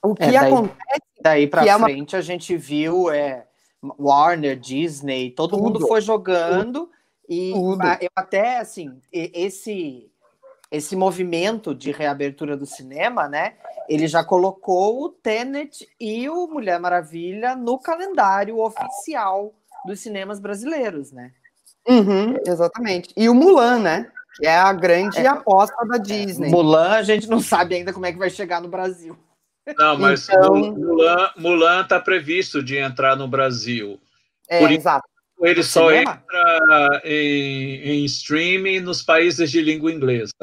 O 0.04 0.14
que 0.14 0.24
é, 0.24 0.32
daí, 0.32 0.54
acontece. 0.54 1.02
Daí 1.22 1.47
para 1.47 1.62
frente 1.64 2.16
é 2.16 2.18
uma... 2.18 2.20
a 2.20 2.22
gente 2.22 2.56
viu 2.56 3.10
é, 3.10 3.45
Warner, 3.97 4.58
Disney, 4.58 5.32
todo 5.32 5.52
Tudo. 5.52 5.64
mundo 5.64 5.88
foi 5.88 6.00
jogando. 6.00 6.82
Tudo. 6.82 6.99
E 7.30 7.52
Tudo. 7.54 7.86
eu 8.02 8.10
até, 8.16 8.58
assim, 8.58 9.00
esse 9.14 10.10
esse 10.72 10.96
movimento 10.96 11.74
de 11.74 11.92
reabertura 11.92 12.56
do 12.56 12.66
cinema, 12.66 13.28
né? 13.28 13.54
Ele 13.88 14.08
já 14.08 14.24
colocou 14.24 15.04
o 15.04 15.10
Tenet 15.10 15.88
e 16.00 16.30
o 16.30 16.48
Mulher 16.48 16.80
Maravilha 16.80 17.56
no 17.56 17.80
calendário 17.80 18.60
oficial 18.60 19.54
dos 19.86 20.00
cinemas 20.00 20.40
brasileiros, 20.40 21.12
né? 21.12 21.32
Uhum, 21.88 22.36
exatamente. 22.46 23.12
E 23.18 23.28
o 23.28 23.34
Mulan, 23.34 23.80
né? 23.80 24.12
Que 24.36 24.46
é 24.46 24.56
a 24.56 24.72
grande 24.72 25.18
é, 25.18 25.28
aposta 25.28 25.84
da 25.88 25.98
Disney. 25.98 26.50
Mulan, 26.50 26.92
a 26.92 27.04
gente 27.04 27.28
não 27.28 27.42
sabe 27.42 27.76
ainda 27.76 27.92
como 27.92 28.06
é 28.06 28.12
que 28.12 28.20
vai 28.20 28.30
chegar 28.30 28.62
no 28.62 28.68
Brasil. 28.68 29.18
Não, 29.76 29.98
mas 29.98 30.30
então... 30.30 30.54
Mulan, 30.54 31.32
Mulan 31.36 31.84
tá 31.84 32.00
previsto 32.00 32.62
de 32.62 32.78
entrar 32.78 33.16
no 33.16 33.28
Brasil. 33.28 34.00
É, 34.48 34.60
Por 34.60 34.72
exato. 34.72 35.09
Ele 35.42 35.64
só 35.64 35.90
cinema? 35.90 36.22
entra 36.22 37.02
em, 37.06 37.82
em 37.82 38.06
streaming 38.06 38.82
nos 38.82 39.02
países 39.02 39.50
de 39.50 39.62
língua 39.62 39.92
inglesa. 39.92 40.34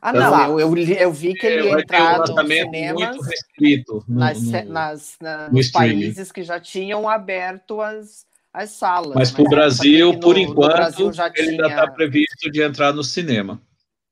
Ah, 0.00 0.12
não, 0.12 0.58
eu, 0.58 0.70
eu, 0.70 0.86
eu, 0.94 1.12
vi 1.12 1.34
que 1.34 1.46
ele 1.46 1.68
ia 1.68 1.78
entrar 1.78 2.16
um 2.16 2.34
nos 2.34 2.48
cinemas 2.48 3.26
restrito 3.26 4.04
no, 4.08 4.18
nas, 4.18 4.42
no, 4.42 4.64
nas, 4.64 5.16
na, 5.20 5.48
nos 5.48 5.70
países 5.70 6.32
que 6.32 6.42
já 6.42 6.58
tinham 6.58 7.08
aberto 7.08 7.80
as, 7.80 8.24
as 8.52 8.70
salas. 8.70 9.14
Mas 9.14 9.30
para 9.30 9.42
o 9.42 9.48
Brasil, 9.48 10.18
por 10.18 10.36
enquanto, 10.36 10.72
Brasil 10.72 11.10
ele 11.36 11.50
ainda 11.50 11.68
está 11.68 11.90
previsto 11.90 12.50
de 12.50 12.62
entrar 12.62 12.92
no 12.92 13.04
cinema. 13.04 13.60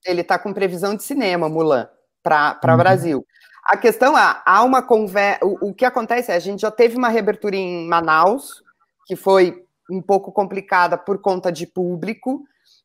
Ele 0.05 0.21
está 0.21 0.39
com 0.39 0.53
previsão 0.53 0.95
de 0.95 1.03
cinema, 1.03 1.49
Mulan, 1.49 1.89
para 2.23 2.59
o 2.65 2.71
uhum. 2.71 2.77
Brasil. 2.77 3.27
A 3.65 3.77
questão 3.77 4.17
é, 4.19 4.43
há 4.45 4.63
uma 4.63 4.83
conversa. 4.83 5.45
O, 5.45 5.71
o 5.71 5.75
que 5.75 5.85
acontece 5.85 6.33
é, 6.33 6.37
a 6.37 6.41
gente 6.41 6.61
já 6.61 6.71
teve 6.71 6.97
uma 6.97 7.09
reabertura 7.09 7.57
em 7.57 7.87
Manaus, 7.87 8.63
que 9.07 9.17
foi 9.17 9.65
um 9.91 10.03
pouco 10.03 10.33
complicada 10.33 10.97
por 10.97 11.21
conta 11.21 11.51
de 11.51 11.67
público, 11.67 12.43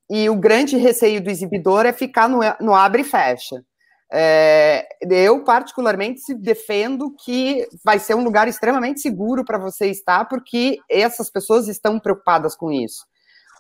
e 0.10 0.30
o 0.30 0.36
grande 0.36 0.78
receio 0.78 1.22
do 1.22 1.30
exibidor 1.30 1.86
é 1.86 1.94
ficar 1.94 2.28
no, 2.28 2.40
no 2.60 2.76
abre 2.76 3.02
e 3.02 3.06
fecha. 3.06 3.64
É, 4.12 4.88
eu, 5.02 5.44
particularmente, 5.44 6.34
defendo 6.36 7.14
que 7.24 7.68
vai 7.84 7.98
ser 7.98 8.14
um 8.14 8.24
lugar 8.24 8.48
extremamente 8.48 9.02
seguro 9.02 9.44
para 9.44 9.58
você 9.58 9.88
estar, 9.88 10.26
porque 10.26 10.78
essas 10.90 11.30
pessoas 11.30 11.68
estão 11.68 12.00
preocupadas 12.00 12.56
com 12.56 12.72
isso. 12.72 13.06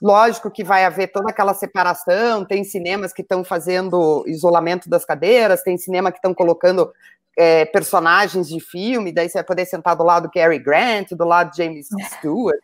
Lógico 0.01 0.51
que 0.51 0.63
vai 0.63 0.85
haver 0.85 1.11
toda 1.11 1.29
aquela 1.31 1.53
separação, 1.53 2.45
tem 2.45 2.63
cinemas 2.63 3.13
que 3.13 3.21
estão 3.21 3.43
fazendo 3.43 4.23
isolamento 4.27 4.89
das 4.89 5.05
cadeiras, 5.05 5.63
tem 5.63 5.77
cinema 5.77 6.11
que 6.11 6.17
estão 6.17 6.33
colocando 6.33 6.91
é, 7.37 7.65
personagens 7.65 8.47
de 8.47 8.59
filme, 8.59 9.11
daí 9.11 9.29
você 9.29 9.39
vai 9.39 9.43
poder 9.43 9.65
sentar 9.65 9.95
do 9.95 10.03
lado 10.03 10.23
do 10.23 10.31
Cary 10.31 10.59
Grant, 10.59 11.11
do 11.11 11.25
lado 11.25 11.51
de 11.51 11.57
James 11.57 11.87
Stewart. 12.17 12.59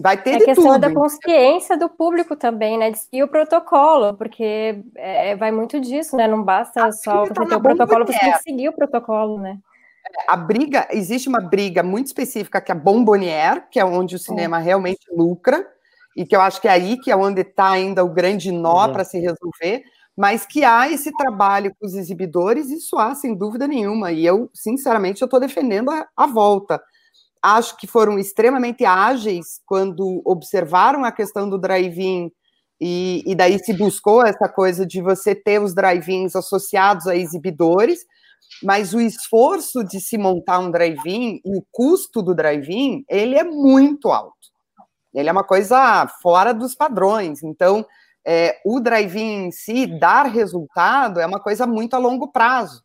Vai 0.00 0.16
ter 0.22 0.30
é 0.30 0.36
a 0.36 0.44
questão 0.44 0.72
tudo. 0.72 0.78
da 0.78 0.92
consciência 0.92 1.76
do 1.76 1.88
público 1.88 2.34
também, 2.34 2.78
né? 2.78 2.90
E 3.12 3.22
o 3.22 3.28
protocolo, 3.28 4.14
porque 4.14 4.82
é, 4.96 5.36
vai 5.36 5.52
muito 5.52 5.78
disso, 5.78 6.16
né? 6.16 6.26
Não 6.26 6.42
basta 6.42 6.86
a 6.86 6.92
só 6.92 7.26
você 7.26 7.34
tá 7.34 7.44
ter 7.44 7.54
o 7.54 7.60
protocolo, 7.60 8.06
você 8.06 8.18
tem 8.18 8.32
que 8.32 8.38
seguir 8.38 8.68
o 8.70 8.72
protocolo, 8.72 9.38
né? 9.38 9.58
A 10.26 10.36
briga, 10.36 10.88
existe 10.90 11.28
uma 11.28 11.40
briga 11.40 11.82
muito 11.82 12.06
específica 12.06 12.60
que 12.60 12.72
é 12.72 12.74
a 12.74 12.78
Bombonier, 12.78 13.68
que 13.70 13.78
é 13.78 13.84
onde 13.84 14.16
o 14.16 14.18
cinema 14.18 14.58
é. 14.58 14.62
realmente 14.62 15.06
lucra, 15.14 15.66
e 16.16 16.24
que 16.24 16.34
eu 16.34 16.40
acho 16.40 16.60
que 16.62 16.68
é 16.68 16.70
aí 16.70 16.96
que 16.98 17.10
é 17.10 17.16
onde 17.16 17.42
está 17.42 17.70
ainda 17.70 18.02
o 18.02 18.08
grande 18.08 18.50
nó 18.50 18.86
uhum. 18.86 18.92
para 18.92 19.04
se 19.04 19.18
resolver, 19.18 19.84
mas 20.16 20.46
que 20.46 20.64
há 20.64 20.90
esse 20.90 21.12
trabalho 21.12 21.74
com 21.78 21.86
os 21.86 21.94
exibidores, 21.94 22.70
isso 22.70 22.98
há, 22.98 23.14
sem 23.14 23.34
dúvida 23.34 23.68
nenhuma, 23.68 24.10
e 24.12 24.24
eu, 24.24 24.50
sinceramente, 24.54 25.20
eu 25.20 25.26
estou 25.26 25.38
defendendo 25.38 25.90
a, 25.90 26.06
a 26.16 26.26
volta 26.26 26.80
acho 27.42 27.76
que 27.76 27.86
foram 27.86 28.18
extremamente 28.18 28.84
ágeis 28.84 29.60
quando 29.66 30.22
observaram 30.24 31.04
a 31.04 31.12
questão 31.12 31.48
do 31.48 31.58
drive-in 31.58 32.30
e, 32.80 33.22
e, 33.26 33.34
daí 33.34 33.58
se 33.58 33.74
buscou 33.74 34.24
essa 34.24 34.48
coisa 34.48 34.86
de 34.86 35.02
você 35.02 35.34
ter 35.34 35.60
os 35.60 35.74
drive-ins 35.74 36.34
associados 36.34 37.06
a 37.06 37.14
exibidores, 37.14 38.06
mas 38.62 38.94
o 38.94 39.00
esforço 39.00 39.84
de 39.84 40.00
se 40.00 40.16
montar 40.16 40.60
um 40.60 40.70
drive-in 40.70 41.40
e 41.44 41.58
o 41.58 41.64
custo 41.70 42.22
do 42.22 42.34
drive-in, 42.34 43.04
ele 43.06 43.36
é 43.36 43.44
muito 43.44 44.08
alto. 44.08 44.34
Ele 45.12 45.28
é 45.28 45.32
uma 45.32 45.44
coisa 45.44 46.06
fora 46.22 46.54
dos 46.54 46.74
padrões. 46.74 47.42
Então, 47.42 47.84
é, 48.26 48.58
o 48.64 48.80
drive-in 48.80 49.46
em 49.46 49.50
si, 49.50 49.86
dar 49.86 50.24
resultado, 50.24 51.20
é 51.20 51.26
uma 51.26 51.40
coisa 51.40 51.66
muito 51.66 51.94
a 51.94 51.98
longo 51.98 52.28
prazo. 52.28 52.82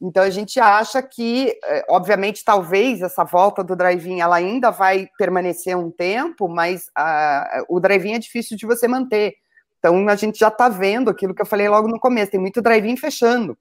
Então 0.00 0.22
a 0.22 0.30
gente 0.30 0.60
acha 0.60 1.02
que, 1.02 1.58
é, 1.64 1.84
obviamente, 1.88 2.44
talvez 2.44 3.02
essa 3.02 3.24
volta 3.24 3.64
do 3.64 3.74
drive-in 3.74 4.20
ela 4.20 4.36
ainda 4.36 4.70
vai 4.70 5.08
permanecer 5.18 5.76
um 5.76 5.90
tempo, 5.90 6.48
mas 6.48 6.88
a, 6.94 7.64
o 7.68 7.80
drive-in 7.80 8.14
é 8.14 8.18
difícil 8.18 8.56
de 8.56 8.64
você 8.64 8.86
manter. 8.86 9.34
Então 9.78 10.08
a 10.08 10.14
gente 10.14 10.38
já 10.38 10.48
está 10.48 10.68
vendo 10.68 11.10
aquilo 11.10 11.34
que 11.34 11.42
eu 11.42 11.46
falei 11.46 11.68
logo 11.68 11.88
no 11.88 11.98
começo, 11.98 12.30
tem 12.30 12.40
muito 12.40 12.62
drive-in 12.62 12.96
fechando. 12.96 13.58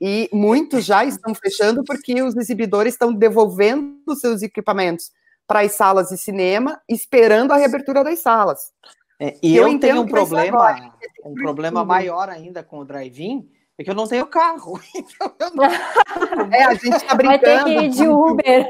E 0.00 0.28
muitos 0.32 0.84
já 0.84 1.04
estão 1.04 1.34
fechando 1.34 1.84
porque 1.84 2.20
os 2.22 2.36
exibidores 2.36 2.94
estão 2.94 3.12
devolvendo 3.12 4.16
seus 4.16 4.42
equipamentos 4.42 5.12
para 5.46 5.60
as 5.60 5.72
salas 5.72 6.08
de 6.08 6.18
cinema, 6.18 6.80
esperando 6.88 7.52
a 7.52 7.56
reabertura 7.56 8.02
das 8.02 8.20
salas. 8.20 8.72
É, 9.20 9.36
e 9.40 9.56
eu, 9.56 9.68
eu 9.68 9.78
tenho 9.78 10.00
um 10.00 10.06
problema, 10.06 10.58
agora, 10.58 10.92
um 11.24 11.34
problema 11.34 11.84
maior 11.84 12.28
ainda 12.28 12.62
com 12.64 12.78
o 12.78 12.84
drive-in, 12.84 13.48
é 13.78 13.84
que 13.84 13.90
eu 13.90 13.94
não 13.94 14.06
tenho 14.06 14.26
carro. 14.26 14.80
Então 14.94 15.50
não... 15.54 15.64
É, 16.52 16.64
a 16.64 16.74
gente 16.74 16.96
está 16.96 17.14
brincando. 17.14 17.26
Vai 17.26 17.38
ter 17.38 17.64
que 17.64 17.70
ir 17.70 17.88
de 17.88 18.08
Uber. 18.08 18.68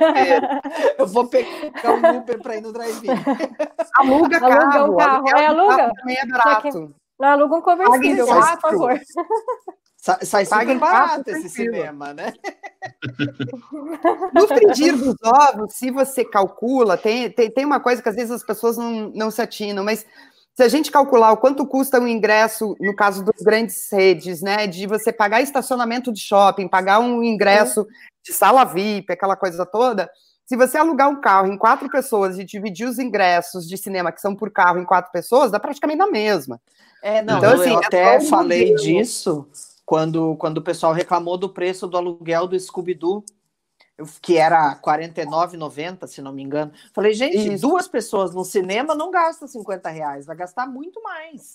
Eu 0.98 1.06
vou 1.06 1.26
pegar 1.26 1.92
um 1.92 2.18
Uber 2.18 2.40
para 2.40 2.56
ir 2.56 2.60
no 2.60 2.72
drive-in. 2.72 3.10
Aluga, 3.98 4.38
aluga 4.38 4.58
carro. 4.58 4.92
Um 4.92 4.96
carro. 4.96 5.28
É, 5.28 5.46
aluga. 5.46 5.92
Também 5.94 6.16
é 6.18 6.26
barato. 6.26 6.94
Não, 7.18 7.28
aluga 7.28 7.56
um 7.56 7.60
conversível, 7.60 8.32
ah, 8.32 8.56
por 8.56 8.70
favor. 8.70 9.00
Sai, 9.96 10.44
sai 10.44 10.44
super 10.44 10.78
barato 10.78 11.30
esse 11.30 11.48
cinema, 11.48 12.12
né? 12.12 12.32
No 14.32 14.48
frigir 14.48 14.96
dos 14.96 15.14
ovos, 15.22 15.74
se 15.74 15.92
você 15.92 16.24
calcula, 16.24 16.96
tem, 16.96 17.30
tem, 17.30 17.48
tem 17.48 17.64
uma 17.64 17.78
coisa 17.78 18.02
que 18.02 18.08
às 18.08 18.16
vezes 18.16 18.32
as 18.32 18.42
pessoas 18.42 18.76
não, 18.76 19.10
não 19.14 19.30
se 19.30 19.40
atinam, 19.40 19.84
mas 19.84 20.04
se 20.54 20.62
a 20.62 20.68
gente 20.68 20.90
calcular 20.90 21.32
o 21.32 21.36
quanto 21.36 21.66
custa 21.66 21.98
um 21.98 22.06
ingresso, 22.06 22.76
no 22.78 22.94
caso 22.94 23.24
das 23.24 23.42
grandes 23.42 23.90
redes, 23.90 24.42
né, 24.42 24.66
de 24.66 24.86
você 24.86 25.12
pagar 25.12 25.40
estacionamento 25.40 26.12
de 26.12 26.20
shopping, 26.20 26.68
pagar 26.68 26.98
um 26.98 27.22
ingresso 27.22 27.86
de 28.22 28.32
sala 28.32 28.64
VIP, 28.64 29.12
aquela 29.12 29.36
coisa 29.36 29.64
toda, 29.64 30.10
se 30.44 30.56
você 30.56 30.76
alugar 30.76 31.08
um 31.08 31.20
carro 31.20 31.50
em 31.50 31.56
quatro 31.56 31.88
pessoas 31.88 32.38
e 32.38 32.44
dividir 32.44 32.86
os 32.86 32.98
ingressos 32.98 33.66
de 33.66 33.76
cinema 33.78 34.12
que 34.12 34.20
são 34.20 34.36
por 34.36 34.50
carro 34.50 34.78
em 34.78 34.84
quatro 34.84 35.10
pessoas, 35.10 35.50
dá 35.50 35.58
praticamente 35.58 35.98
na 35.98 36.10
mesma. 36.10 36.60
É, 37.02 37.22
não, 37.22 37.38
então, 37.38 37.54
assim, 37.54 37.72
eu 37.72 37.80
é 37.80 37.86
até 37.86 38.20
falei 38.20 38.74
disso 38.74 39.48
quando, 39.84 40.36
quando 40.36 40.58
o 40.58 40.62
pessoal 40.62 40.92
reclamou 40.92 41.38
do 41.38 41.48
preço 41.48 41.86
do 41.86 41.96
aluguel 41.96 42.46
do 42.46 42.58
Scooby-Doo, 42.58 43.24
que 44.20 44.36
era 44.36 44.70
R$ 44.70 44.80
49,90, 44.82 46.06
se 46.06 46.22
não 46.22 46.32
me 46.32 46.42
engano. 46.42 46.72
Falei, 46.92 47.12
gente, 47.14 47.54
Isso. 47.54 47.62
duas 47.62 47.88
pessoas 47.88 48.34
no 48.34 48.44
cinema 48.44 48.94
não 48.94 49.10
gastam 49.10 49.48
50 49.48 49.88
reais, 49.88 50.26
vai 50.26 50.36
gastar 50.36 50.66
muito 50.66 51.02
mais. 51.02 51.54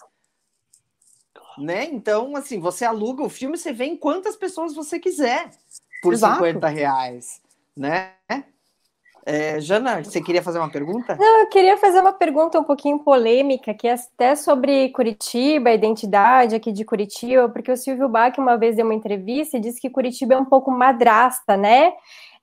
Né? 1.57 1.85
Então, 1.85 2.35
assim, 2.35 2.59
você 2.59 2.85
aluga 2.85 3.23
o 3.23 3.29
filme, 3.29 3.57
você 3.57 3.73
vê 3.73 3.85
em 3.85 3.97
quantas 3.97 4.35
pessoas 4.35 4.75
você 4.75 4.99
quiser 4.99 5.49
por 6.03 6.13
Exato. 6.13 6.35
50 6.35 6.67
reais, 6.67 7.41
né? 7.75 8.11
É, 9.29 9.59
Jana, 9.59 10.01
você 10.01 10.21
queria 10.21 10.41
fazer 10.41 10.57
uma 10.57 10.69
pergunta? 10.69 11.17
Não, 11.19 11.41
eu 11.41 11.47
queria 11.47 11.75
fazer 11.75 11.99
uma 11.99 12.13
pergunta 12.13 12.57
um 12.57 12.63
pouquinho 12.63 12.99
polêmica, 12.99 13.73
que 13.73 13.85
é 13.85 13.93
até 13.93 14.35
sobre 14.37 14.87
Curitiba, 14.91 15.69
a 15.69 15.73
identidade 15.73 16.55
aqui 16.55 16.71
de 16.71 16.85
Curitiba, 16.85 17.49
porque 17.49 17.69
o 17.69 17.75
Silvio 17.75 18.07
Bach 18.07 18.37
uma 18.37 18.55
vez 18.55 18.77
deu 18.77 18.85
uma 18.85 18.93
entrevista 18.93 19.57
e 19.57 19.59
disse 19.59 19.81
que 19.81 19.89
Curitiba 19.89 20.35
é 20.35 20.37
um 20.37 20.45
pouco 20.45 20.71
madrasta, 20.71 21.57
né? 21.57 21.91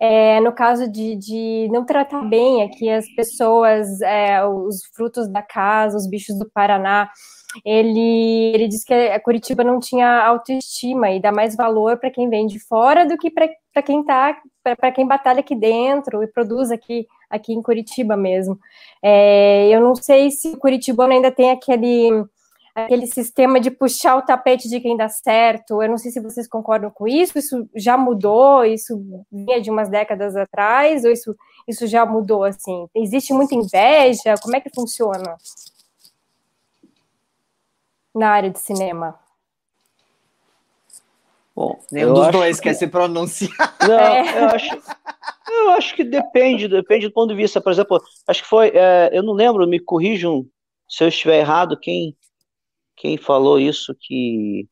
É, 0.00 0.40
no 0.40 0.52
caso 0.52 0.90
de, 0.90 1.16
de, 1.16 1.68
não 1.70 1.84
tratar 1.84 2.22
bem 2.22 2.62
aqui 2.62 2.90
as 2.90 3.06
pessoas, 3.14 4.00
é, 4.02 4.44
os 4.44 4.84
frutos 4.94 5.28
da 5.28 5.42
casa, 5.42 5.96
os 5.96 6.06
bichos 6.06 6.38
do 6.38 6.50
Paraná. 6.50 7.10
Ele, 7.64 8.52
ele 8.54 8.66
disse 8.66 8.84
que 8.84 8.92
a 8.92 9.20
Curitiba 9.20 9.62
não 9.62 9.78
tinha 9.78 10.24
autoestima 10.24 11.10
e 11.10 11.20
dá 11.20 11.30
mais 11.30 11.54
valor 11.54 11.98
para 11.98 12.10
quem 12.10 12.28
vem 12.28 12.46
de 12.46 12.58
fora 12.58 13.06
do 13.06 13.16
que 13.16 13.30
para 13.30 13.82
quem 13.82 14.04
tá 14.04 14.36
para 14.78 14.90
quem 14.90 15.06
batalha 15.06 15.40
aqui 15.40 15.54
dentro 15.54 16.22
e 16.22 16.26
produz 16.26 16.70
aqui, 16.70 17.06
aqui 17.28 17.52
em 17.52 17.60
Curitiba 17.60 18.16
mesmo. 18.16 18.58
É, 19.02 19.68
eu 19.68 19.80
não 19.80 19.94
sei 19.94 20.30
se 20.30 20.48
o 20.48 21.02
ainda 21.12 21.30
tem 21.30 21.50
aquele, 21.50 22.24
aquele 22.74 23.06
sistema 23.06 23.60
de 23.60 23.70
puxar 23.70 24.16
o 24.16 24.22
tapete 24.22 24.68
de 24.68 24.80
quem 24.80 24.96
dá 24.96 25.08
certo. 25.08 25.80
Eu 25.80 25.88
não 25.88 25.98
sei 25.98 26.10
se 26.10 26.20
vocês 26.20 26.48
concordam 26.48 26.90
com 26.90 27.06
isso. 27.06 27.38
Isso 27.38 27.68
já 27.74 27.96
mudou? 27.96 28.64
Isso 28.64 29.00
vinha 29.30 29.60
de 29.60 29.70
umas 29.70 29.88
décadas 29.88 30.34
atrás? 30.34 31.04
Ou 31.04 31.12
isso, 31.12 31.36
isso 31.68 31.86
já 31.86 32.04
mudou 32.04 32.42
assim? 32.42 32.88
Existe 32.94 33.32
muita 33.32 33.54
inveja? 33.54 34.34
Como 34.42 34.56
é 34.56 34.60
que 34.60 34.70
funciona 34.74 35.36
na 38.14 38.30
área 38.30 38.50
de 38.50 38.58
cinema? 38.58 39.18
Bom, 41.54 41.78
nenhum 41.92 42.14
dos 42.14 42.32
dois 42.32 42.56
que... 42.58 42.64
quer 42.64 42.74
se 42.74 42.88
pronunciar. 42.88 43.76
Não, 43.86 43.98
é. 43.98 44.40
eu 44.40 44.48
acho. 44.48 44.82
Eu 45.46 45.70
acho 45.72 45.94
que 45.94 46.02
depende, 46.02 46.66
depende 46.66 47.06
do 47.06 47.12
ponto 47.12 47.28
de 47.28 47.36
vista. 47.36 47.60
Por 47.60 47.70
exemplo, 47.70 48.02
acho 48.26 48.42
que 48.42 48.48
foi, 48.48 48.72
é, 48.74 49.10
eu 49.12 49.22
não 49.22 49.34
lembro, 49.34 49.66
me 49.68 49.78
corrijam 49.78 50.44
se 50.88 51.04
eu 51.04 51.08
estiver 51.08 51.38
errado, 51.38 51.78
quem, 51.78 52.16
quem 52.96 53.16
falou 53.16 53.58
isso 53.58 53.94
que 53.98 54.66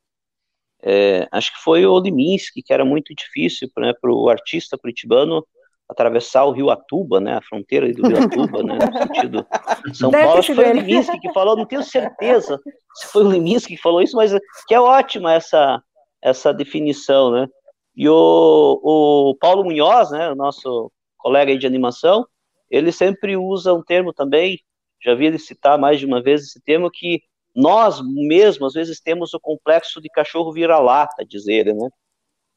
é, 0.82 1.28
acho 1.30 1.52
que 1.52 1.62
foi 1.62 1.86
o 1.86 1.98
Liminski, 1.98 2.62
que 2.62 2.72
era 2.72 2.84
muito 2.84 3.14
difícil 3.14 3.68
né, 3.78 3.92
para 4.00 4.12
o 4.12 4.28
artista 4.28 4.76
curitibano 4.76 5.46
atravessar 5.88 6.44
o 6.44 6.52
rio 6.52 6.70
Atuba, 6.70 7.20
né, 7.20 7.36
a 7.36 7.42
fronteira 7.42 7.92
do 7.92 8.06
rio 8.06 8.24
Atuba, 8.24 8.62
né, 8.62 8.78
no 8.78 8.98
sentido 8.98 9.46
São 9.94 10.10
Deve 10.10 10.24
Paulo. 10.24 10.38
Acho 10.38 10.48
que 10.48 10.54
foi 10.54 10.70
o 10.70 10.72
Liminski 10.72 11.20
que 11.20 11.32
falou, 11.32 11.56
não 11.56 11.66
tenho 11.66 11.82
certeza 11.82 12.58
se 12.94 13.06
foi 13.08 13.24
o 13.24 13.30
Liminski 13.30 13.76
que 13.76 13.82
falou 13.82 14.02
isso, 14.02 14.16
mas 14.16 14.32
que 14.66 14.74
é 14.74 14.80
ótima 14.80 15.34
essa 15.34 15.82
essa 16.22 16.54
definição, 16.54 17.32
né? 17.32 17.48
E 17.96 18.08
o, 18.08 18.80
o 18.82 19.36
Paulo 19.40 19.64
Munhoz, 19.64 20.12
né, 20.12 20.30
o 20.30 20.36
nosso 20.36 20.90
colega 21.18 21.56
de 21.58 21.66
animação, 21.66 22.24
ele 22.70 22.92
sempre 22.92 23.36
usa 23.36 23.74
um 23.74 23.82
termo 23.82 24.12
também, 24.12 24.58
já 25.04 25.14
vi 25.14 25.26
ele 25.26 25.38
citar 25.38 25.76
mais 25.76 25.98
de 25.98 26.06
uma 26.06 26.22
vez 26.22 26.42
esse 26.42 26.62
termo, 26.62 26.88
que 26.90 27.20
nós 27.54 28.00
mesmos, 28.02 28.68
às 28.68 28.74
vezes, 28.74 29.00
temos 29.00 29.34
o 29.34 29.40
complexo 29.40 30.00
de 30.00 30.08
cachorro 30.08 30.52
vira-lata, 30.52 31.24
dizer, 31.24 31.74
né? 31.74 31.88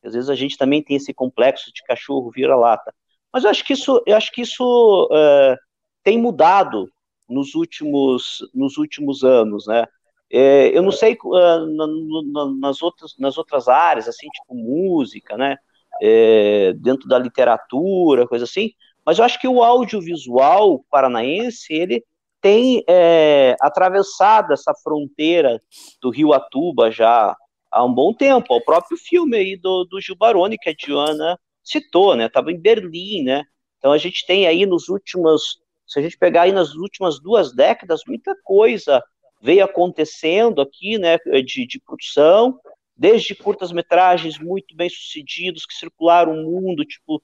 Às 0.04 0.14
vezes 0.14 0.30
a 0.30 0.36
gente 0.36 0.58
também 0.58 0.84
tem 0.84 0.98
esse 0.98 1.14
complexo 1.14 1.72
de 1.74 1.84
cachorro 1.84 2.32
vira-lata. 2.32 2.94
Mas 3.34 3.44
eu 3.44 3.50
acho 3.50 3.66
que 3.66 3.74
isso, 3.74 4.02
eu 4.06 4.16
acho 4.16 4.32
que 4.32 4.42
isso 4.42 5.10
uh, 5.12 5.58
tem 6.04 6.18
mudado 6.22 6.90
nos 7.28 7.56
últimos, 7.56 8.38
nos 8.54 8.78
últimos 8.78 9.24
anos, 9.24 9.66
né? 9.68 9.86
É, 10.32 10.76
eu 10.78 10.82
não 10.82 10.92
sei 10.92 11.18
uh, 11.24 11.66
na, 11.76 11.88
na, 11.88 12.60
nas, 12.60 12.82
outras, 12.82 13.16
nas 13.18 13.38
outras 13.38 13.68
áreas, 13.68 14.08
assim, 14.08 14.28
tipo 14.30 14.56
música, 14.56 15.36
né? 15.38 15.58
É, 16.02 16.74
dentro 16.74 17.08
da 17.08 17.18
literatura, 17.18 18.28
coisa 18.28 18.44
assim, 18.44 18.72
mas 19.06 19.20
eu 19.20 19.26
acho 19.26 19.40
que 19.40 19.48
o 19.48 19.64
audiovisual 19.64 20.84
paranaense, 20.90 21.72
ele 21.74 22.04
tem 22.46 22.84
é, 22.88 23.56
atravessado 23.60 24.54
essa 24.54 24.72
fronteira 24.84 25.60
do 26.00 26.12
Rio 26.12 26.32
Atuba 26.32 26.92
já 26.92 27.36
há 27.72 27.84
um 27.84 27.92
bom 27.92 28.14
tempo. 28.14 28.54
O 28.54 28.64
próprio 28.64 28.96
filme 28.96 29.36
aí 29.36 29.58
do, 29.58 29.84
do 29.84 30.00
Gil 30.00 30.16
Baroni, 30.16 30.56
que 30.56 30.70
a 30.70 30.76
Diana 30.78 31.40
citou, 31.64 32.16
né? 32.16 32.28
Estava 32.28 32.52
em 32.52 32.60
Berlim, 32.60 33.24
né? 33.24 33.46
Então 33.80 33.92
a 33.92 33.98
gente 33.98 34.28
tem 34.28 34.46
aí 34.46 34.64
nos 34.68 34.90
últimos, 34.90 35.60
se 35.88 35.98
a 35.98 36.04
gente 36.04 36.20
pegar 36.20 36.44
aí 36.44 36.52
nas 36.52 36.76
últimas 36.76 37.20
duas 37.20 37.52
décadas, 37.52 38.02
muita 38.08 38.36
coisa 38.44 39.04
veio 39.42 39.66
acontecendo 39.66 40.62
aqui, 40.62 41.00
né, 41.00 41.18
de, 41.44 41.66
de 41.66 41.80
produção, 41.80 42.60
desde 42.96 43.34
curtas-metragens 43.34 44.38
muito 44.38 44.76
bem 44.76 44.88
sucedidos 44.88 45.66
que 45.66 45.74
circularam 45.74 46.34
o 46.34 46.44
mundo, 46.44 46.86
tipo 46.86 47.24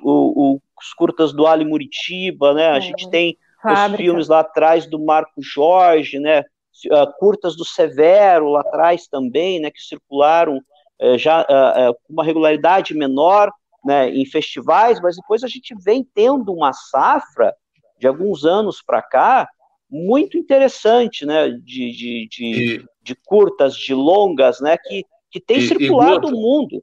o, 0.00 0.54
o, 0.54 0.62
os 0.80 0.94
curtas 0.94 1.32
do 1.32 1.48
Ali 1.48 1.64
Muritiba, 1.64 2.54
né? 2.54 2.70
A 2.70 2.76
é, 2.76 2.80
gente 2.80 3.10
tem 3.10 3.36
fábrica. 3.62 3.90
os 3.90 3.96
filmes 3.96 4.28
lá 4.28 4.40
atrás 4.40 4.86
do 4.86 4.98
Marco 4.98 5.42
Jorge, 5.42 6.18
né? 6.18 6.42
Uh, 6.86 7.12
curtas 7.18 7.56
do 7.56 7.64
Severo 7.64 8.50
lá 8.50 8.60
atrás 8.60 9.06
também, 9.06 9.60
né? 9.60 9.70
Que 9.70 9.80
circularam 9.80 10.58
uh, 11.02 11.18
já 11.18 11.42
uh, 11.42 11.94
com 12.04 12.12
uma 12.12 12.24
regularidade 12.24 12.94
menor, 12.94 13.50
né? 13.84 14.08
Em 14.10 14.24
festivais, 14.24 15.00
mas 15.00 15.16
depois 15.16 15.42
a 15.42 15.48
gente 15.48 15.74
vem 15.82 16.06
tendo 16.14 16.52
uma 16.52 16.72
safra 16.72 17.54
de 17.98 18.06
alguns 18.06 18.44
anos 18.44 18.82
para 18.82 19.02
cá 19.02 19.48
muito 19.90 20.38
interessante, 20.38 21.26
né, 21.26 21.48
de, 21.48 21.90
de, 21.90 22.28
de, 22.30 22.44
e, 22.44 22.84
de 23.02 23.14
curtas, 23.26 23.76
de 23.76 23.92
longas, 23.92 24.60
né, 24.60 24.76
que, 24.78 25.04
que 25.30 25.40
tem 25.40 25.58
e, 25.58 25.66
circulado 25.66 26.28
o 26.28 26.30
mundo. 26.30 26.82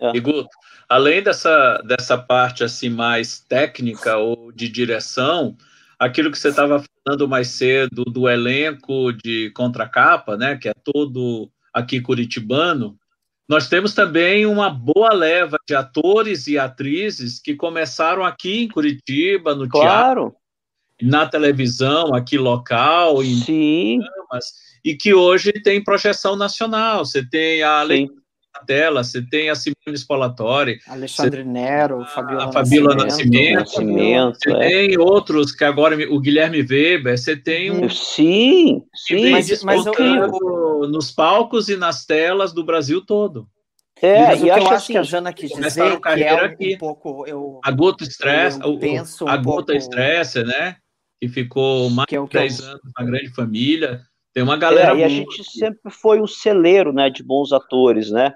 É. 0.00 0.16
E 0.16 0.20
Guto, 0.20 0.48
além 0.88 1.22
dessa, 1.22 1.78
dessa 1.86 2.16
parte 2.16 2.64
assim 2.64 2.88
mais 2.88 3.38
técnica 3.40 4.16
ou 4.16 4.50
de 4.50 4.68
direção, 4.68 5.56
aquilo 6.02 6.32
que 6.32 6.38
você 6.38 6.48
estava 6.48 6.82
falando 7.04 7.28
mais 7.28 7.48
cedo 7.48 8.04
do 8.04 8.28
elenco 8.28 9.12
de 9.12 9.50
contracapa, 9.50 10.36
né, 10.36 10.56
que 10.56 10.68
é 10.68 10.74
todo 10.74 11.48
aqui 11.72 12.00
curitibano, 12.00 12.98
nós 13.48 13.68
temos 13.68 13.94
também 13.94 14.44
uma 14.44 14.68
boa 14.68 15.12
leva 15.12 15.56
de 15.66 15.74
atores 15.74 16.48
e 16.48 16.58
atrizes 16.58 17.38
que 17.38 17.54
começaram 17.54 18.24
aqui 18.24 18.64
em 18.64 18.68
Curitiba, 18.68 19.54
no 19.54 19.68
claro. 19.68 19.88
teatro, 19.88 20.36
na 21.00 21.26
televisão 21.26 22.14
aqui 22.14 22.36
local, 22.36 23.22
em 23.22 23.36
Sim. 23.36 23.98
programas, 24.00 24.46
e 24.84 24.96
que 24.96 25.14
hoje 25.14 25.52
tem 25.52 25.82
projeção 25.82 26.34
nacional. 26.34 27.04
Você 27.04 27.24
tem 27.28 27.62
a 27.62 27.84
tela, 28.60 29.02
você 29.02 29.22
tem 29.22 29.50
a 29.50 29.54
Simone 29.54 29.96
Spolatori, 29.96 30.78
Alexandre 30.86 31.44
Nero, 31.44 32.04
Fabiola, 32.06 32.48
a 32.48 32.52
Fabiola 32.52 32.94
Nascimento, 32.94 33.60
Nascimento 33.60 34.38
você 34.38 34.52
é. 34.52 34.58
tem 34.58 34.98
outros 34.98 35.52
que 35.52 35.64
agora 35.64 35.96
o 36.10 36.20
Guilherme 36.20 36.58
Weber, 36.62 37.16
você 37.16 37.36
tem 37.36 37.70
um 37.70 37.88
sim, 37.88 38.82
sim, 38.94 39.30
mas, 39.30 39.62
mas 39.62 39.86
eu, 39.86 40.88
nos 40.88 41.10
palcos 41.10 41.68
e 41.68 41.76
nas 41.76 42.04
telas 42.04 42.52
do 42.52 42.64
Brasil 42.64 43.04
todo. 43.04 43.48
É, 44.00 44.36
e, 44.36 44.46
e 44.46 44.50
acho, 44.50 44.66
que, 44.66 44.74
assim, 44.74 44.92
que 44.94 44.98
a 44.98 45.02
Jana 45.04 45.32
quis 45.32 45.50
dizer 45.50 46.00
que 46.00 46.22
é 46.24 46.34
um, 46.34 46.44
aqui. 46.44 46.74
um 46.74 46.78
pouco 46.78 47.24
eu 47.24 47.60
a 47.62 47.70
gota 47.70 48.02
estresse, 48.02 48.60
eu 48.60 48.76
penso 48.76 49.28
a 49.28 49.36
um 49.36 49.42
gota 49.42 49.76
estresse, 49.76 50.42
né? 50.42 50.76
Que 51.20 51.28
ficou 51.28 51.88
mais 51.88 52.08
de 52.08 52.18
10 52.28 52.58
eu... 52.58 52.66
anos 52.66 52.82
na 52.98 53.04
grande 53.04 53.28
família. 53.32 54.02
Tem 54.34 54.42
uma 54.42 54.56
galera. 54.56 54.96
É, 54.96 55.00
e 55.00 55.04
a 55.04 55.08
gente 55.08 55.44
sempre 55.44 55.92
foi 55.92 56.20
um 56.20 56.26
celeiro, 56.26 56.92
né, 56.92 57.10
de 57.10 57.22
bons 57.22 57.52
atores, 57.52 58.10
né? 58.10 58.34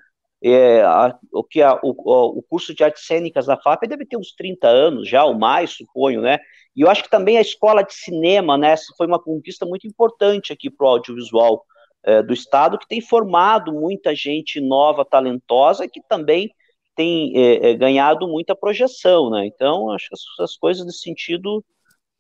É, 0.49 0.83
a, 0.83 1.19
o 1.33 1.43
que 1.43 1.61
a, 1.63 1.75
o, 1.83 2.39
o 2.39 2.43
curso 2.43 2.75
de 2.75 2.85
artes 2.85 3.05
cênicas 3.05 3.47
da 3.47 3.57
FAP 3.57 3.83
deve 3.89 4.07
ter 4.07 4.17
uns 4.17 4.33
30 4.33 4.69
anos 4.69 5.09
já, 5.09 5.25
ou 5.25 5.35
mais, 5.35 5.71
suponho, 5.71 6.21
né? 6.21 6.39
E 6.75 6.83
eu 6.83 6.91
acho 6.91 7.03
que 7.03 7.11
também 7.11 7.39
a 7.39 7.41
escola 7.41 7.83
de 7.83 7.95
cinema, 7.95 8.59
né, 8.59 8.75
foi 8.97 9.07
uma 9.07 9.19
conquista 9.19 9.65
muito 9.65 9.87
importante 9.87 10.53
aqui 10.53 10.71
para 10.71 10.87
o 10.87 10.91
audiovisual 10.91 11.65
é, 12.05 12.23
do 12.23 12.33
Estado, 12.33 12.79
que 12.79 12.87
tem 12.87 13.01
formado 13.01 13.73
muita 13.73 14.15
gente 14.15 14.61
nova, 14.61 15.05
talentosa, 15.05 15.89
que 15.89 16.01
também 16.09 16.51
tem 16.95 17.33
é, 17.37 17.71
é, 17.71 17.75
ganhado 17.75 18.29
muita 18.29 18.55
projeção, 18.55 19.31
né? 19.31 19.47
Então, 19.47 19.91
acho 19.91 20.09
que 20.09 20.15
as, 20.15 20.51
as 20.51 20.57
coisas 20.57 20.85
nesse 20.87 21.01
sentido 21.01 21.65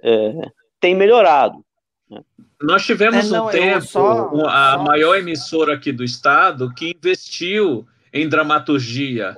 é, 0.03 0.33
têm 0.81 0.95
melhorado. 0.95 1.65
Né? 2.11 2.21
Nós 2.61 2.85
tivemos 2.85 3.27
é, 3.27 3.37
não, 3.37 3.47
um 3.47 3.51
tempo, 3.51 3.87
só, 3.87 4.31
a 4.47 4.73
só... 4.73 4.83
maior 4.83 5.17
emissora 5.17 5.75
aqui 5.75 5.93
do 5.93 6.05
Estado, 6.05 6.73
que 6.75 6.91
investiu 6.91 7.87
em 8.13 8.29
dramaturgia, 8.29 9.37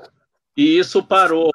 e 0.56 0.78
isso 0.78 1.02
parou. 1.02 1.52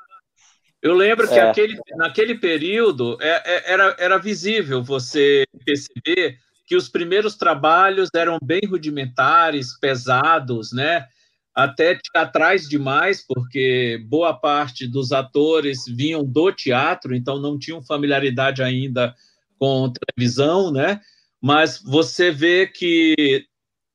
Eu 0.82 0.94
lembro 0.96 1.28
que 1.28 1.36
é. 1.36 1.50
aquele, 1.50 1.78
naquele 1.96 2.36
período 2.36 3.18
é, 3.22 3.42
é, 3.46 3.72
era, 3.72 3.96
era 3.98 4.18
visível 4.18 4.84
você 4.84 5.46
perceber 5.66 6.38
que 6.66 6.76
os 6.76 6.90
primeiros 6.90 7.36
trabalhos 7.36 8.10
eram 8.16 8.38
bem 8.42 8.62
rudimentares, 8.68 9.78
pesados, 9.80 10.72
né? 10.74 11.06
Até 11.54 12.00
teatrais 12.12 12.68
demais, 12.68 13.26
porque 13.26 14.04
boa 14.08 14.34
parte 14.34 14.88
dos 14.88 15.12
atores 15.12 15.86
vinham 15.88 16.24
do 16.24 16.52
teatro, 16.52 17.16
então 17.16 17.40
não 17.40 17.60
tinham 17.60 17.84
familiaridade 17.84 18.64
ainda 18.64 19.14
com 19.60 19.92
televisão, 19.92 20.72
né? 20.72 21.00
Mas 21.42 21.82
você 21.82 22.32
vê 22.32 22.66
que 22.66 23.46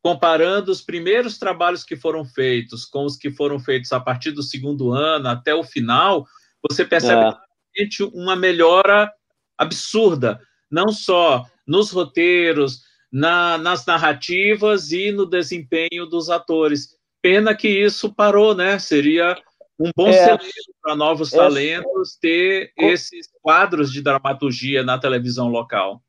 comparando 0.09 0.73
os 0.73 0.81
primeiros 0.81 1.37
trabalhos 1.39 1.85
que 1.85 1.95
foram 1.95 2.25
feitos 2.25 2.87
com 2.87 3.05
os 3.05 3.15
que 3.15 3.31
foram 3.31 3.59
feitos 3.59 3.93
a 3.93 4.01
partir 4.01 4.31
do 4.31 4.43
segundo 4.43 4.91
ano 4.91 5.29
até 5.29 5.55
o 5.55 5.63
final, 5.63 6.27
você 6.67 6.83
percebe 6.83 7.27
é. 7.27 8.05
uma 8.15 8.35
melhora 8.35 9.13
absurda, 9.59 10.41
não 10.71 10.89
só 10.89 11.45
nos 11.67 11.91
roteiros, 11.91 12.85
na, 13.13 13.59
nas 13.59 13.85
narrativas 13.85 14.93
e 14.93 15.13
no 15.13 15.27
desempenho 15.27 16.07
dos 16.07 16.31
atores. 16.31 16.97
Pena 17.21 17.55
que 17.55 17.69
isso 17.69 18.15
parou, 18.15 18.55
né? 18.55 18.79
Seria 18.79 19.37
um 19.79 19.91
bom 19.95 20.09
é, 20.09 20.39
para 20.81 20.97
novos 20.97 21.35
é, 21.35 21.37
talentos 21.37 22.17
ter 22.19 22.73
esses 22.79 23.29
quadros 23.43 23.93
de 23.93 24.01
dramaturgia 24.01 24.83
na 24.83 24.99
televisão 24.99 25.49
local. 25.49 26.03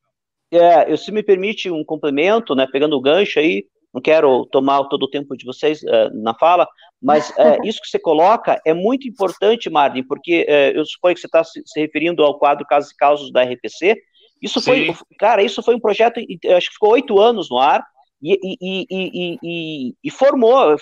É, 0.50 0.90
eu, 0.90 0.96
se 0.96 1.12
me 1.12 1.22
permite 1.22 1.70
um 1.70 1.84
complemento, 1.84 2.56
né, 2.56 2.66
pegando 2.66 2.96
o 2.96 3.02
gancho 3.02 3.40
aí, 3.40 3.66
não 3.94 4.02
quero 4.02 4.46
tomar 4.48 4.84
todo 4.86 5.04
o 5.04 5.10
tempo 5.10 5.36
de 5.36 5.46
vocês 5.46 5.82
uh, 5.84 6.10
na 6.14 6.34
fala, 6.34 6.68
mas 7.02 7.30
uh, 7.32 7.60
isso 7.66 7.82
que 7.82 7.90
você 7.90 8.00
coloca 8.00 8.62
é 8.66 8.74
muito 8.74 9.08
importante, 9.08 9.70
Marlin, 9.70 10.04
porque 10.04 10.46
uh, 10.48 10.78
eu 10.78 10.86
suponho 10.86 11.16
que 11.16 11.22
você 11.22 11.28
está 11.28 11.44
se, 11.44 11.62
se, 11.66 11.80
referindo 11.80 12.24
ao 12.24 12.38
quadro 12.38 12.66
Casos 12.66 12.92
e 12.92 12.96
Causos 12.96 13.32
da 13.32 13.44
RPC. 13.44 13.98
Isso 14.42 14.60
Sim. 14.60 14.94
foi, 14.94 14.96
cara, 15.18 15.44
isso 15.44 15.62
foi 15.64 15.76
um 15.76 15.80
projeto, 15.80 16.20
acho 16.56 16.68
que 16.68 16.74
ficou 16.74 16.92
oito 16.92 17.20
anos 17.20 17.50
no 17.50 17.58
ar, 17.58 17.84
e, 18.22 18.38
e, 18.62 19.38
e, 19.42 19.94
e 20.04 20.12
formou 20.12 20.76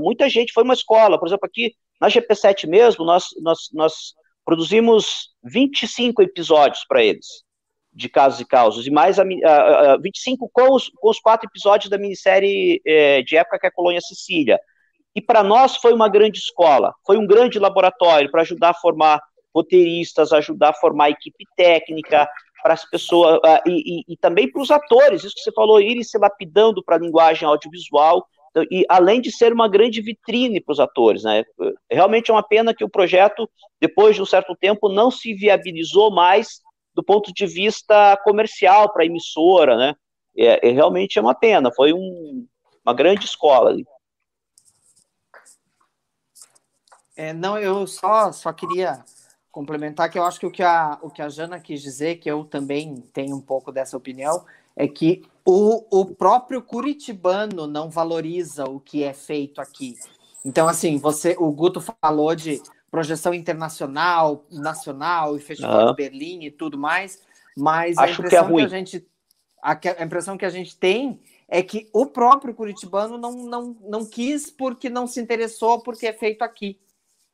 muita 0.00 0.28
gente, 0.28 0.54
foi 0.54 0.64
uma 0.64 0.74
escola, 0.74 1.18
por 1.18 1.28
exemplo, 1.28 1.46
aqui 1.46 1.74
na 2.00 2.08
GP7 2.08 2.66
mesmo, 2.66 3.04
nós, 3.04 3.26
nós, 3.42 3.68
nós 3.72 4.14
produzimos 4.44 5.30
25 5.44 6.22
episódios 6.22 6.84
para 6.86 7.02
eles 7.02 7.44
de 7.98 8.08
casos 8.08 8.40
e 8.40 8.44
causos, 8.44 8.86
e 8.86 8.90
mais 8.90 9.18
a, 9.18 9.24
a, 9.24 9.92
a 9.92 9.96
25 9.96 10.48
com 10.52 10.72
os, 10.74 10.88
com 10.88 11.10
os, 11.10 11.18
quatro 11.18 11.48
episódios 11.48 11.90
da 11.90 11.98
minissérie 11.98 12.80
é, 12.86 13.22
de 13.22 13.36
época 13.36 13.58
que 13.58 13.66
é 13.66 13.68
a 13.68 13.72
Colônia 13.72 14.00
Sicília. 14.00 14.58
E 15.16 15.20
para 15.20 15.42
nós 15.42 15.76
foi 15.76 15.92
uma 15.92 16.08
grande 16.08 16.38
escola, 16.38 16.94
foi 17.04 17.18
um 17.18 17.26
grande 17.26 17.58
laboratório 17.58 18.30
para 18.30 18.42
ajudar 18.42 18.70
a 18.70 18.74
formar 18.74 19.20
roteiristas, 19.52 20.32
ajudar 20.32 20.70
a 20.70 20.74
formar 20.74 21.10
equipe 21.10 21.44
técnica, 21.56 22.28
para 22.62 22.74
as 22.74 22.88
pessoas, 22.88 23.40
e, 23.66 24.00
e, 24.00 24.12
e, 24.12 24.16
também 24.16 24.50
para 24.50 24.60
os 24.60 24.70
atores, 24.70 25.22
isso 25.24 25.34
que 25.34 25.42
você 25.42 25.52
falou, 25.52 25.80
irem 25.80 26.02
se 26.02 26.18
lapidando 26.18 26.82
para 26.82 26.96
a 26.96 26.98
linguagem 26.98 27.48
audiovisual, 27.48 28.26
então, 28.50 28.64
e 28.70 28.84
além 28.88 29.20
de 29.20 29.30
ser 29.30 29.52
uma 29.52 29.68
grande 29.68 30.00
vitrine 30.00 30.60
para 30.60 30.72
os 30.72 30.80
atores, 30.80 31.22
né? 31.22 31.44
Realmente 31.90 32.30
é 32.30 32.34
uma 32.34 32.42
pena 32.42 32.74
que 32.74 32.84
o 32.84 32.88
projeto, 32.88 33.48
depois 33.80 34.16
de 34.16 34.22
um 34.22 34.26
certo 34.26 34.56
tempo, 34.56 34.88
não 34.88 35.10
se 35.10 35.34
viabilizou 35.34 36.10
mais 36.10 36.60
do 36.98 37.04
ponto 37.04 37.32
de 37.32 37.46
vista 37.46 38.16
comercial 38.24 38.92
para 38.92 39.04
a 39.04 39.06
emissora, 39.06 39.76
né? 39.76 39.94
É, 40.36 40.68
é, 40.68 40.72
realmente 40.72 41.16
é 41.16 41.22
uma 41.22 41.32
pena, 41.32 41.70
foi 41.70 41.92
um, 41.92 42.44
uma 42.84 42.92
grande 42.92 43.24
escola. 43.24 43.76
É, 47.14 47.32
não, 47.32 47.56
eu 47.56 47.86
só, 47.86 48.32
só 48.32 48.52
queria 48.52 49.04
complementar 49.48 50.10
que 50.10 50.18
eu 50.18 50.24
acho 50.24 50.40
que 50.40 50.46
o 50.46 50.50
que, 50.50 50.62
a, 50.64 50.98
o 51.00 51.08
que 51.08 51.22
a 51.22 51.28
Jana 51.28 51.60
quis 51.60 51.80
dizer, 51.80 52.16
que 52.16 52.28
eu 52.28 52.44
também 52.44 53.00
tenho 53.12 53.36
um 53.36 53.40
pouco 53.40 53.70
dessa 53.70 53.96
opinião, 53.96 54.44
é 54.74 54.88
que 54.88 55.24
o, 55.44 56.00
o 56.00 56.04
próprio 56.04 56.60
curitibano 56.60 57.68
não 57.68 57.88
valoriza 57.88 58.64
o 58.64 58.80
que 58.80 59.04
é 59.04 59.14
feito 59.14 59.60
aqui. 59.60 59.94
Então, 60.44 60.66
assim, 60.66 60.98
você, 60.98 61.36
o 61.38 61.52
Guto 61.52 61.80
falou 61.80 62.34
de 62.34 62.60
projeção 62.90 63.34
internacional, 63.34 64.46
nacional 64.50 65.36
e 65.36 65.40
Festival 65.40 65.80
uhum. 65.80 65.90
de 65.90 65.96
Berlim 65.96 66.44
e 66.44 66.50
tudo 66.50 66.78
mais, 66.78 67.22
mas 67.56 67.98
Acho 67.98 68.22
a 68.22 68.26
impressão 68.26 68.46
que, 68.46 68.54
é 68.54 68.56
que, 68.56 68.62
a 68.62 68.68
gente 68.68 69.06
a, 69.62 69.80
a, 70.00 70.04
impressão 70.04 70.38
que 70.38 70.44
a 70.44 70.50
gente 70.50 70.76
tem 70.76 71.20
é 71.48 71.62
que 71.62 71.88
o 71.92 72.06
próprio 72.06 72.54
curitibano 72.54 73.16
não, 73.18 73.32
não, 73.32 73.76
não 73.82 74.06
quis 74.06 74.50
porque 74.50 74.88
não 74.88 75.06
se 75.06 75.20
interessou 75.20 75.82
porque 75.82 76.06
é 76.06 76.12
feito 76.12 76.42
aqui. 76.42 76.78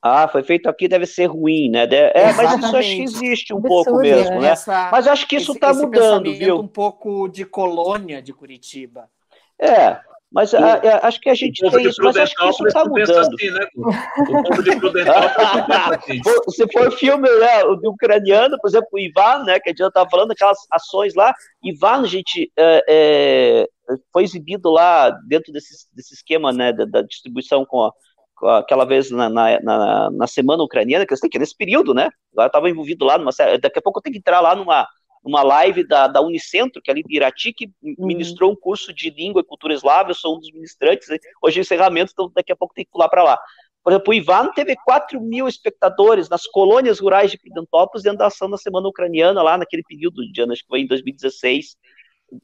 Ah, 0.00 0.28
foi 0.28 0.42
feito 0.42 0.68
aqui, 0.68 0.86
deve 0.86 1.06
ser 1.06 1.24
ruim, 1.26 1.70
né? 1.70 1.84
É, 1.90 2.30
mas 2.34 2.58
isso 2.58 2.76
acho 2.76 2.88
que 2.88 3.02
existe 3.02 3.54
um 3.54 3.58
Absurdo, 3.58 3.84
pouco 3.84 4.00
mesmo, 4.00 4.38
né? 4.38 4.50
Essa, 4.50 4.90
mas 4.92 5.06
acho 5.06 5.26
que 5.26 5.36
isso 5.36 5.52
está 5.52 5.72
mudando, 5.72 6.30
viu? 6.34 6.60
um 6.60 6.68
pouco 6.68 7.26
de 7.26 7.46
colônia 7.46 8.20
de 8.20 8.32
Curitiba. 8.34 9.08
É, 9.58 9.98
mas 10.34 10.52
a, 10.52 10.74
a, 10.74 10.76
é, 10.78 11.06
acho 11.06 11.20
que 11.20 11.30
a 11.30 11.34
gente 11.34 11.60
tem 11.70 11.86
isso, 11.86 12.02
mas 12.02 12.16
acho 12.16 12.34
que 12.34 12.48
isso 12.48 12.66
está 12.66 12.84
mudando. 12.84 13.18
Assim, 13.18 13.50
né? 13.52 13.68
O 13.76 14.42
povo 14.42 14.62
de 14.64 14.70
assim. 14.72 16.20
Se 16.50 16.72
for 16.72 16.90
filme 16.90 17.28
né, 17.38 17.62
do 17.62 17.92
ucraniano, 17.92 18.58
por 18.60 18.66
exemplo, 18.66 18.88
o 18.92 18.98
Ivan, 18.98 19.44
né, 19.44 19.60
que 19.60 19.68
a 19.68 19.70
gente 19.70 19.80
estava 19.80 20.10
falando, 20.10 20.32
aquelas 20.32 20.58
ações 20.72 21.14
lá, 21.14 21.32
Ivan, 21.62 22.04
gente, 22.06 22.50
é, 22.56 22.84
é, 22.88 23.68
foi 24.12 24.24
exibido 24.24 24.70
lá 24.72 25.10
dentro 25.28 25.52
desse, 25.52 25.86
desse 25.94 26.14
esquema 26.14 26.52
né, 26.52 26.72
da, 26.72 26.84
da 26.84 27.02
distribuição 27.02 27.64
com, 27.64 27.84
a, 27.84 27.92
com 28.34 28.48
aquela 28.48 28.84
vez 28.84 29.12
na, 29.12 29.28
na, 29.28 29.60
na, 29.60 30.10
na 30.10 30.26
semana 30.26 30.64
ucraniana, 30.64 31.06
que, 31.06 31.28
que 31.28 31.38
nesse 31.38 31.56
período, 31.56 31.94
né? 31.94 32.10
Agora 32.32 32.48
estava 32.48 32.68
envolvido 32.68 33.04
lá 33.04 33.16
numa 33.18 33.30
daqui 33.62 33.78
a 33.78 33.82
pouco 33.82 34.00
eu 34.00 34.02
tenho 34.02 34.14
que 34.14 34.18
entrar 34.18 34.40
lá 34.40 34.56
numa 34.56 34.84
numa 35.24 35.42
live 35.42 35.86
da, 35.86 36.06
da 36.06 36.20
Unicentro, 36.20 36.82
que 36.82 36.90
é 36.90 36.92
ali 36.92 37.02
em 37.08 37.16
Irati, 37.16 37.52
que 37.52 37.66
uhum. 37.82 38.06
ministrou 38.06 38.52
um 38.52 38.56
curso 38.56 38.92
de 38.92 39.10
língua 39.10 39.40
e 39.40 39.44
cultura 39.44 39.72
eslava, 39.72 40.10
eu 40.10 40.14
sou 40.14 40.36
um 40.36 40.40
dos 40.40 40.52
ministrantes, 40.52 41.08
né? 41.08 41.16
hoje 41.42 41.58
é 41.58 41.62
encerramento, 41.62 42.12
então 42.12 42.30
daqui 42.34 42.52
a 42.52 42.56
pouco 42.56 42.74
tem 42.74 42.84
que 42.84 42.90
pular 42.90 43.08
para 43.08 43.22
lá. 43.22 43.38
Por 43.82 43.92
exemplo, 43.92 44.10
o 44.10 44.14
Ivan 44.14 44.50
teve 44.52 44.74
4 44.76 45.20
mil 45.20 45.46
espectadores 45.46 46.28
nas 46.28 46.46
colônias 46.46 47.00
rurais 47.00 47.30
de 47.30 47.38
Pidentópolis 47.38 48.02
dentro 48.02 48.18
da 48.18 48.26
ação 48.26 48.48
da 48.48 48.56
Semana 48.56 48.88
Ucraniana, 48.88 49.42
lá 49.42 49.58
naquele 49.58 49.82
período 49.82 50.26
de 50.30 50.40
ano, 50.40 50.52
acho 50.52 50.62
que 50.62 50.68
foi 50.68 50.80
em 50.80 50.86
2016. 50.86 51.76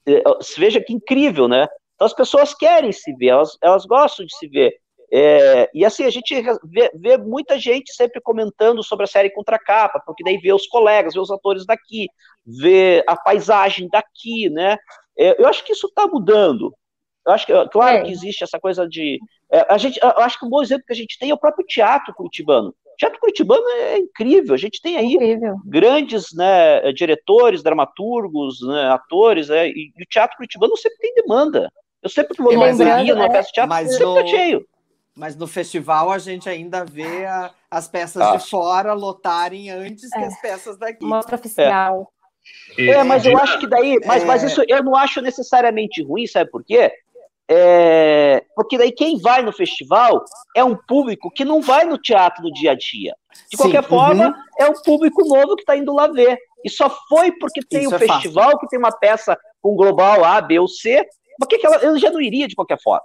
É, 0.07 0.23
veja 0.59 0.83
que 0.83 0.93
incrível, 0.93 1.49
né? 1.49 1.67
Então 1.95 2.07
as 2.07 2.15
pessoas 2.15 2.55
querem 2.55 2.93
se 2.93 3.15
ver, 3.17 3.29
elas, 3.29 3.57
elas 3.63 3.87
gostam 3.87 4.25
de 4.27 4.37
se 4.37 4.49
ver. 4.49 4.75
É, 5.13 5.69
e 5.75 5.85
assim, 5.85 6.05
a 6.05 6.11
gente 6.11 6.33
vê, 6.65 6.91
vê, 6.95 7.17
muita 7.17 7.59
gente 7.59 7.93
sempre 7.93 8.21
comentando 8.21 8.83
sobre 8.83 9.05
a 9.05 9.09
série 9.09 9.31
Contracapa, 9.31 10.01
porque 10.07 10.23
daí 10.23 10.39
vê 10.39 10.53
os 10.53 10.69
colegas, 10.69 11.15
vê 11.15 11.21
os 11.21 11.33
atores 11.33 11.67
daqui, 11.67 12.07
vê 12.47 13.03
a 13.07 13.17
paisagem 13.17 13.89
daqui, 13.91 14.49
né? 14.51 14.77
É, 15.19 15.41
eu 15.41 15.49
acho 15.49 15.65
que 15.65 15.73
isso 15.73 15.89
está 15.89 16.07
mudando. 16.07 16.73
Eu 17.27 17.33
acho 17.33 17.45
que, 17.45 17.53
claro 17.71 17.99
é. 17.99 18.03
que 18.03 18.13
existe 18.13 18.45
essa 18.45 18.59
coisa 18.59 18.89
de. 18.89 19.19
É, 19.53 19.67
a 19.69 19.77
gente, 19.79 19.99
eu 20.01 20.19
acho 20.19 20.39
que 20.39 20.47
um 20.47 20.49
bom 20.49 20.63
exemplo 20.63 20.85
que 20.87 20.93
a 20.93 20.97
gente 20.97 21.19
tem 21.19 21.31
é 21.31 21.35
o 21.35 21.39
próprio 21.39 21.67
teatro 21.67 22.15
curitibano. 22.15 22.69
O 22.69 22.97
teatro 22.97 23.19
curitibano 23.19 23.67
é 23.69 23.99
incrível. 23.99 24.55
A 24.55 24.59
gente 24.59 24.81
tem 24.81 24.97
aí 24.97 25.15
incrível. 25.15 25.57
grandes 25.67 26.27
né, 26.33 26.93
diretores, 26.93 27.63
dramaturgos, 27.63 28.61
né, 28.67 28.89
atores, 28.93 29.49
né, 29.49 29.69
e, 29.69 29.93
e, 29.97 30.03
o 30.03 30.07
teatro 30.09 30.37
curitibano 30.37 30.77
sempre 30.77 30.99
tem 30.99 31.15
demanda. 31.15 31.71
Eu 32.03 32.09
sempre 32.09 32.35
vou 32.39 32.53
numa 32.53 32.73
numa 32.73 33.29
peça 33.29 33.49
de 33.49 33.53
teatro, 33.53 33.89
sempre 33.89 34.23
tá 34.23 34.27
cheio. 34.27 34.67
Mas 35.17 35.37
no 35.37 35.47
festival 35.47 36.11
a 36.11 36.19
gente 36.19 36.49
ainda 36.49 36.85
vê 36.85 37.27
a, 37.27 37.51
as 37.71 37.89
peças 37.89 38.23
ah. 38.23 38.37
de 38.37 38.49
fora 38.49 38.93
lotarem 38.93 39.71
antes 39.71 40.11
é. 40.13 40.19
que 40.19 40.25
as 40.25 40.41
peças 40.41 40.79
daqui. 40.79 41.05
Mostra 41.05 41.37
oficial. 41.37 42.13
É. 42.79 42.87
é, 42.87 43.05
mas 43.05 43.25
eu 43.27 43.37
acho 43.37 43.59
que 43.59 43.67
daí, 43.67 43.99
mas, 44.07 44.23
é... 44.23 44.27
mas 44.27 44.43
isso 44.43 44.63
eu 44.67 44.83
não 44.83 44.97
acho 44.97 45.21
necessariamente 45.21 46.03
ruim, 46.03 46.27
sabe 46.27 46.51
por 46.51 46.65
quê? 46.65 46.91
é, 47.53 48.45
porque 48.55 48.79
daí 48.79 48.93
quem 48.93 49.19
vai 49.19 49.43
no 49.43 49.53
festival 49.53 50.25
é 50.55 50.63
um 50.63 50.77
público 50.77 51.29
que 51.33 51.45
não 51.45 51.61
vai 51.61 51.85
no 51.85 51.99
teatro 51.99 52.45
no 52.45 52.53
dia 52.53 52.71
a 52.71 52.75
dia. 52.77 53.13
De 53.51 53.57
Sim, 53.57 53.65
qualquer 53.65 53.83
forma, 53.83 54.29
uhum. 54.29 54.35
é 54.57 54.71
um 54.71 54.81
público 54.81 55.25
novo 55.27 55.57
que 55.57 55.63
está 55.63 55.77
indo 55.77 55.93
lá 55.93 56.07
ver. 56.07 56.39
E 56.65 56.71
só 56.71 56.89
foi 57.09 57.33
porque 57.33 57.61
tem 57.69 57.83
Isso 57.83 57.91
um 57.91 57.97
é 57.97 57.99
festival 57.99 58.45
fácil. 58.45 58.59
que 58.61 58.69
tem 58.69 58.79
uma 58.79 58.93
peça 58.93 59.37
com 59.61 59.75
global 59.75 60.25
A, 60.25 60.41
B 60.41 60.61
ou 60.61 60.69
C, 60.69 61.05
porque 61.41 61.59
ela, 61.61 61.79
eu 61.79 61.99
já 61.99 62.11
não 62.11 62.21
iria 62.21 62.47
de 62.47 62.55
qualquer 62.55 62.81
forma. 62.81 63.03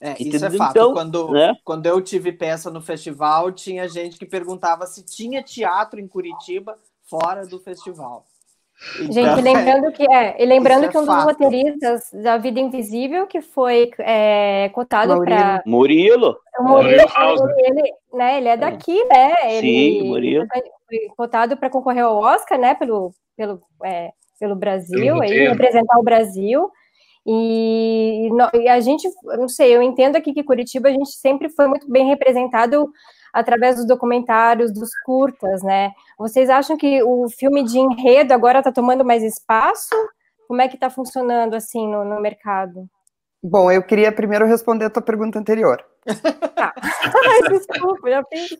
É, 0.00 0.14
isso 0.22 0.44
é 0.44 0.50
fato. 0.50 0.70
Então, 0.70 0.92
quando, 0.92 1.30
né? 1.30 1.54
quando 1.64 1.86
eu 1.86 2.00
tive 2.02 2.32
peça 2.32 2.70
no 2.70 2.82
festival, 2.82 3.50
tinha 3.50 3.88
gente 3.88 4.18
que 4.18 4.26
perguntava 4.26 4.86
se 4.86 5.04
tinha 5.04 5.42
teatro 5.42 5.98
em 5.98 6.06
Curitiba 6.06 6.78
fora 7.08 7.46
do 7.46 7.58
festival. 7.58 8.26
Então, 9.00 9.12
gente, 9.12 9.40
lembrando 9.40 9.90
que 9.92 10.02
é, 10.12 10.42
e 10.42 10.44
lembrando 10.44 10.84
é 10.84 10.88
que 10.88 10.98
um 10.98 11.06
fato. 11.06 11.16
dos 11.16 11.24
roteiristas 11.24 12.10
da 12.12 12.36
Vida 12.36 12.60
Invisível, 12.60 13.26
que 13.26 13.40
foi 13.40 13.90
é, 14.00 14.68
cotado 14.70 15.18
para 15.22 15.62
Murilo. 15.64 16.36
O 16.58 16.62
Murilo, 16.62 17.02
Murilo 17.08 17.50
ele, 17.58 17.94
né, 18.12 18.36
ele 18.38 18.48
é 18.48 18.56
daqui, 18.56 19.02
né? 19.04 19.34
Ele 19.44 19.60
Sim, 19.60 20.08
Murilo. 20.08 20.46
Foi 20.86 21.08
cotado 21.16 21.56
para 21.56 21.70
concorrer 21.70 22.04
ao 22.04 22.18
Oscar, 22.18 22.58
né? 22.58 22.74
Pelo, 22.74 23.12
pelo, 23.34 23.60
é, 23.82 24.10
pelo 24.38 24.54
Brasil, 24.54 25.20
aí, 25.22 25.48
representar 25.48 25.98
o 25.98 26.04
Brasil. 26.04 26.70
E, 27.26 28.28
e, 28.54 28.68
a 28.68 28.78
gente, 28.78 29.08
não 29.36 29.48
sei, 29.48 29.74
eu 29.74 29.82
entendo 29.82 30.14
aqui 30.14 30.32
que 30.32 30.44
Curitiba 30.44 30.88
a 30.88 30.92
gente 30.92 31.10
sempre 31.10 31.48
foi 31.48 31.66
muito 31.66 31.90
bem 31.90 32.06
representado 32.06 32.88
através 33.32 33.76
dos 33.76 33.86
documentários, 33.86 34.72
dos 34.72 34.90
curtas, 35.04 35.62
né? 35.62 35.90
Vocês 36.16 36.48
acham 36.48 36.76
que 36.76 37.02
o 37.02 37.28
filme 37.28 37.64
de 37.64 37.78
enredo 37.78 38.32
agora 38.32 38.60
está 38.60 38.70
tomando 38.70 39.04
mais 39.04 39.24
espaço? 39.24 39.94
Como 40.46 40.62
é 40.62 40.68
que 40.68 40.76
está 40.76 40.88
funcionando 40.88 41.54
assim 41.54 41.88
no, 41.88 42.04
no 42.04 42.20
mercado? 42.20 42.86
Bom, 43.42 43.70
eu 43.70 43.82
queria 43.82 44.12
primeiro 44.12 44.46
responder 44.46 44.84
a 44.84 44.90
tua 44.90 45.02
pergunta 45.02 45.38
anterior. 45.38 45.84
Tá. 46.54 46.72
Desculpa, 47.50 48.08
já 48.08 48.24
fiz. 48.24 48.58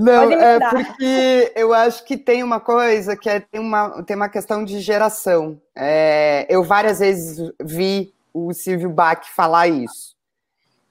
Não, 0.00 0.32
é 0.32 0.58
porque 0.58 1.52
eu 1.54 1.72
acho 1.72 2.04
que 2.04 2.16
tem 2.16 2.42
uma 2.42 2.58
coisa 2.58 3.16
que 3.16 3.28
é, 3.28 3.40
tem, 3.40 3.60
uma, 3.60 4.02
tem 4.02 4.16
uma 4.16 4.28
questão 4.28 4.64
de 4.64 4.80
geração. 4.80 5.60
É, 5.74 6.46
eu 6.48 6.64
várias 6.64 6.98
vezes 6.98 7.52
vi 7.62 8.12
o 8.34 8.52
Silvio 8.52 8.90
Bach 8.90 9.24
falar 9.24 9.68
isso. 9.68 10.16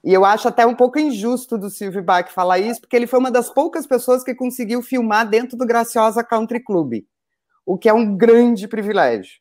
E 0.02 0.12
eu 0.12 0.24
acho 0.24 0.48
até 0.48 0.64
um 0.64 0.74
pouco 0.74 0.98
injusto 0.98 1.58
do 1.58 1.68
Silvio 1.68 2.02
Bach 2.02 2.30
falar 2.30 2.58
isso, 2.58 2.80
porque 2.80 2.96
ele 2.96 3.06
foi 3.06 3.18
uma 3.18 3.30
das 3.30 3.50
poucas 3.50 3.86
pessoas 3.86 4.22
que 4.22 4.34
conseguiu 4.34 4.80
filmar 4.80 5.28
dentro 5.28 5.56
do 5.56 5.66
Graciosa 5.66 6.22
Country 6.22 6.60
Club, 6.60 7.04
o 7.64 7.76
que 7.76 7.88
é 7.88 7.92
um 7.92 8.16
grande 8.16 8.68
privilégio. 8.68 9.40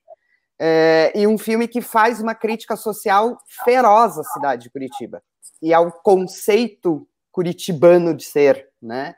É, 0.57 1.11
e 1.13 1.27
um 1.27 1.37
filme 1.37 1.67
que 1.67 1.81
faz 1.81 2.21
uma 2.21 2.33
crítica 2.33 2.75
social 2.75 3.37
feroz 3.63 4.17
à 4.17 4.23
cidade 4.23 4.63
de 4.63 4.69
Curitiba 4.69 5.21
e 5.61 5.73
ao 5.73 5.91
conceito 5.91 7.07
curitibano 7.31 8.13
de 8.13 8.23
ser, 8.23 8.69
né? 8.81 9.15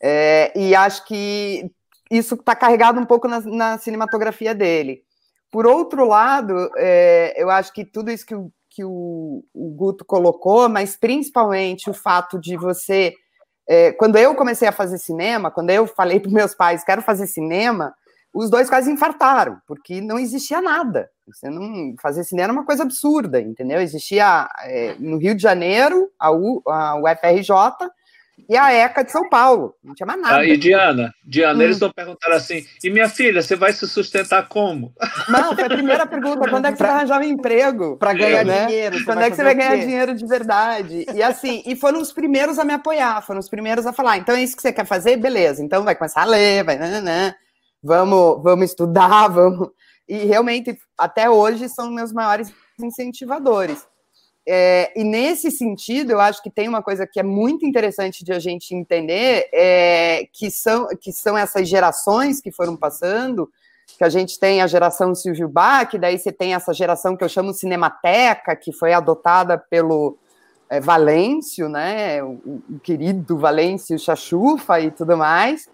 É, 0.00 0.52
e 0.56 0.74
acho 0.74 1.04
que 1.06 1.70
isso 2.10 2.34
está 2.34 2.54
carregado 2.54 3.00
um 3.00 3.06
pouco 3.06 3.26
na, 3.26 3.40
na, 3.40 3.78
cinematografia 3.78 4.54
dele. 4.54 5.02
Por 5.50 5.66
outro 5.66 6.06
lado, 6.06 6.70
é, 6.76 7.34
eu 7.36 7.50
acho 7.50 7.72
que 7.72 7.84
tudo 7.84 8.10
isso 8.10 8.24
que 8.24 8.34
o 8.34 8.52
que 8.78 8.84
o, 8.84 9.44
o 9.52 9.70
Guto 9.70 10.04
colocou, 10.04 10.68
mas 10.68 10.96
principalmente 10.96 11.90
o 11.90 11.94
fato 11.94 12.38
de 12.38 12.56
você. 12.56 13.12
É, 13.68 13.90
quando 13.92 14.16
eu 14.16 14.36
comecei 14.36 14.68
a 14.68 14.72
fazer 14.72 14.98
cinema, 14.98 15.50
quando 15.50 15.70
eu 15.70 15.84
falei 15.84 16.20
para 16.20 16.30
meus 16.30 16.54
pais, 16.54 16.84
quero 16.84 17.02
fazer 17.02 17.26
cinema, 17.26 17.92
os 18.32 18.50
dois 18.50 18.68
quase 18.68 18.90
infartaram, 18.90 19.58
porque 19.66 20.00
não 20.00 20.18
existia 20.18 20.60
nada. 20.60 21.08
Você 21.26 21.50
não 21.50 21.94
fazer 22.00 22.24
cinema 22.24 22.44
era 22.44 22.52
uma 22.52 22.64
coisa 22.64 22.82
absurda, 22.82 23.40
entendeu? 23.40 23.80
Existia 23.80 24.48
é, 24.62 24.94
no 24.98 25.18
Rio 25.18 25.34
de 25.34 25.42
Janeiro 25.42 26.10
a, 26.18 26.30
U, 26.30 26.62
a 26.66 26.96
UFRJ 26.96 27.90
e 28.48 28.56
a 28.56 28.72
ECA 28.72 29.04
de 29.04 29.10
São 29.10 29.28
Paulo. 29.28 29.74
Não 29.82 29.94
tinha 29.94 30.06
mais 30.06 30.20
nada. 30.20 30.38
Ah, 30.38 30.44
e 30.44 30.56
Diana, 30.56 31.12
Diana, 31.24 31.58
hum. 31.58 31.62
eles 31.62 31.76
estão 31.76 31.90
perguntando 31.90 32.34
assim: 32.34 32.64
e 32.82 32.90
minha 32.90 33.08
filha, 33.08 33.42
você 33.42 33.56
vai 33.56 33.72
se 33.72 33.86
sustentar 33.88 34.46
como? 34.48 34.92
Não, 35.28 35.54
foi 35.54 35.64
a 35.64 35.68
primeira 35.68 36.06
pergunta: 36.06 36.48
quando 36.48 36.66
é 36.66 36.72
que 36.72 36.78
você 36.78 36.84
vai 36.84 36.92
arranjar 36.92 37.20
um 37.20 37.24
emprego? 37.24 37.96
Para 37.96 38.12
ganhar 38.12 38.44
né? 38.44 38.66
dinheiro. 38.66 39.04
Quando 39.04 39.22
é 39.22 39.30
que 39.30 39.36
você 39.36 39.44
vai 39.44 39.54
ganhar 39.54 39.76
dinheiro 39.76 40.14
de 40.14 40.26
verdade? 40.26 41.06
E 41.14 41.22
assim, 41.22 41.62
e 41.66 41.74
foram 41.74 42.00
os 42.00 42.12
primeiros 42.12 42.58
a 42.58 42.64
me 42.64 42.74
apoiar, 42.74 43.22
foram 43.22 43.40
os 43.40 43.48
primeiros 43.48 43.86
a 43.86 43.92
falar: 43.92 44.18
então 44.18 44.34
é 44.34 44.42
isso 44.42 44.56
que 44.56 44.62
você 44.62 44.72
quer 44.72 44.86
fazer? 44.86 45.16
Beleza, 45.16 45.62
então 45.62 45.82
vai 45.82 45.94
começar 45.94 46.22
a 46.22 46.26
ler, 46.26 46.64
vai, 46.64 46.78
né. 46.78 47.34
Vamos, 47.82 48.42
vamos 48.42 48.70
estudar, 48.70 49.28
vamos. 49.32 49.70
E 50.08 50.24
realmente, 50.24 50.78
até 50.96 51.28
hoje, 51.28 51.68
são 51.68 51.90
meus 51.90 52.12
maiores 52.12 52.52
incentivadores. 52.80 53.86
É, 54.50 54.98
e 54.98 55.04
nesse 55.04 55.50
sentido, 55.50 56.12
eu 56.12 56.20
acho 56.20 56.42
que 56.42 56.48
tem 56.48 56.66
uma 56.66 56.82
coisa 56.82 57.06
que 57.06 57.20
é 57.20 57.22
muito 57.22 57.66
interessante 57.66 58.24
de 58.24 58.32
a 58.32 58.38
gente 58.38 58.74
entender, 58.74 59.46
é, 59.52 60.26
que, 60.32 60.50
são, 60.50 60.88
que 60.98 61.12
são 61.12 61.36
essas 61.36 61.68
gerações 61.68 62.40
que 62.40 62.50
foram 62.50 62.74
passando, 62.74 63.50
que 63.98 64.02
a 64.02 64.08
gente 64.08 64.40
tem 64.40 64.62
a 64.62 64.66
geração 64.66 65.14
Silvio 65.14 65.50
Bach, 65.50 65.90
daí 65.98 66.18
você 66.18 66.32
tem 66.32 66.54
essa 66.54 66.72
geração 66.72 67.14
que 67.14 67.22
eu 67.22 67.28
chamo 67.28 67.52
Cinemateca, 67.52 68.56
que 68.56 68.72
foi 68.72 68.94
adotada 68.94 69.58
pelo 69.58 70.16
é, 70.70 70.80
Valêncio, 70.80 71.68
né, 71.68 72.22
o, 72.22 72.62
o 72.70 72.80
querido 72.82 73.36
Valêncio 73.36 73.98
Chachufa 73.98 74.80
e 74.80 74.90
tudo 74.90 75.14
mais, 75.14 75.68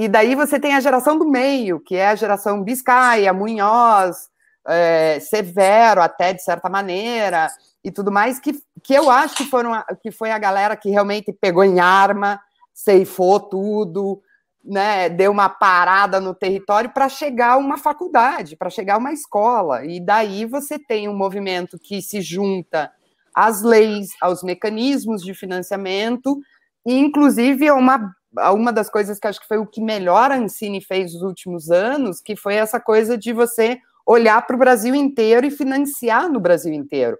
e 0.00 0.08
daí 0.08 0.34
você 0.34 0.58
tem 0.58 0.74
a 0.74 0.80
geração 0.80 1.18
do 1.18 1.28
meio, 1.28 1.78
que 1.78 1.94
é 1.94 2.08
a 2.08 2.14
geração 2.14 2.64
Biscaia, 2.64 3.34
Munhoz, 3.34 4.30
é, 4.66 5.20
Severo, 5.20 6.00
até 6.00 6.32
de 6.32 6.42
certa 6.42 6.70
maneira, 6.70 7.48
e 7.84 7.90
tudo 7.90 8.10
mais, 8.10 8.40
que, 8.40 8.58
que 8.82 8.94
eu 8.94 9.10
acho 9.10 9.36
que, 9.36 9.44
foram, 9.44 9.72
que 10.02 10.10
foi 10.10 10.30
a 10.30 10.38
galera 10.38 10.74
que 10.74 10.88
realmente 10.88 11.34
pegou 11.34 11.62
em 11.62 11.80
arma, 11.80 12.40
ceifou 12.72 13.40
tudo, 13.40 14.22
né, 14.64 15.10
deu 15.10 15.30
uma 15.30 15.50
parada 15.50 16.18
no 16.18 16.34
território 16.34 16.88
para 16.88 17.10
chegar 17.10 17.52
a 17.52 17.58
uma 17.58 17.76
faculdade, 17.76 18.56
para 18.56 18.70
chegar 18.70 18.94
a 18.94 18.98
uma 18.98 19.12
escola. 19.12 19.84
E 19.84 20.00
daí 20.00 20.46
você 20.46 20.78
tem 20.78 21.10
um 21.10 21.14
movimento 21.14 21.78
que 21.78 22.00
se 22.00 22.22
junta 22.22 22.90
às 23.34 23.60
leis, 23.60 24.12
aos 24.18 24.42
mecanismos 24.42 25.20
de 25.20 25.34
financiamento, 25.34 26.40
e 26.86 26.98
inclusive 26.98 27.70
uma, 27.70 28.16
uma 28.52 28.72
das 28.72 28.88
coisas 28.88 29.18
que 29.18 29.26
acho 29.26 29.40
que 29.40 29.48
foi 29.48 29.58
o 29.58 29.66
que 29.66 29.80
melhor 29.80 30.30
a 30.30 30.36
Ancine 30.36 30.80
fez 30.80 31.14
nos 31.14 31.22
últimos 31.22 31.70
anos, 31.70 32.20
que 32.20 32.36
foi 32.36 32.54
essa 32.54 32.80
coisa 32.80 33.18
de 33.18 33.32
você 33.32 33.78
olhar 34.06 34.46
para 34.46 34.56
o 34.56 34.58
Brasil 34.58 34.94
inteiro 34.94 35.46
e 35.46 35.50
financiar 35.50 36.28
no 36.28 36.40
Brasil 36.40 36.72
inteiro 36.72 37.18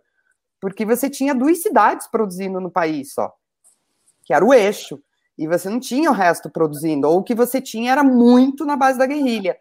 porque 0.61 0.85
você 0.85 1.09
tinha 1.09 1.35
duas 1.35 1.63
cidades 1.63 2.07
produzindo 2.07 2.61
no 2.61 2.71
país 2.71 3.15
só, 3.15 3.33
que 4.25 4.35
era 4.35 4.45
o 4.45 4.53
eixo, 4.53 5.01
e 5.39 5.49
você 5.49 5.71
não 5.71 5.81
tinha 5.81 6.11
o 6.11 6.15
resto 6.15 6.51
produzindo, 6.51 7.09
ou 7.09 7.19
o 7.19 7.23
que 7.23 7.35
você 7.35 7.61
tinha 7.61 7.93
era 7.93 8.05
muito 8.05 8.67
na 8.67 8.77
base 8.77 8.99
da 8.99 9.07
guerrilha. 9.07 9.57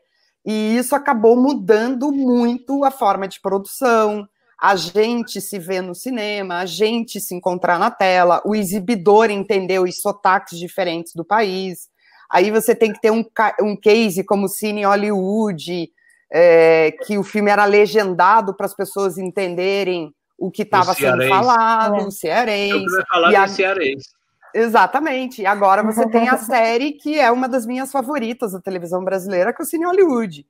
E 0.45 0.78
isso 0.78 0.93
acabou 0.93 1.38
mudando 1.38 2.12
muito 2.12 2.84
a 2.84 2.91
forma 2.91 3.28
de 3.28 3.39
produção, 3.39 4.28
a 4.62 4.76
gente 4.76 5.39
se 5.39 5.57
vê 5.57 5.82
no 5.82 5.95
cinema, 5.95 6.57
a 6.57 6.66
gente 6.66 7.22
se 7.22 7.34
encontrar 7.34 7.80
na 7.80 7.89
tela, 7.89 8.41
o 8.45 8.53
exibidor 8.53 9.30
entender 9.30 9.80
os 9.80 10.01
sotaques 10.01 10.60
diferentes 10.60 11.14
do 11.14 11.24
país. 11.24 11.88
Aí 12.30 12.51
você 12.51 12.76
tem 12.76 12.91
que 12.91 12.99
ter 12.99 13.12
um, 13.12 13.24
um 13.62 13.76
case 13.76 14.24
como 14.24 14.45
o 14.45 14.49
Cine 14.49 14.84
Hollywood, 14.84 15.89
é, 16.32 16.91
que 17.05 17.18
o 17.18 17.24
filme 17.24 17.49
era 17.49 17.66
legendado 17.66 18.53
para 18.53 18.66
as 18.66 18.76
pessoas 18.76 19.18
entenderem 19.18 20.14
o 20.38 20.51
que 20.51 20.64
estava 20.64 20.93
sendo 20.93 21.28
falado, 21.28 21.95
é. 21.95 22.03
o 22.03 22.12
cearense. 22.12 22.86
Eu 22.86 22.91
vai 22.91 23.05
falar 23.07 23.32
e 23.32 23.36
a... 23.36 23.47
cearense. 23.47 24.10
Exatamente. 24.53 25.41
E 25.41 25.45
agora 25.45 25.84
você 25.84 26.07
tem 26.10 26.28
a 26.28 26.38
série 26.39 26.93
que 26.93 27.20
é 27.20 27.32
uma 27.32 27.47
das 27.47 27.66
minhas 27.66 27.91
favoritas 27.91 28.51
da 28.51 28.60
televisão 28.60 29.03
brasileira, 29.03 29.53
que 29.53 29.62
é 29.62 29.66
o 29.66 29.68
Cine 29.68 29.86
Hollywood. 29.86 30.45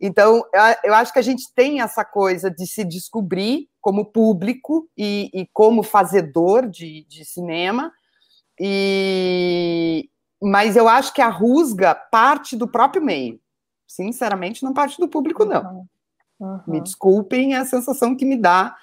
Então, 0.00 0.42
eu 0.82 0.94
acho 0.94 1.12
que 1.12 1.18
a 1.18 1.22
gente 1.22 1.44
tem 1.54 1.80
essa 1.80 2.04
coisa 2.04 2.50
de 2.50 2.66
se 2.66 2.84
descobrir 2.84 3.68
como 3.80 4.04
público 4.04 4.88
e, 4.96 5.30
e 5.32 5.46
como 5.52 5.82
fazedor 5.82 6.68
de, 6.68 7.06
de 7.08 7.24
cinema. 7.24 7.92
E 8.60 10.08
mas 10.42 10.76
eu 10.76 10.86
acho 10.86 11.14
que 11.14 11.22
a 11.22 11.28
rusga 11.30 11.94
parte 11.94 12.54
do 12.54 12.68
próprio 12.68 13.02
meio. 13.02 13.40
Sinceramente, 13.86 14.62
não 14.62 14.74
parte 14.74 14.98
do 14.98 15.08
público, 15.08 15.44
não. 15.44 15.86
Uhum. 16.38 16.60
Me 16.66 16.80
desculpem, 16.82 17.54
é 17.54 17.58
a 17.58 17.64
sensação 17.64 18.14
que 18.14 18.26
me 18.26 18.36
dá 18.36 18.76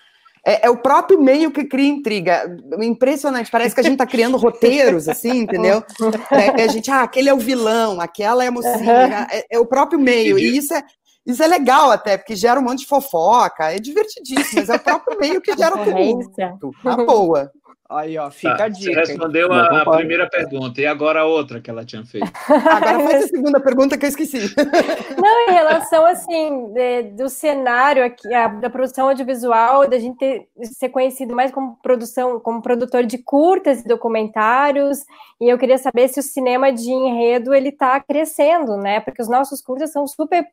é, 0.45 0.65
é, 0.65 0.69
o 0.69 0.77
próprio 0.77 1.21
meio 1.21 1.51
que 1.51 1.65
cria 1.65 1.87
intriga. 1.87 2.57
Impressionante, 2.81 3.51
parece 3.51 3.75
que 3.75 3.81
a 3.81 3.83
gente 3.83 3.93
está 3.93 4.07
criando 4.07 4.37
roteiros, 4.37 5.07
assim, 5.07 5.39
entendeu? 5.39 5.83
É, 6.31 6.63
a 6.63 6.67
gente, 6.67 6.89
ah, 6.89 7.03
aquele 7.03 7.29
é 7.29 7.33
o 7.33 7.37
vilão, 7.37 7.99
aquela 7.99 8.43
é 8.43 8.47
a 8.47 8.51
mocinha, 8.51 9.27
é, 9.31 9.45
é 9.51 9.59
o 9.59 9.65
próprio 9.65 9.99
meio. 9.99 10.39
E 10.39 10.57
isso 10.57 10.73
é, 10.73 10.83
isso 11.25 11.43
é 11.43 11.47
legal 11.47 11.91
até, 11.91 12.17
porque 12.17 12.35
gera 12.35 12.59
um 12.59 12.63
monte 12.63 12.79
de 12.79 12.87
fofoca, 12.87 13.71
é 13.71 13.79
divertidíssimo, 13.79 14.61
mas 14.61 14.69
é 14.69 14.75
o 14.75 14.79
próprio 14.79 15.19
meio 15.19 15.41
que 15.41 15.55
gera 15.55 15.75
tudo. 15.77 16.73
Na 16.83 16.97
boa. 16.97 17.51
Aí, 17.91 18.17
ó, 18.17 18.31
fica 18.31 18.55
tá, 18.55 18.63
a 18.63 18.69
dica. 18.69 19.05
Você 19.05 19.11
respondeu 19.11 19.51
a, 19.51 19.81
a 19.81 19.91
primeira 19.97 20.29
pergunta, 20.29 20.79
e 20.79 20.85
agora 20.85 21.21
a 21.21 21.25
outra 21.25 21.59
que 21.59 21.69
ela 21.69 21.83
tinha 21.83 22.05
feito. 22.05 22.31
Agora 22.47 23.01
faz 23.01 23.25
a 23.25 23.27
segunda 23.27 23.59
pergunta 23.59 23.97
que 23.97 24.05
eu 24.05 24.09
esqueci. 24.09 24.39
Não, 25.21 25.49
em 25.49 25.51
relação, 25.51 26.05
assim, 26.05 26.71
de, 26.71 27.03
do 27.11 27.27
cenário 27.27 28.05
aqui, 28.05 28.33
a, 28.33 28.47
da 28.47 28.69
produção 28.69 29.09
audiovisual, 29.09 29.89
da 29.89 29.99
gente 29.99 30.17
ter, 30.17 30.47
ser 30.63 30.87
conhecido 30.87 31.35
mais 31.35 31.51
como 31.51 31.77
produção, 31.83 32.39
como 32.39 32.61
produtor 32.61 33.03
de 33.03 33.17
curtas 33.17 33.81
e 33.81 33.87
documentários, 33.87 34.99
e 35.41 35.49
eu 35.51 35.57
queria 35.57 35.77
saber 35.77 36.07
se 36.07 36.21
o 36.21 36.23
cinema 36.23 36.71
de 36.71 36.89
enredo, 36.89 37.53
ele 37.53 37.69
está 37.69 37.99
crescendo, 37.99 38.77
né? 38.77 39.01
Porque 39.01 39.21
os 39.21 39.29
nossos 39.29 39.61
curtas 39.61 39.91
são 39.91 40.07
super 40.07 40.47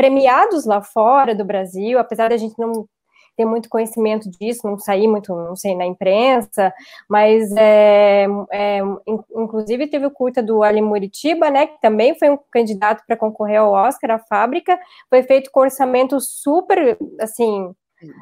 premiados 0.00 0.64
lá 0.64 0.80
fora 0.80 1.34
do 1.34 1.44
Brasil, 1.44 1.98
apesar 1.98 2.30
da 2.30 2.38
gente 2.38 2.58
não 2.58 2.86
ter 3.36 3.44
muito 3.44 3.68
conhecimento 3.68 4.30
disso, 4.30 4.66
não 4.66 4.78
sair 4.78 5.06
muito, 5.06 5.34
não 5.34 5.54
sei, 5.54 5.76
na 5.76 5.84
imprensa, 5.84 6.72
mas 7.06 7.54
é, 7.54 8.26
é, 8.50 8.78
inclusive 9.36 9.88
teve 9.88 10.06
o 10.06 10.10
curta 10.10 10.42
do 10.42 10.62
Ali 10.62 10.80
Muritiba, 10.80 11.50
né, 11.50 11.66
que 11.66 11.78
também 11.82 12.18
foi 12.18 12.30
um 12.30 12.38
candidato 12.50 13.04
para 13.06 13.14
concorrer 13.14 13.60
ao 13.60 13.72
Oscar, 13.72 14.12
a 14.12 14.18
fábrica, 14.18 14.78
foi 15.10 15.22
feito 15.22 15.50
com 15.52 15.60
orçamento 15.60 16.18
super, 16.18 16.96
assim, 17.20 17.70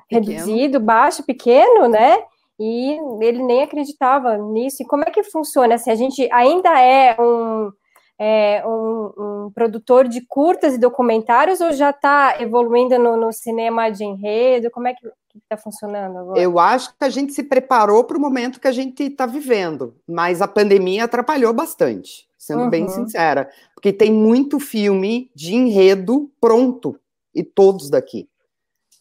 pequeno. 0.08 0.30
reduzido, 0.32 0.80
baixo, 0.80 1.22
pequeno, 1.22 1.86
né, 1.86 2.18
e 2.58 2.98
ele 3.20 3.40
nem 3.40 3.62
acreditava 3.62 4.36
nisso. 4.36 4.82
E 4.82 4.86
como 4.86 5.04
é 5.04 5.10
que 5.12 5.22
funciona? 5.22 5.76
Assim, 5.76 5.92
a 5.92 5.94
gente 5.94 6.28
ainda 6.32 6.76
é 6.80 7.16
um 7.20 7.70
é, 8.18 8.62
um, 8.66 9.12
um, 9.46 9.50
produtor 9.54 10.08
de 10.08 10.20
curtas 10.20 10.74
e 10.74 10.78
documentários 10.78 11.60
ou 11.60 11.72
já 11.72 11.90
está 11.90 12.36
evoluindo 12.40 12.98
no, 12.98 13.16
no, 13.16 13.32
cinema 13.32 13.90
de 13.90 14.04
enredo? 14.04 14.70
Como 14.70 14.88
é 14.88 14.94
que 14.94 15.06
está 15.36 15.56
funcionando 15.56 16.18
agora? 16.18 16.40
Eu 16.40 16.58
acho 16.58 16.90
que 16.96 17.04
a 17.04 17.08
gente 17.08 17.32
se 17.32 17.44
preparou 17.44 18.02
para 18.02 18.18
o 18.18 18.20
momento 18.20 18.60
que 18.60 18.66
a 18.66 18.72
gente 18.72 19.04
está 19.04 19.24
vivendo, 19.24 19.94
mas 20.06 20.42
a 20.42 20.48
pandemia 20.48 21.04
atrapalhou 21.04 21.52
bastante, 21.52 22.28
sendo 22.36 22.64
uhum. 22.64 22.70
bem 22.70 22.88
sincera, 22.88 23.48
porque 23.74 23.92
tem 23.92 24.12
muito 24.12 24.58
filme 24.58 25.30
de 25.34 25.54
enredo 25.54 26.28
pronto 26.40 26.98
e 27.32 27.44
todos 27.44 27.88
daqui. 27.88 28.28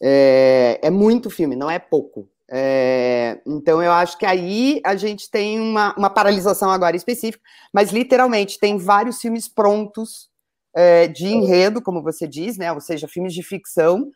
É, 0.00 0.78
é 0.80 0.90
muito 0.90 1.28
filme, 1.28 1.56
não 1.56 1.68
é 1.68 1.80
pouco. 1.80 2.28
É, 2.50 3.40
então, 3.46 3.82
eu 3.82 3.92
acho 3.92 4.16
que 4.16 4.24
aí 4.24 4.80
a 4.84 4.96
gente 4.96 5.30
tem 5.30 5.60
uma, 5.60 5.94
uma, 5.96 6.08
paralisação 6.08 6.70
agora 6.70 6.96
específica, 6.96 7.42
mas 7.72 7.90
literalmente 7.90 8.58
tem 8.58 8.78
vários 8.78 9.20
filmes 9.20 9.46
prontos 9.46 10.30
é, 10.74 11.06
de 11.06 11.26
enredo, 11.26 11.82
como 11.82 12.02
você 12.02 12.26
diz, 12.26 12.56
né? 12.56 12.72
Ou 12.72 12.80
seja, 12.80 13.06
filmes 13.06 13.34
de 13.34 13.42
ficção, 13.42 14.10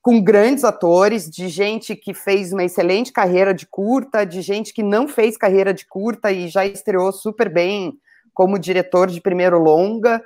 com 0.00 0.22
grandes 0.22 0.64
atores, 0.64 1.28
de 1.28 1.48
gente 1.48 1.94
que 1.94 2.14
fez 2.14 2.52
uma 2.52 2.64
excelente 2.64 3.12
carreira 3.12 3.52
de 3.52 3.66
curta, 3.66 4.24
de 4.24 4.40
gente 4.40 4.72
que 4.72 4.82
não 4.82 5.06
fez 5.06 5.36
carreira 5.36 5.74
de 5.74 5.84
curta 5.84 6.32
e 6.32 6.48
já 6.48 6.64
estreou 6.64 7.12
super 7.12 7.52
bem 7.52 7.92
como 8.32 8.58
diretor 8.58 9.08
de 9.08 9.20
primeiro 9.20 9.58
longa. 9.58 10.22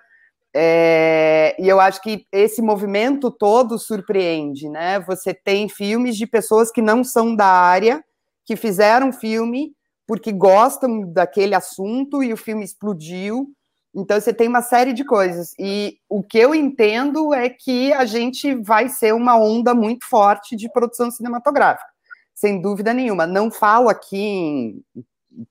É, 0.55 1.55
e 1.59 1.69
eu 1.69 1.79
acho 1.79 2.03
que 2.03 2.27
esse 2.33 2.61
movimento 2.61 3.31
todo 3.31 3.79
surpreende, 3.79 4.69
né? 4.69 4.99
Você 5.01 5.33
tem 5.33 5.69
filmes 5.69 6.17
de 6.17 6.27
pessoas 6.27 6.71
que 6.73 6.83
não 6.83 7.05
são 7.05 7.37
da 7.37 7.47
área, 7.47 8.05
que 8.45 8.57
fizeram 8.57 9.13
filme 9.13 9.73
porque 10.07 10.33
gostam 10.33 11.13
daquele 11.13 11.55
assunto 11.55 12.21
e 12.21 12.33
o 12.33 12.37
filme 12.37 12.65
explodiu. 12.65 13.53
Então 13.95 14.21
você 14.21 14.35
tem 14.35 14.49
uma 14.49 14.63
série 14.63 14.93
de 14.93 15.05
coisas. 15.05 15.55
E 15.57 15.99
o 16.09 16.21
que 16.21 16.39
eu 16.39 16.53
entendo 16.53 17.33
é 17.33 17.49
que 17.49 17.93
a 17.93 18.05
gente 18.05 18.53
vai 18.57 18.89
ser 18.89 19.15
uma 19.15 19.39
onda 19.39 19.73
muito 19.73 20.05
forte 20.05 20.57
de 20.57 20.69
produção 20.73 21.13
cinematográfica, 21.13 21.89
sem 22.35 22.61
dúvida 22.61 22.93
nenhuma. 22.93 23.25
Não 23.25 23.53
falo 23.53 23.89
aqui 23.89 24.19
em 24.19 24.85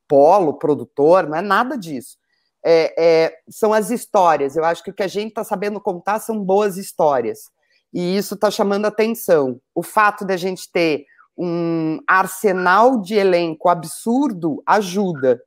polo, 0.10 0.56
produtor, 0.56 1.26
não 1.26 1.38
é 1.38 1.41
nada 1.41 1.78
disso 1.78 2.18
é, 2.66 2.93
é, 2.97 3.38
são 3.49 3.74
as 3.74 3.89
histórias. 3.89 4.55
Eu 4.55 4.64
acho 4.64 4.84
que 4.84 4.91
o 4.91 4.93
que 4.93 5.03
a 5.03 5.07
gente 5.07 5.30
está 5.30 5.43
sabendo 5.43 5.80
contar 5.80 6.20
são 6.20 6.43
boas 6.43 6.78
histórias. 6.78 7.49
E 7.93 8.18
isso 8.18 8.36
está 8.36 8.51
chamando 8.51 8.86
atenção. 8.86 9.60
O 9.74 9.82
fato 9.82 10.26
de 10.26 10.34
a 10.34 10.38
gente 10.38 10.72
ter 10.72 11.05
um 11.38 11.99
arsenal 12.07 12.99
de 12.99 13.16
elenco 13.16 13.70
absurdo 13.70 14.62
ajuda. 14.66 15.41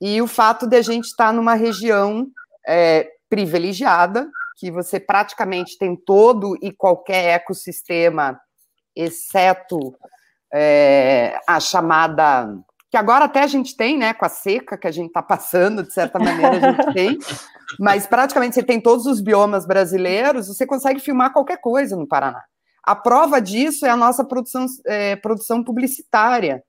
E 0.00 0.22
o 0.22 0.26
fato 0.26 0.66
de 0.66 0.76
a 0.76 0.82
gente 0.82 1.06
estar 1.06 1.26
tá 1.26 1.32
numa 1.32 1.54
região 1.54 2.26
é, 2.66 3.10
privilegiada, 3.28 4.30
que 4.56 4.70
você 4.70 5.00
praticamente 5.00 5.76
tem 5.76 5.96
todo 5.96 6.56
e 6.62 6.70
qualquer 6.70 7.34
ecossistema, 7.34 8.40
exceto 8.94 9.94
é, 10.52 11.36
a 11.48 11.58
chamada 11.58 12.48
que 12.94 12.98
agora 12.98 13.24
até 13.24 13.42
a 13.42 13.48
gente 13.48 13.76
tem, 13.76 13.98
né, 13.98 14.14
com 14.14 14.24
a 14.24 14.28
seca 14.28 14.78
que 14.78 14.86
a 14.86 14.92
gente 14.92 15.08
está 15.08 15.20
passando, 15.20 15.82
de 15.82 15.92
certa 15.92 16.16
maneira 16.16 16.50
a 16.50 16.60
gente 16.60 16.86
tem, 16.94 17.18
mas 17.76 18.06
praticamente 18.06 18.54
você 18.54 18.62
tem 18.62 18.80
todos 18.80 19.04
os 19.04 19.20
biomas 19.20 19.66
brasileiros, 19.66 20.46
você 20.46 20.64
consegue 20.64 21.00
filmar 21.00 21.32
qualquer 21.32 21.60
coisa 21.60 21.96
no 21.96 22.06
Paraná. 22.06 22.44
A 22.84 22.94
prova 22.94 23.40
disso 23.40 23.84
é 23.84 23.90
a 23.90 23.96
nossa 23.96 24.24
produção, 24.24 24.66
é, 24.86 25.16
produção 25.16 25.64
publicitária, 25.64 26.62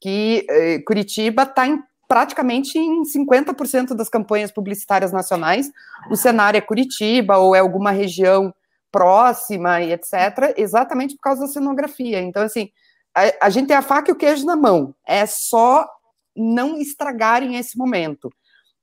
que 0.00 0.46
é, 0.48 0.78
Curitiba 0.78 1.42
está 1.42 1.66
em, 1.66 1.78
praticamente 2.08 2.78
em 2.78 3.02
50% 3.02 3.92
das 3.92 4.08
campanhas 4.08 4.50
publicitárias 4.50 5.12
nacionais, 5.12 5.70
o 6.10 6.16
cenário 6.16 6.56
é 6.56 6.62
Curitiba 6.62 7.36
ou 7.36 7.54
é 7.54 7.58
alguma 7.58 7.90
região 7.90 8.50
próxima 8.90 9.82
e 9.82 9.92
etc., 9.92 10.54
exatamente 10.56 11.16
por 11.16 11.20
causa 11.20 11.42
da 11.42 11.48
cenografia. 11.48 12.22
Então, 12.22 12.42
assim, 12.42 12.70
a, 13.16 13.46
a 13.46 13.50
gente 13.50 13.68
tem 13.68 13.76
a 13.76 13.82
faca 13.82 14.10
e 14.10 14.12
o 14.12 14.16
queijo 14.16 14.44
na 14.44 14.54
mão. 14.54 14.94
É 15.06 15.24
só 15.24 15.88
não 16.36 16.78
estragarem 16.78 17.56
esse 17.56 17.78
momento. 17.78 18.30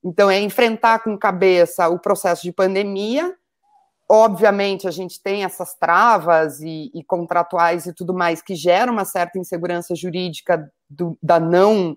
Então, 0.04 0.30
é 0.30 0.40
enfrentar 0.40 1.04
com 1.04 1.18
cabeça 1.18 1.88
o 1.88 2.00
processo 2.00 2.42
de 2.42 2.52
pandemia. 2.52 3.34
Obviamente, 4.10 4.88
a 4.88 4.92
gente 4.92 5.22
tem 5.22 5.44
essas 5.44 5.76
travas 5.76 6.60
e, 6.62 6.92
e 6.96 7.04
contratuais 7.04 7.86
e 7.86 7.94
tudo 7.94 8.14
mais 8.14 8.42
que 8.42 8.56
geram 8.56 8.92
uma 8.94 9.06
certa 9.06 9.38
insegurança 9.38 9.96
jurídica 9.96 10.70
do, 10.90 11.18
da 11.22 11.40
não, 11.40 11.96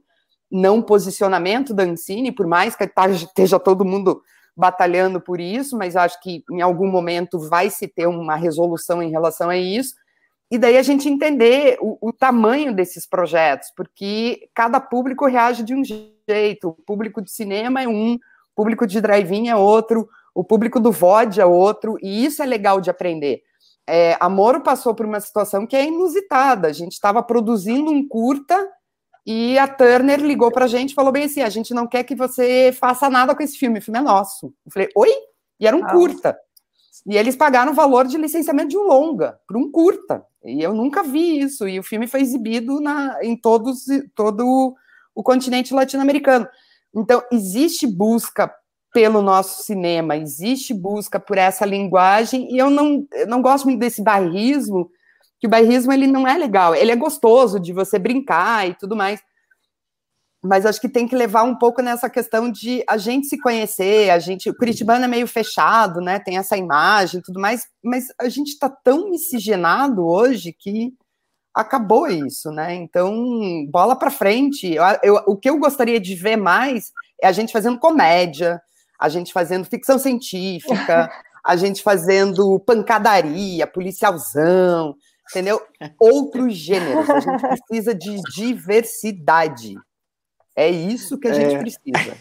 não 0.50 0.82
posicionamento 0.82 1.72
da 1.72 1.84
Ancine, 1.84 2.30
por 2.30 2.46
mais 2.46 2.76
que 2.76 2.86
tá, 2.86 3.08
esteja 3.08 3.58
todo 3.58 3.84
mundo 3.84 4.22
batalhando 4.54 5.20
por 5.20 5.40
isso, 5.40 5.76
mas 5.76 5.96
acho 5.96 6.20
que 6.22 6.44
em 6.50 6.62
algum 6.62 6.90
momento 6.90 7.38
vai 7.48 7.70
se 7.70 7.88
ter 7.88 8.06
uma 8.06 8.36
resolução 8.36 9.02
em 9.02 9.10
relação 9.10 9.50
a 9.50 9.56
isso 9.56 9.94
e 10.50 10.58
daí 10.58 10.76
a 10.76 10.82
gente 10.82 11.08
entender 11.08 11.76
o, 11.80 11.98
o, 12.00 12.12
tamanho 12.12 12.72
desses 12.72 13.06
projetos, 13.06 13.72
porque 13.76 14.48
cada 14.54 14.78
público 14.80 15.26
reage 15.26 15.64
de 15.64 15.74
um 15.74 15.82
jeito. 15.82 16.68
O 16.68 16.72
público 16.72 17.20
de 17.20 17.32
cinema 17.32 17.82
é 17.82 17.88
um, 17.88 18.14
o 18.14 18.18
público 18.54 18.86
de 18.86 19.00
drive-in 19.00 19.48
é 19.48 19.56
outro, 19.56 20.08
o 20.32 20.44
público 20.44 20.78
do 20.78 20.92
VOD 20.92 21.40
é 21.40 21.46
outro, 21.46 21.96
e 22.00 22.24
isso 22.24 22.42
é 22.42 22.46
legal 22.46 22.80
de 22.80 22.90
aprender. 22.90 23.42
É, 23.88 24.16
a 24.20 24.28
Moro 24.28 24.60
passou 24.62 24.94
por 24.94 25.06
uma 25.06 25.20
situação 25.20 25.66
que 25.66 25.76
é 25.76 25.84
inusitada. 25.84 26.68
A 26.68 26.72
gente 26.72 26.92
estava 26.92 27.22
produzindo 27.22 27.90
um 27.90 28.06
curta 28.06 28.56
e 29.24 29.58
a 29.58 29.66
Turner 29.66 30.20
ligou 30.20 30.52
para 30.52 30.66
a 30.66 30.68
gente 30.68 30.90
e 30.92 30.94
falou 30.94 31.12
bem 31.12 31.24
assim: 31.24 31.40
a 31.40 31.48
gente 31.48 31.74
não 31.74 31.86
quer 31.86 32.04
que 32.04 32.14
você 32.14 32.72
faça 32.72 33.10
nada 33.10 33.34
com 33.34 33.42
esse 33.42 33.58
filme, 33.58 33.78
o 33.78 33.82
filme 33.82 33.98
é 33.98 34.02
nosso. 34.02 34.52
Eu 34.64 34.72
falei, 34.72 34.88
oi? 34.94 35.10
E 35.58 35.66
era 35.66 35.76
um 35.76 35.84
ah. 35.84 35.90
curta. 35.90 36.38
E 37.06 37.16
eles 37.16 37.36
pagaram 37.36 37.72
o 37.72 37.74
valor 37.74 38.06
de 38.06 38.16
licenciamento 38.16 38.68
de 38.70 38.78
um 38.78 38.86
longa, 38.86 39.38
para 39.46 39.58
um 39.58 39.70
curta. 39.70 40.24
E 40.44 40.62
eu 40.62 40.72
nunca 40.72 41.02
vi 41.02 41.40
isso. 41.40 41.68
E 41.68 41.78
o 41.78 41.82
filme 41.82 42.06
foi 42.06 42.20
exibido 42.20 42.80
na, 42.80 43.18
em 43.22 43.36
todos, 43.36 43.84
todo 44.14 44.74
o 45.14 45.22
continente 45.22 45.74
latino-americano. 45.74 46.46
Então, 46.94 47.22
existe 47.32 47.86
busca 47.86 48.52
pelo 48.92 49.20
nosso 49.20 49.62
cinema, 49.62 50.16
existe 50.16 50.72
busca 50.72 51.20
por 51.20 51.36
essa 51.36 51.66
linguagem, 51.66 52.50
e 52.50 52.56
eu 52.56 52.70
não, 52.70 53.06
eu 53.12 53.26
não 53.26 53.42
gosto 53.42 53.66
muito 53.66 53.78
desse 53.78 54.02
bairrismo, 54.02 54.90
que 55.38 55.46
o 55.46 55.50
bairrismo 55.50 55.92
ele 55.92 56.06
não 56.06 56.26
é 56.26 56.38
legal, 56.38 56.74
ele 56.74 56.90
é 56.90 56.96
gostoso 56.96 57.60
de 57.60 57.74
você 57.74 57.98
brincar 57.98 58.66
e 58.66 58.72
tudo 58.72 58.96
mais, 58.96 59.20
mas 60.42 60.66
acho 60.66 60.80
que 60.80 60.88
tem 60.88 61.08
que 61.08 61.16
levar 61.16 61.42
um 61.42 61.56
pouco 61.56 61.82
nessa 61.82 62.08
questão 62.08 62.50
de 62.50 62.84
a 62.88 62.96
gente 62.96 63.26
se 63.26 63.38
conhecer, 63.38 64.10
a 64.10 64.18
gente, 64.18 64.48
o 64.48 64.56
Curitibano 64.56 65.04
é 65.04 65.08
meio 65.08 65.26
fechado, 65.26 66.00
né, 66.00 66.18
tem 66.18 66.38
essa 66.38 66.56
imagem 66.56 67.20
e 67.20 67.22
tudo 67.22 67.40
mais, 67.40 67.66
mas 67.82 68.06
a 68.20 68.28
gente 68.28 68.48
está 68.48 68.68
tão 68.68 69.10
miscigenado 69.10 70.06
hoje 70.06 70.52
que 70.52 70.92
acabou 71.54 72.06
isso, 72.06 72.50
né, 72.50 72.74
então, 72.74 73.16
bola 73.70 73.96
para 73.96 74.10
frente, 74.10 74.72
eu, 74.74 74.84
eu, 75.02 75.14
o 75.26 75.36
que 75.36 75.48
eu 75.48 75.58
gostaria 75.58 75.98
de 75.98 76.14
ver 76.14 76.36
mais 76.36 76.92
é 77.20 77.26
a 77.26 77.32
gente 77.32 77.52
fazendo 77.52 77.78
comédia, 77.78 78.60
a 79.00 79.08
gente 79.08 79.32
fazendo 79.32 79.64
ficção 79.64 79.98
científica, 79.98 81.10
a 81.44 81.56
gente 81.56 81.82
fazendo 81.82 82.58
pancadaria, 82.60 83.66
policialzão, 83.66 84.96
entendeu? 85.30 85.60
Outros 86.00 86.54
gêneros, 86.54 87.08
a 87.08 87.20
gente 87.20 87.40
precisa 87.40 87.94
de 87.94 88.20
diversidade, 88.34 89.74
é 90.56 90.70
isso 90.70 91.18
que 91.18 91.28
a 91.28 91.34
gente 91.34 91.54
é... 91.54 91.58
precisa. 91.58 92.16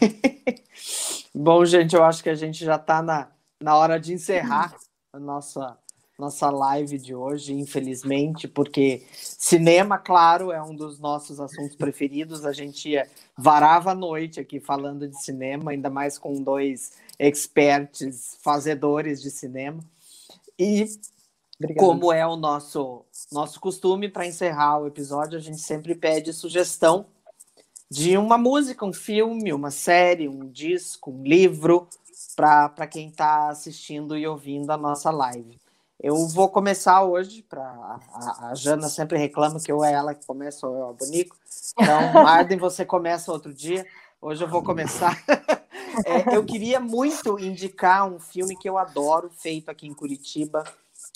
Bom, 1.34 1.64
gente, 1.64 1.96
eu 1.96 2.04
acho 2.04 2.22
que 2.22 2.28
a 2.28 2.34
gente 2.34 2.64
já 2.64 2.76
está 2.76 3.02
na, 3.02 3.28
na 3.60 3.76
hora 3.76 3.98
de 3.98 4.12
encerrar 4.12 4.76
a 5.12 5.18
nossa 5.18 5.78
nossa 6.18 6.48
live 6.48 6.98
de 6.98 7.14
hoje, 7.14 7.52
infelizmente, 7.52 8.48
porque 8.48 9.04
cinema, 9.12 9.98
claro, 9.98 10.50
é 10.50 10.62
um 10.62 10.74
dos 10.74 10.98
nossos 10.98 11.38
assuntos 11.38 11.76
preferidos. 11.76 12.46
A 12.46 12.52
gente 12.52 12.94
varava 13.36 13.90
a 13.90 13.94
noite 13.94 14.40
aqui 14.40 14.58
falando 14.58 15.06
de 15.06 15.22
cinema, 15.22 15.72
ainda 15.72 15.90
mais 15.90 16.16
com 16.16 16.42
dois 16.42 16.92
experts 17.18 18.38
fazedores 18.40 19.20
de 19.20 19.30
cinema. 19.30 19.84
E 20.58 20.86
Obrigado. 21.60 21.84
como 21.84 22.10
é 22.10 22.26
o 22.26 22.36
nosso 22.36 23.04
nosso 23.30 23.60
costume 23.60 24.08
para 24.08 24.26
encerrar 24.26 24.78
o 24.78 24.86
episódio, 24.86 25.36
a 25.36 25.42
gente 25.42 25.60
sempre 25.60 25.94
pede 25.94 26.32
sugestão 26.32 27.06
de 27.90 28.16
uma 28.18 28.36
música, 28.36 28.84
um 28.84 28.92
filme, 28.92 29.52
uma 29.52 29.70
série, 29.70 30.28
um 30.28 30.48
disco, 30.48 31.10
um 31.10 31.22
livro 31.22 31.88
para 32.34 32.86
quem 32.86 33.08
está 33.08 33.48
assistindo 33.48 34.16
e 34.16 34.26
ouvindo 34.26 34.70
a 34.70 34.76
nossa 34.76 35.10
live. 35.10 35.58
Eu 35.98 36.28
vou 36.28 36.48
começar 36.48 37.02
hoje, 37.04 37.42
para 37.42 37.62
a, 37.62 38.48
a, 38.50 38.54
Jana 38.54 38.88
sempre 38.88 39.16
reclama 39.16 39.58
que 39.58 39.72
eu 39.72 39.82
é 39.82 39.92
ela 39.92 40.14
que 40.14 40.26
começa 40.26 40.66
ou 40.66 40.76
eu 40.76 40.82
é 40.82 40.90
o 40.90 40.94
Bonico. 40.94 41.36
Então, 41.72 42.12
Marden, 42.22 42.58
você 42.58 42.84
começa 42.84 43.32
outro 43.32 43.52
dia. 43.54 43.86
Hoje 44.20 44.44
eu 44.44 44.48
vou 44.48 44.62
começar. 44.62 45.18
é, 46.04 46.36
eu 46.36 46.44
queria 46.44 46.78
muito 46.80 47.38
indicar 47.38 48.06
um 48.06 48.18
filme 48.18 48.56
que 48.56 48.68
eu 48.68 48.76
adoro, 48.76 49.30
feito 49.30 49.70
aqui 49.70 49.86
em 49.86 49.94
Curitiba, 49.94 50.64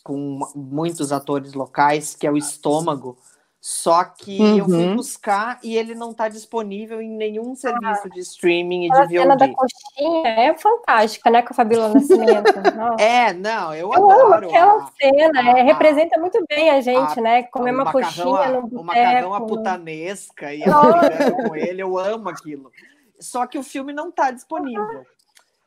com 0.02 0.40
muitos 0.54 1.12
atores 1.12 1.52
locais, 1.52 2.14
que 2.14 2.26
é 2.26 2.30
o 2.30 2.36
Estômago, 2.36 3.18
só 3.60 4.04
que 4.04 4.40
uhum. 4.40 4.56
eu 4.56 4.64
fui 4.64 4.86
uhum. 4.86 4.96
buscar 4.96 5.60
e 5.62 5.76
ele 5.76 5.94
não 5.94 6.12
está 6.12 6.30
disponível 6.30 7.02
em 7.02 7.10
nenhum 7.10 7.54
serviço 7.54 8.06
ah, 8.06 8.08
de 8.08 8.20
streaming 8.20 8.86
e 8.86 8.88
de 8.88 8.96
VOD. 8.96 9.18
A 9.18 9.20
cena 9.20 9.36
da 9.36 9.48
coxinha 9.48 10.28
é 10.28 10.54
fantástica, 10.56 11.30
né, 11.30 11.42
com 11.42 11.52
a 11.52 11.56
Fabíola 11.56 11.92
Nascimento. 11.92 12.54
é, 12.98 13.34
não, 13.34 13.74
eu, 13.74 13.92
eu 13.92 14.10
adoro. 14.10 14.48
aquela 14.48 14.84
a, 14.84 14.90
cena, 14.98 15.40
a, 15.40 15.58
é, 15.58 15.62
representa 15.62 16.18
muito 16.18 16.42
bem 16.48 16.70
a 16.70 16.80
gente, 16.80 17.18
a, 17.18 17.22
né, 17.22 17.42
comer 17.42 17.72
uma 17.72 17.92
coxinha 17.92 18.48
no 18.48 18.62
boteco. 18.62 18.80
O 18.80 18.84
macarrão 18.84 19.34
a 19.34 19.40
putanesca 19.42 20.54
e 20.54 20.62
a 20.64 21.32
com 21.46 21.54
ele, 21.54 21.82
eu 21.82 21.98
amo 21.98 22.30
aquilo. 22.30 22.72
Só 23.18 23.46
que 23.46 23.58
o 23.58 23.62
filme 23.62 23.92
não 23.92 24.08
está 24.08 24.30
disponível. 24.30 25.04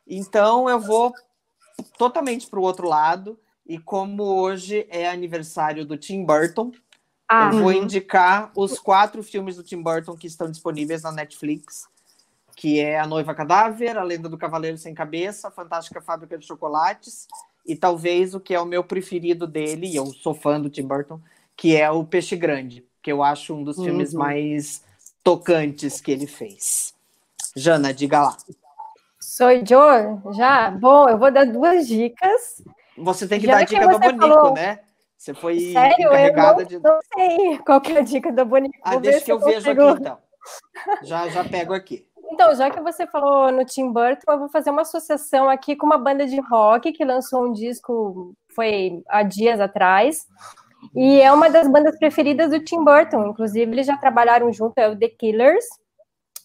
Então 0.07 0.67
eu 0.67 0.79
vou 0.79 1.13
totalmente 1.95 2.47
para 2.47 2.59
o 2.59 2.63
outro 2.63 2.87
lado. 2.87 3.39
E 3.65 3.77
como 3.77 4.23
hoje 4.23 4.87
é 4.89 5.07
aniversário 5.07 5.85
do 5.85 5.95
Tim 5.95 6.25
Burton, 6.25 6.71
ah, 7.33 7.49
eu 7.51 7.59
vou 7.59 7.67
uhum. 7.67 7.83
indicar 7.83 8.51
os 8.55 8.77
quatro 8.77 9.23
filmes 9.23 9.55
do 9.55 9.63
Tim 9.63 9.81
Burton 9.81 10.15
que 10.15 10.27
estão 10.27 10.49
disponíveis 10.49 11.01
na 11.01 11.11
Netflix, 11.11 11.87
que 12.55 12.79
é 12.79 12.99
A 12.99 13.07
Noiva 13.07 13.33
Cadáver, 13.33 13.97
A 13.97 14.03
Lenda 14.03 14.29
do 14.29 14.37
Cavaleiro 14.37 14.77
Sem 14.77 14.93
Cabeça, 14.93 15.47
A 15.47 15.51
Fantástica 15.51 16.01
Fábrica 16.01 16.37
de 16.37 16.45
Chocolates 16.45 17.27
e 17.65 17.75
talvez 17.75 18.35
o 18.35 18.39
que 18.39 18.53
é 18.53 18.59
o 18.59 18.65
meu 18.65 18.83
preferido 18.83 19.47
dele, 19.47 19.87
e 19.87 19.95
eu 19.95 20.05
sou 20.07 20.33
fã 20.33 20.59
do 20.59 20.69
Tim 20.69 20.83
Burton, 20.83 21.19
que 21.55 21.75
é 21.75 21.89
o 21.89 22.03
Peixe 22.03 22.35
Grande, 22.35 22.85
que 23.01 23.11
eu 23.11 23.23
acho 23.23 23.55
um 23.55 23.63
dos 23.63 23.77
uhum. 23.77 23.85
filmes 23.85 24.13
mais 24.13 24.83
tocantes 25.23 26.01
que 26.01 26.11
ele 26.11 26.27
fez. 26.27 26.93
Jana, 27.55 27.93
diga 27.93 28.21
lá. 28.21 28.37
Sou 29.19 29.49
Joe? 29.65 30.35
Já? 30.35 30.69
Bom, 30.69 31.07
eu 31.07 31.17
vou 31.17 31.31
dar 31.31 31.45
duas 31.45 31.87
dicas. 31.87 32.61
Você 32.97 33.27
tem 33.27 33.39
que 33.39 33.47
Já 33.47 33.53
dar 33.53 33.59
a 33.59 33.63
dica 33.63 33.87
do 33.87 33.99
Bonico, 33.99 34.19
falou... 34.19 34.53
né? 34.53 34.79
Você 35.23 35.33
foi 35.33 35.57
Sério? 35.57 36.07
encarregada 36.07 36.63
eu 36.63 36.65
não, 36.65 36.65
de. 36.65 36.79
Não 36.79 36.99
sei 37.15 37.57
qual 37.59 37.79
que 37.79 37.93
é 37.93 37.99
a 37.99 38.01
dica 38.01 38.29
do 38.29 38.43
Bonico. 38.43 38.75
Ah, 38.83 38.97
deixa 38.97 39.21
que 39.21 39.31
eu, 39.31 39.39
eu 39.39 39.45
vejo 39.45 39.71
aqui 39.71 40.01
então. 40.01 40.17
Já, 41.01 41.29
já 41.29 41.45
pego 41.45 41.73
aqui. 41.73 42.05
Então, 42.29 42.53
já 42.53 42.69
que 42.69 42.81
você 42.81 43.07
falou 43.07 43.49
no 43.49 43.63
Tim 43.63 43.89
Burton, 43.93 44.29
eu 44.29 44.39
vou 44.39 44.49
fazer 44.49 44.69
uma 44.69 44.81
associação 44.81 45.49
aqui 45.49 45.77
com 45.77 45.85
uma 45.85 45.97
banda 45.97 46.27
de 46.27 46.41
rock 46.41 46.91
que 46.91 47.05
lançou 47.05 47.45
um 47.45 47.53
disco 47.53 48.35
foi 48.53 49.01
há 49.07 49.23
dias 49.23 49.61
atrás. 49.61 50.27
E 50.93 51.21
é 51.21 51.31
uma 51.31 51.49
das 51.49 51.69
bandas 51.69 51.97
preferidas 51.97 52.49
do 52.49 52.59
Tim 52.59 52.83
Burton. 52.83 53.27
Inclusive, 53.27 53.71
eles 53.71 53.87
já 53.87 53.95
trabalharam 53.95 54.51
junto, 54.51 54.77
é 54.77 54.89
o 54.89 54.99
The 54.99 55.07
Killers. 55.07 55.63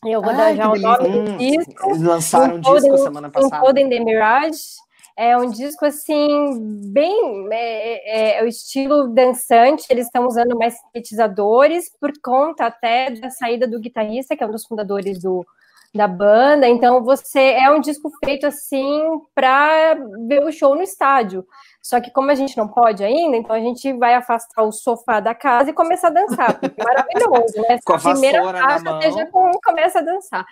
Eu 0.07 0.23
vou 0.23 0.31
Ai, 0.31 0.37
dar 0.37 0.55
já 0.55 0.71
o 0.71 0.77
nome 0.77 1.09
do 1.09 1.37
disco. 1.37 1.87
Eles 1.89 2.03
lançaram 2.03 2.55
um 2.55 2.61
disco 2.61 2.99
semana 2.99 3.29
passada. 3.29 3.59
Golden 3.59 3.89
The 3.91 3.99
Mirage. 3.99 4.61
É 5.21 5.37
um 5.37 5.51
disco 5.51 5.85
assim, 5.85 6.93
bem 6.93 7.49
é, 7.51 8.37
é, 8.37 8.39
é, 8.39 8.45
o 8.45 8.47
estilo 8.47 9.09
dançante. 9.09 9.85
Eles 9.91 10.07
estão 10.07 10.29
usando 10.29 10.57
mais 10.57 10.79
sintetizadores 10.79 11.91
por 12.01 12.13
conta 12.23 12.67
até 12.67 13.11
da 13.11 13.29
saída 13.29 13.67
do 13.67 13.81
guitarrista, 13.81 14.37
que 14.37 14.45
é 14.45 14.47
um 14.47 14.53
dos 14.53 14.65
fundadores 14.65 15.21
do, 15.21 15.45
da 15.93 16.07
banda. 16.07 16.69
Então, 16.69 17.03
você 17.03 17.41
é 17.55 17.69
um 17.69 17.81
disco 17.81 18.13
feito 18.25 18.47
assim 18.47 19.03
para 19.35 19.95
ver 20.29 20.45
o 20.45 20.53
show 20.53 20.77
no 20.77 20.83
estádio. 20.83 21.45
Só 21.83 22.01
que 22.01 22.13
como 22.13 22.31
a 22.31 22.37
gente 22.37 22.57
não 22.57 22.69
pode 22.69 23.03
ainda, 23.03 23.37
então 23.37 23.57
a 23.57 23.61
gente 23.61 23.93
vai 23.95 24.15
afastar 24.15 24.63
o 24.63 24.71
sofá 24.71 25.19
da 25.19 25.35
casa 25.35 25.71
e 25.71 25.73
começar 25.73 26.09
a 26.09 26.13
dançar. 26.13 26.61
Porque 26.61 26.81
é 26.81 26.85
maravilhoso, 26.85 27.61
né? 27.63 27.81
Com 27.85 27.95
a 27.95 27.99
primeira 27.99 28.53
faixa, 28.53 29.11
já 29.11 29.27
começa 29.27 29.99
a 29.99 30.03
dançar. 30.03 30.47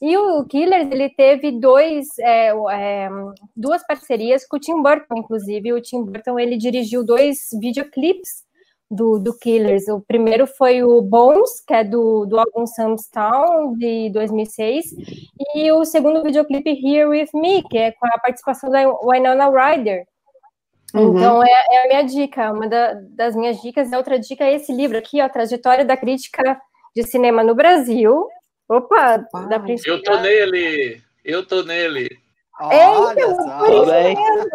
E 0.00 0.16
o 0.16 0.44
Killers, 0.44 0.90
ele 0.92 1.10
teve 1.10 1.50
dois, 1.52 2.06
é, 2.20 2.52
é, 2.70 3.08
duas 3.56 3.84
parcerias 3.84 4.46
com 4.46 4.56
o 4.56 4.60
Tim 4.60 4.80
Burton, 4.80 5.16
inclusive. 5.16 5.72
O 5.72 5.80
Tim 5.80 6.04
Burton, 6.04 6.38
ele 6.38 6.56
dirigiu 6.56 7.04
dois 7.04 7.48
videoclipes 7.60 8.44
do, 8.90 9.18
do 9.18 9.36
Killers. 9.36 9.88
O 9.88 10.00
primeiro 10.00 10.46
foi 10.46 10.82
o 10.82 11.02
Bones, 11.02 11.60
que 11.66 11.74
é 11.74 11.82
do, 11.82 12.26
do 12.26 12.38
álbum 12.38 12.64
Town, 13.12 13.76
de 13.76 14.10
2006. 14.10 14.86
E 15.54 15.72
o 15.72 15.84
segundo 15.84 16.22
videoclipe, 16.22 16.70
Here 16.70 17.06
With 17.06 17.30
Me, 17.34 17.62
que 17.68 17.76
é 17.76 17.92
com 17.92 18.06
a 18.06 18.18
participação 18.20 18.70
da 18.70 18.80
Winona 19.02 19.50
Ryder. 19.50 20.06
Uhum. 20.94 21.18
Então, 21.18 21.42
é, 21.42 21.50
é, 21.50 21.84
a 21.84 21.88
minha 21.88 22.02
dica. 22.02 22.52
Uma 22.52 22.68
da, 22.68 22.94
das 23.10 23.34
minhas 23.34 23.60
dicas. 23.60 23.92
A 23.92 23.98
outra 23.98 24.18
dica 24.18 24.44
é 24.44 24.54
esse 24.54 24.72
livro 24.72 24.96
aqui, 24.96 25.20
ó, 25.20 25.28
Trajetória 25.28 25.84
da 25.84 25.96
Crítica 25.96 26.58
de 26.94 27.02
Cinema 27.02 27.44
no 27.44 27.54
Brasil, 27.54 28.26
Opa, 28.68 29.26
ah, 29.34 29.40
dá 29.42 29.58
pra 29.58 29.74
Eu 29.84 30.02
tô 30.02 30.18
nele, 30.20 31.02
eu 31.24 31.46
tô 31.46 31.62
nele. 31.62 32.08
É, 32.60 32.90
então, 32.90 33.36
por 33.58 33.72
isso 33.72 33.86
mesmo. 33.86 34.50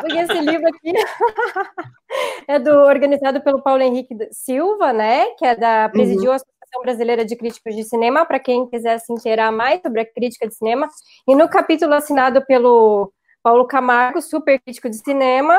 Porque 0.00 0.18
esse 0.18 0.40
livro 0.40 0.66
aqui 0.66 0.92
é 2.48 2.58
do, 2.58 2.70
organizado 2.70 3.42
pelo 3.42 3.62
Paulo 3.62 3.82
Henrique 3.82 4.16
Silva, 4.32 4.92
né? 4.92 5.26
Que 5.38 5.44
é 5.44 5.54
da 5.54 5.88
presidiu 5.90 6.30
uhum. 6.30 6.32
a 6.32 6.36
Associação 6.36 6.82
Brasileira 6.82 7.24
de 7.24 7.36
Críticos 7.36 7.76
de 7.76 7.84
Cinema, 7.84 8.24
para 8.24 8.40
quem 8.40 8.66
quiser 8.68 8.98
se 8.98 9.12
inteirar 9.12 9.52
mais 9.52 9.82
sobre 9.82 10.00
a 10.00 10.10
crítica 10.10 10.48
de 10.48 10.54
cinema. 10.54 10.88
E 11.28 11.36
no 11.36 11.46
capítulo 11.48 11.92
assinado 11.92 12.44
pelo 12.46 13.12
Paulo 13.42 13.66
Camargo, 13.66 14.22
super 14.22 14.58
crítico 14.58 14.88
de 14.88 14.96
cinema, 14.96 15.58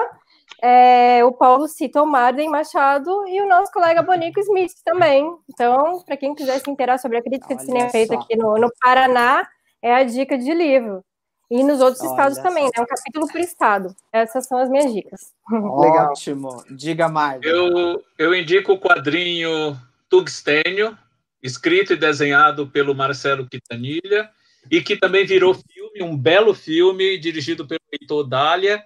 é, 0.61 1.23
o 1.23 1.31
Paulo 1.31 1.67
cita 1.67 2.01
o 2.01 2.07
Marden 2.07 2.49
Machado 2.49 3.27
e 3.27 3.41
o 3.41 3.47
nosso 3.47 3.71
colega 3.71 4.01
Bonico 4.01 4.39
Smith 4.39 4.73
também. 4.83 5.29
Então, 5.49 6.01
para 6.05 6.17
quem 6.17 6.33
quiser 6.33 6.59
se 6.59 6.69
inteirar 6.69 6.97
sobre 6.97 7.17
a 7.17 7.21
crítica 7.21 7.53
Olha 7.53 7.57
de 7.57 7.65
cinema 7.65 7.89
feita 7.89 8.15
aqui 8.15 8.35
no, 8.35 8.57
no, 8.57 8.71
Paraná, 8.79 9.47
é 9.81 9.93
a 9.93 10.03
dica 10.03 10.37
de 10.37 10.53
livro. 10.53 11.03
E 11.51 11.63
nos 11.63 11.79
outros 11.79 12.01
Olha 12.01 12.09
estados 12.09 12.37
também, 12.39 12.63
né? 12.63 12.71
Um 12.79 12.85
capítulo 12.85 13.27
por 13.27 13.39
estado. 13.39 13.95
Essas 14.11 14.47
são 14.47 14.57
as 14.57 14.69
minhas 14.69 14.91
dicas. 14.91 15.31
Ótimo. 15.51 16.63
Diga 16.71 17.07
mais. 17.07 17.41
Eu, 17.43 18.01
eu 18.17 18.33
indico 18.33 18.73
o 18.73 18.79
quadrinho 18.79 19.77
Tugstênio, 20.09 20.97
escrito 21.43 21.93
e 21.93 21.97
desenhado 21.97 22.65
pelo 22.67 22.95
Marcelo 22.95 23.47
Quintanilha, 23.47 24.31
e 24.71 24.81
que 24.81 24.97
também 24.97 25.25
virou 25.25 25.53
filme, 25.53 26.01
um 26.01 26.17
belo 26.17 26.55
filme, 26.55 27.19
dirigido 27.19 27.67
pelo 27.67 27.81
Heitor 27.91 28.27
Dália. 28.27 28.83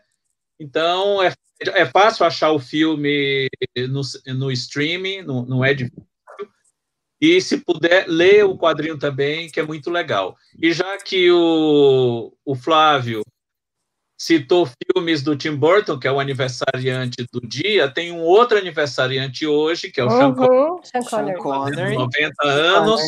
Então, 0.59 1.23
é 1.23 1.33
é 1.61 1.85
fácil 1.85 2.25
achar 2.25 2.51
o 2.51 2.59
filme 2.59 3.49
no, 3.89 4.01
no 4.33 4.51
streaming, 4.51 5.21
não, 5.23 5.45
não 5.45 5.65
é 5.65 5.73
difícil. 5.73 6.07
E 7.21 7.41
se 7.41 7.57
puder, 7.57 8.07
ler 8.07 8.45
o 8.45 8.57
quadrinho 8.57 8.97
também, 8.97 9.49
que 9.49 9.59
é 9.59 9.63
muito 9.63 9.91
legal. 9.91 10.37
E 10.57 10.71
já 10.71 10.97
que 10.97 11.29
o, 11.29 12.33
o 12.45 12.55
Flávio 12.55 13.21
citou 14.17 14.69
filmes 14.95 15.21
do 15.21 15.35
Tim 15.35 15.55
Burton, 15.55 15.99
que 15.99 16.07
é 16.07 16.11
o 16.11 16.19
aniversariante 16.19 17.25
do 17.31 17.41
dia, 17.41 17.89
tem 17.89 18.13
um 18.13 18.21
outro 18.21 18.57
aniversariante 18.57 19.45
hoje, 19.45 19.91
que 19.91 19.99
é 19.99 20.03
o 20.03 20.07
uhum, 20.07 20.81
Sean 20.81 21.33
Connery, 21.35 21.95
90 21.95 22.33
anos. 22.45 23.01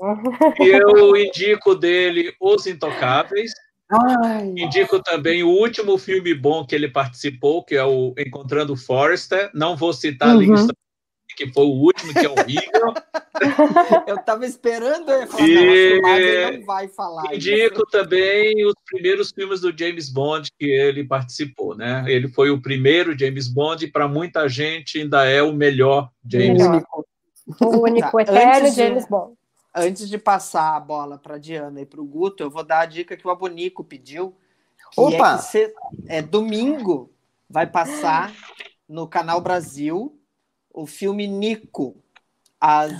Uhum. 0.00 0.54
E 0.60 0.68
eu 0.68 1.16
indico 1.16 1.74
dele 1.74 2.34
Os 2.40 2.66
Intocáveis, 2.66 3.52
Ai. 3.90 4.52
Indico 4.56 5.02
também 5.02 5.42
o 5.42 5.48
último 5.48 5.96
filme 5.96 6.34
bom 6.34 6.66
que 6.66 6.74
ele 6.74 6.88
participou, 6.88 7.64
que 7.64 7.74
é 7.74 7.84
o 7.84 8.14
Encontrando 8.18 8.76
Forrester. 8.76 9.50
Não 9.54 9.76
vou 9.76 9.92
citar 9.92 10.28
uhum. 10.28 10.40
a 10.40 10.40
lista, 10.40 10.74
que 11.36 11.50
foi 11.52 11.64
o 11.64 11.72
último, 11.72 12.12
que 12.12 12.26
é 12.26 12.28
horrível. 12.28 12.94
Eu 14.06 14.16
estava 14.16 14.44
esperando 14.44 15.10
ele 15.10 15.26
falar, 15.26 15.48
e... 15.48 16.00
mas 16.02 16.20
ele 16.20 16.58
não 16.58 16.66
vai 16.66 16.88
falar. 16.88 17.34
Indico 17.34 17.86
também 17.86 18.66
os 18.66 18.74
primeiros 18.84 19.30
filmes 19.30 19.60
do 19.60 19.76
James 19.76 20.10
Bond 20.10 20.50
que 20.58 20.66
ele 20.66 21.04
participou, 21.04 21.76
né? 21.76 22.04
Ele 22.08 22.28
foi 22.28 22.50
o 22.50 22.60
primeiro 22.60 23.16
James 23.18 23.48
Bond 23.48 23.84
e 23.84 23.90
para 23.90 24.08
muita 24.08 24.48
gente 24.48 24.98
ainda 24.98 25.24
é 25.24 25.42
o 25.42 25.52
melhor 25.52 26.10
James 26.30 26.62
Bond. 26.62 26.84
O 27.60 27.82
único 27.84 28.12
tá, 28.12 28.22
eterno 28.22 28.70
James 28.70 29.08
Bond 29.08 29.38
antes 29.74 30.08
de 30.08 30.18
passar 30.18 30.76
a 30.76 30.80
bola 30.80 31.18
para 31.18 31.38
Diana 31.38 31.80
e 31.80 31.86
para 31.86 32.00
o 32.00 32.04
Guto, 32.04 32.42
eu 32.42 32.50
vou 32.50 32.64
dar 32.64 32.80
a 32.80 32.86
dica 32.86 33.16
que 33.16 33.26
o 33.26 33.30
Abonico 33.30 33.84
pediu. 33.84 34.34
Que 34.92 35.00
Opa! 35.00 35.34
É, 35.34 35.36
que 35.36 35.42
cê, 35.44 35.74
é 36.06 36.22
domingo 36.22 37.10
vai 37.48 37.66
passar 37.66 38.32
no 38.88 39.06
Canal 39.06 39.40
Brasil, 39.40 40.18
o 40.72 40.86
filme 40.86 41.26
Nico, 41.26 41.96
às 42.60 42.92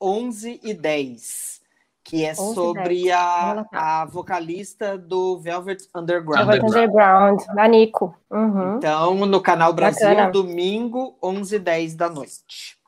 11h10, 0.00 1.60
que 2.02 2.24
é 2.24 2.34
sobre 2.34 3.12
a, 3.12 3.66
a 3.72 4.04
vocalista 4.06 4.96
do 4.96 5.38
Velvet 5.38 5.88
Underground. 5.94 6.46
Velvet 6.46 6.64
Underground, 6.64 7.40
da 7.54 7.68
Nico. 7.68 8.16
Uhum. 8.30 8.76
Então, 8.76 9.26
no 9.26 9.40
Canal 9.40 9.72
Brasil, 9.72 10.08
Bacana. 10.08 10.30
domingo, 10.30 11.16
11h10 11.22 11.96
da 11.96 12.08
noite. 12.08 12.78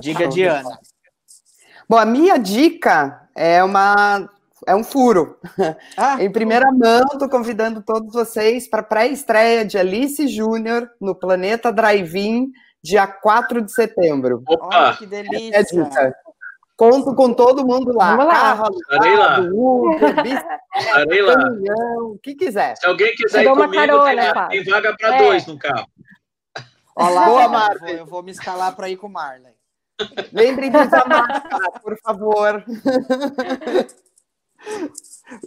Diga, 0.00 0.28
Diana. 0.28 0.78
Bom, 1.88 1.98
a 1.98 2.04
minha 2.04 2.38
dica 2.38 3.28
é 3.34 3.62
uma 3.62 4.28
é 4.66 4.74
um 4.74 4.82
furo. 4.84 5.38
Ah, 5.96 6.22
em 6.22 6.30
primeira 6.30 6.70
mão, 6.72 7.04
estou 7.12 7.28
convidando 7.28 7.82
todos 7.82 8.12
vocês 8.12 8.66
para 8.68 8.80
a 8.80 8.84
pré-estreia 8.84 9.64
de 9.64 9.76
Alice 9.78 10.26
Júnior 10.26 10.90
no 11.00 11.14
Planeta 11.14 11.72
Drive-In, 11.72 12.50
dia 12.82 13.06
4 13.06 13.62
de 13.62 13.72
setembro. 13.72 14.42
Opa! 14.48 14.66
Olha 14.66 14.96
que 14.96 15.06
delícia! 15.06 15.56
É 15.56 16.12
Conto 16.76 17.14
com 17.14 17.32
todo 17.32 17.64
mundo 17.64 17.92
lá. 17.96 18.16
Vamos 18.16 18.26
lá. 18.26 18.34
Carro 18.34 18.64
alugado, 18.64 19.16
lá. 19.16 19.40
Uber, 19.40 20.14
Estarei 20.74 21.22
lá. 21.22 21.36
o 22.00 22.18
que 22.20 22.34
quiser. 22.34 22.76
Se 22.76 22.86
alguém 22.86 23.14
quiser 23.14 23.44
ir 23.44 23.48
comigo, 23.48 23.72
carona, 23.72 24.48
tem, 24.48 24.64
tem, 24.64 24.72
vaga 24.72 24.96
para 24.96 25.14
é. 25.14 25.18
dois 25.18 25.46
no 25.46 25.56
carro. 25.56 25.86
Olá, 26.96 27.26
Boa, 27.26 27.48
Marlon. 27.48 27.88
Eu 27.88 28.06
vou 28.06 28.24
me 28.24 28.32
escalar 28.32 28.74
para 28.74 28.88
ir 28.88 28.96
com 28.96 29.06
o 29.06 29.12
Marlon. 29.12 29.53
Lembrem 30.32 30.70
de 30.70 30.76
usar 30.76 31.08
máscara, 31.08 31.70
por 31.82 31.98
favor. 31.98 32.64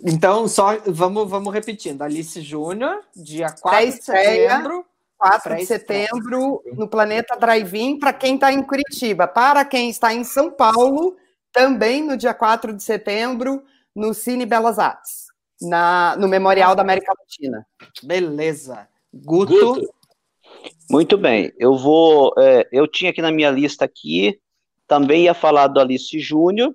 Então, 0.04 0.48
só 0.48 0.78
vamos, 0.86 1.30
vamos 1.30 1.54
repetindo. 1.54 2.02
Alice 2.02 2.42
Júnior, 2.42 3.04
dia 3.16 3.48
4 3.62 3.86
de 3.86 4.04
setembro. 4.04 4.86
4 5.18 5.56
de 5.56 5.66
setembro, 5.66 6.62
no 6.74 6.88
Planeta 6.88 7.36
Drive-In, 7.36 7.98
para 7.98 8.14
quem 8.14 8.36
está 8.36 8.54
em 8.54 8.62
Curitiba. 8.62 9.28
Para 9.28 9.66
quem 9.66 9.90
está 9.90 10.14
em 10.14 10.24
São 10.24 10.52
Paulo, 10.52 11.18
também 11.52 12.04
no 12.04 12.16
dia 12.16 12.34
4 12.34 12.74
de 12.74 12.84
setembro, 12.84 13.64
no 13.96 14.14
Cine 14.14 14.46
Belas 14.46 14.78
Artes, 14.78 15.26
na, 15.60 16.16
no 16.18 16.28
Memorial 16.28 16.76
da 16.76 16.84
América 16.84 17.12
Latina. 17.20 17.66
Beleza. 18.04 18.88
Guto. 19.12 19.54
Guto. 19.54 19.97
Muito 20.90 21.18
bem. 21.18 21.52
Eu 21.58 21.78
vou. 21.78 22.34
É, 22.38 22.68
eu 22.72 22.88
tinha 22.88 23.12
aqui 23.12 23.22
na 23.22 23.32
minha 23.32 23.52
lista 23.52 23.86
aqui, 23.86 24.40
também 24.88 25.24
ia 25.26 25.34
falar 25.34 25.68
do 25.68 25.80
Alice 25.80 26.20
Júnior, 26.20 26.74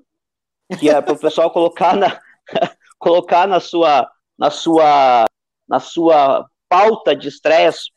que 0.78 0.88
é 0.88 1.00
para 1.00 1.14
o 1.14 1.18
pessoal 1.18 1.50
colocar 1.52 1.96
na, 1.96 2.20
colocar 2.98 3.48
na 3.48 3.60
sua, 3.60 4.08
na 4.38 4.50
sua, 4.50 5.26
na 5.68 5.80
sua 5.80 6.46
pauta 6.68 7.16
de 7.16 7.28
estresse 7.28 7.90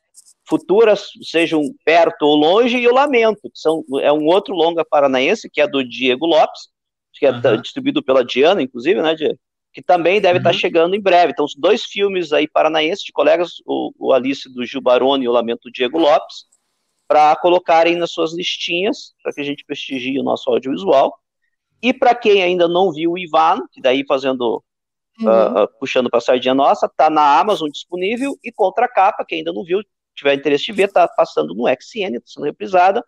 futuras, 0.48 1.10
sejam 1.24 1.62
perto 1.84 2.24
ou 2.24 2.36
longe, 2.36 2.78
e 2.78 2.88
o 2.88 2.94
Lamento, 2.94 3.42
que 3.42 3.58
são, 3.58 3.84
é 4.00 4.12
um 4.12 4.26
outro 4.26 4.54
longa 4.54 4.86
paranaense, 4.86 5.50
que 5.50 5.60
é 5.60 5.68
do 5.68 5.84
Diego 5.84 6.26
Lopes, 6.26 6.70
que 7.14 7.26
é 7.26 7.32
uhum. 7.32 7.62
distribuído 7.62 8.04
pela 8.04 8.24
Diana, 8.24 8.62
inclusive, 8.62 9.02
né, 9.02 9.16
Diego? 9.16 9.40
Que 9.76 9.84
também 9.84 10.22
deve 10.22 10.36
uhum. 10.36 10.38
estar 10.38 10.54
chegando 10.54 10.96
em 10.96 11.02
breve. 11.02 11.34
Então, 11.34 11.44
os 11.44 11.54
dois 11.54 11.84
filmes 11.84 12.32
aí 12.32 12.48
paranaenses 12.48 13.04
de 13.04 13.12
colegas, 13.12 13.56
o, 13.66 13.92
o 14.00 14.14
Alice 14.14 14.48
do 14.54 14.66
Gil 14.66 14.80
Baroni 14.80 15.26
e 15.26 15.28
o 15.28 15.34
Lamento 15.34 15.64
do 15.66 15.72
Diego 15.72 16.00
Lopes, 16.00 16.46
para 17.06 17.36
colocarem 17.36 17.98
nas 17.98 18.12
suas 18.12 18.34
listinhas, 18.34 19.14
para 19.22 19.34
que 19.34 19.42
a 19.42 19.44
gente 19.44 19.66
prestigie 19.66 20.18
o 20.18 20.24
nosso 20.24 20.50
audiovisual. 20.50 21.14
E 21.82 21.94
para 21.94 22.16
quem 22.16 22.42
ainda 22.42 22.70
não 22.70 22.90
viu 22.94 23.12
o 23.12 23.18
Ivan, 23.18 23.60
que 23.70 23.82
daí 23.82 24.06
fazendo, 24.08 24.64
uhum. 25.20 25.28
uh, 25.28 25.68
puxando 25.78 26.10
para 26.10 26.20
a 26.20 26.22
sardinha 26.22 26.54
nossa, 26.54 26.88
tá 26.88 27.10
na 27.10 27.38
Amazon 27.38 27.70
disponível, 27.70 28.40
e 28.42 28.54
Contra 28.54 28.86
a 28.86 28.90
Capa, 28.90 29.26
quem 29.28 29.40
ainda 29.40 29.52
não 29.52 29.66
viu, 29.66 29.82
tiver 30.16 30.36
interesse 30.36 30.64
de 30.68 30.72
ver, 30.72 30.90
tá 30.90 31.06
passando 31.06 31.54
no 31.54 31.68
XN, 31.68 32.14
tá 32.14 32.28
sendo 32.28 32.46
reprisada, 32.46 33.04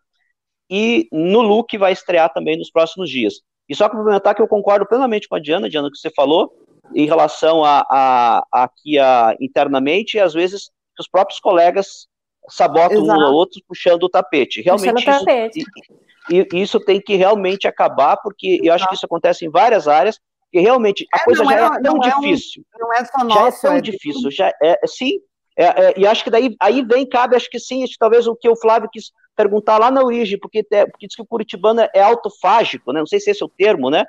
e 0.70 1.07
no 1.13 1.41
Look 1.41 1.78
vai 1.78 1.93
estrear 1.93 2.32
também 2.34 2.57
nos 2.57 2.70
próximos 2.70 3.09
dias. 3.09 3.36
E 3.70 3.76
só 3.76 3.89
complementar 3.89 4.34
que 4.34 4.41
eu 4.41 4.47
concordo 4.47 4.86
plenamente 4.86 5.28
com 5.28 5.36
a 5.36 5.39
Diana, 5.39 5.70
Diana, 5.70 5.89
que 5.91 5.97
você 5.97 6.09
falou, 6.09 6.51
em 6.95 7.05
relação 7.05 7.63
a, 7.63 7.86
a, 7.89 8.43
a 8.51 8.63
aqui 8.63 8.97
a, 8.97 9.36
internamente, 9.41 10.18
e 10.18 10.20
às 10.20 10.34
vezes 10.34 10.72
os 10.99 11.07
próprios 11.07 11.39
colegas 11.39 12.07
sabotam 12.49 13.03
Exato. 13.03 13.20
um 13.20 13.24
ao 13.24 13.34
outro 13.34 13.61
puxando 13.68 14.03
o 14.03 14.09
tapete. 14.09 14.61
Realmente, 14.61 14.93
puxando 14.93 15.22
o 15.22 15.26
tapete. 15.26 15.59
Isso, 15.59 16.47
e 16.53 16.61
isso 16.61 16.80
tem 16.80 17.01
que 17.01 17.15
realmente 17.15 17.68
acabar, 17.68 18.18
porque 18.18 18.59
eu 18.63 18.74
acho 18.74 18.88
que 18.88 18.95
isso 18.95 19.05
acontece 19.05 19.45
em 19.45 19.49
várias 19.49 19.88
áreas, 19.88 20.20
que 20.51 20.59
realmente 20.59 21.05
a 21.13 21.18
é, 21.18 21.24
coisa 21.24 21.43
já 21.43 21.74
é, 21.74 21.78
é 21.78 21.82
tão 21.82 21.99
difícil. 21.99 22.63
É 22.74 22.78
um, 22.78 22.88
não 22.88 22.93
é 22.93 23.05
só 23.05 23.24
nosso, 23.24 23.61
já 23.61 23.68
é 23.68 23.72
tão 23.72 23.78
é 23.78 23.82
difícil, 23.82 24.32
já 24.32 24.51
é, 24.61 24.80
sim. 24.88 25.20
É, 25.57 25.65
é, 25.65 25.93
e 25.97 26.05
acho 26.05 26.24
que 26.24 26.30
daí 26.30 26.55
aí 26.61 26.86
vem, 26.86 27.07
cabe, 27.07 27.36
acho 27.36 27.49
que 27.49 27.59
sim, 27.59 27.84
acho 27.84 27.93
que 27.93 27.99
talvez 27.99 28.28
o 28.28 28.36
que 28.36 28.47
o 28.47 28.55
Flávio 28.55 28.89
quis 28.91 29.11
perguntar 29.38 29.78
lá 29.78 29.92
na 29.92 30.04
origem, 30.04 30.38
porque, 30.40 30.64
porque 30.64 31.08
diz 31.08 31.16
que 31.16 31.22
o 31.22 31.26
Curitibano 31.26 31.88
é 31.94 32.02
autofágico, 32.02 32.92
né? 32.92 33.00
Não 33.00 33.08
sei 33.08 33.20
se 33.20 33.30
esse 33.30 33.44
é 33.44 33.46
o 33.46 33.50
termo, 33.50 33.92
né? 33.92 34.04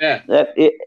É. 0.00 0.22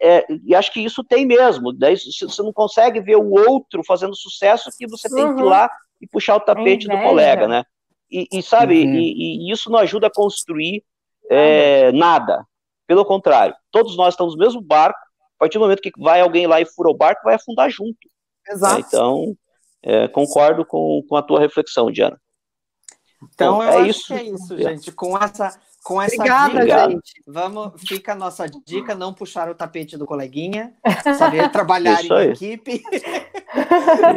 É, 0.01 0.25
e 0.43 0.55
acho 0.55 0.73
que 0.73 0.79
isso 0.79 1.03
tem 1.03 1.23
mesmo. 1.23 1.71
Daí 1.71 1.95
você 1.95 2.41
não 2.41 2.51
consegue 2.51 2.99
ver 2.99 3.15
o 3.15 3.31
outro 3.31 3.83
fazendo 3.85 4.15
sucesso 4.15 4.71
que 4.75 4.87
você 4.87 5.07
tem 5.07 5.35
que 5.35 5.39
ir 5.39 5.43
uhum. 5.43 5.49
lá 5.49 5.69
e 6.01 6.07
puxar 6.07 6.35
o 6.35 6.39
tapete 6.39 6.87
do 6.87 6.97
colega, 6.99 7.47
né? 7.47 7.63
E, 8.09 8.27
e 8.31 8.41
sabe, 8.41 8.83
uhum. 8.83 8.95
e, 8.95 9.47
e, 9.47 9.51
isso 9.51 9.69
não 9.69 9.77
ajuda 9.79 10.07
a 10.07 10.11
construir 10.11 10.83
é, 11.29 11.91
nada. 11.91 12.43
Pelo 12.87 13.05
contrário, 13.05 13.55
todos 13.71 13.95
nós 13.95 14.15
estamos 14.15 14.33
no 14.33 14.39
mesmo 14.39 14.61
barco. 14.61 14.99
A 15.37 15.43
partir 15.43 15.57
do 15.57 15.61
momento 15.61 15.81
que 15.81 15.91
vai 15.97 16.21
alguém 16.21 16.47
lá 16.47 16.59
e 16.59 16.65
fura 16.65 16.89
o 16.89 16.95
barco, 16.95 17.23
vai 17.23 17.35
afundar 17.35 17.69
junto. 17.69 17.97
Exato. 18.49 18.83
então, 18.87 19.35
é, 19.83 20.07
concordo 20.07 20.65
com, 20.65 21.03
com 21.07 21.15
a 21.15 21.21
tua 21.21 21.39
reflexão, 21.39 21.91
Diana. 21.91 22.19
Então, 23.33 23.57
Bom, 23.57 23.63
é 23.63 23.87
isso. 23.87 24.13
é 24.13 24.23
isso, 24.23 24.57
gente. 24.57 24.91
Com 24.91 25.17
essa, 25.17 25.57
com 25.83 26.01
essa 26.01 26.15
Obrigada, 26.15 26.61
dica, 26.61 26.89
gente. 26.89 27.23
vamos, 27.27 27.71
fica 27.87 28.13
a 28.13 28.15
nossa 28.15 28.45
dica, 28.65 28.95
não 28.95 29.13
puxar 29.13 29.49
o 29.49 29.55
tapete 29.55 29.97
do 29.97 30.05
coleguinha, 30.05 30.73
saber 31.17 31.51
trabalhar 31.51 32.03
em 32.03 32.31
equipe. 32.31 32.81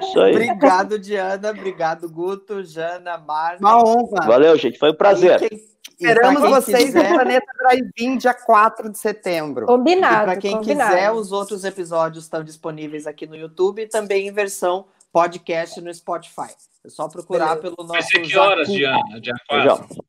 Isso 0.03 0.21
aí. 0.21 0.33
Obrigado, 0.33 0.99
Diana. 0.99 1.51
Obrigado, 1.51 2.09
Guto, 2.09 2.63
Jana, 2.63 3.19
Marta. 3.19 3.59
Uma 3.61 3.79
honra. 3.79 4.27
Valeu, 4.27 4.57
gente. 4.57 4.79
Foi 4.79 4.91
um 4.91 4.95
prazer. 4.95 5.39
Quem, 5.39 5.61
Esperamos 5.99 6.43
vocês 6.43 6.85
quiser... 6.85 7.09
no 7.11 7.15
Planeta 7.15 7.47
Drive-In, 7.59 8.19
dia 8.19 8.35
4 8.35 8.91
de 8.91 8.99
setembro. 8.99 9.67
Combinado. 9.67 10.25
Para 10.27 10.37
quem 10.37 10.57
combinado. 10.57 10.91
quiser, 10.91 11.11
os 11.11 11.33
outros 11.33 11.65
episódios 11.65 12.25
estão 12.25 12.45
disponíveis 12.45 13.07
aqui 13.07 13.27
no 13.27 13.35
YouTube 13.35 13.83
e 13.83 13.87
também 13.89 14.29
em 14.29 14.33
versão 14.33 14.87
podcast 15.11 15.81
no 15.81 15.93
Spotify. 15.93 16.55
É 16.87 16.89
só 16.89 17.09
procurar 17.09 17.57
Beleza. 17.57 17.63
pelo 17.63 17.77
nosso. 17.79 17.93
Vai 17.93 18.03
ser 18.03 18.21
que 18.21 18.39
horas, 18.39 18.69
Diana? 18.69 19.21
Dia 19.21 19.35
4? 19.49 20.05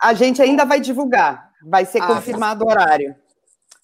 A 0.00 0.14
gente 0.14 0.40
ainda 0.40 0.64
vai 0.64 0.80
divulgar. 0.80 1.50
Vai 1.66 1.84
ser 1.84 2.00
ah, 2.02 2.06
confirmado 2.06 2.64
o 2.64 2.68
horário. 2.70 3.16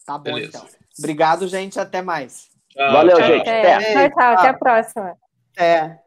Tá 0.06 0.16
bom, 0.16 0.34
Beleza. 0.34 0.48
então. 0.48 0.66
Obrigado, 0.98 1.48
gente. 1.48 1.80
Até 1.80 2.00
mais. 2.02 2.48
Tchau, 2.68 2.92
Valeu, 2.92 3.16
tchau. 3.16 3.26
gente. 3.26 3.48
Até. 3.48 3.78
Tchau, 3.78 4.10
tchau. 4.10 4.32
Até 4.34 4.48
a 4.48 4.54
próxima. 4.54 5.16
É. 5.56 5.98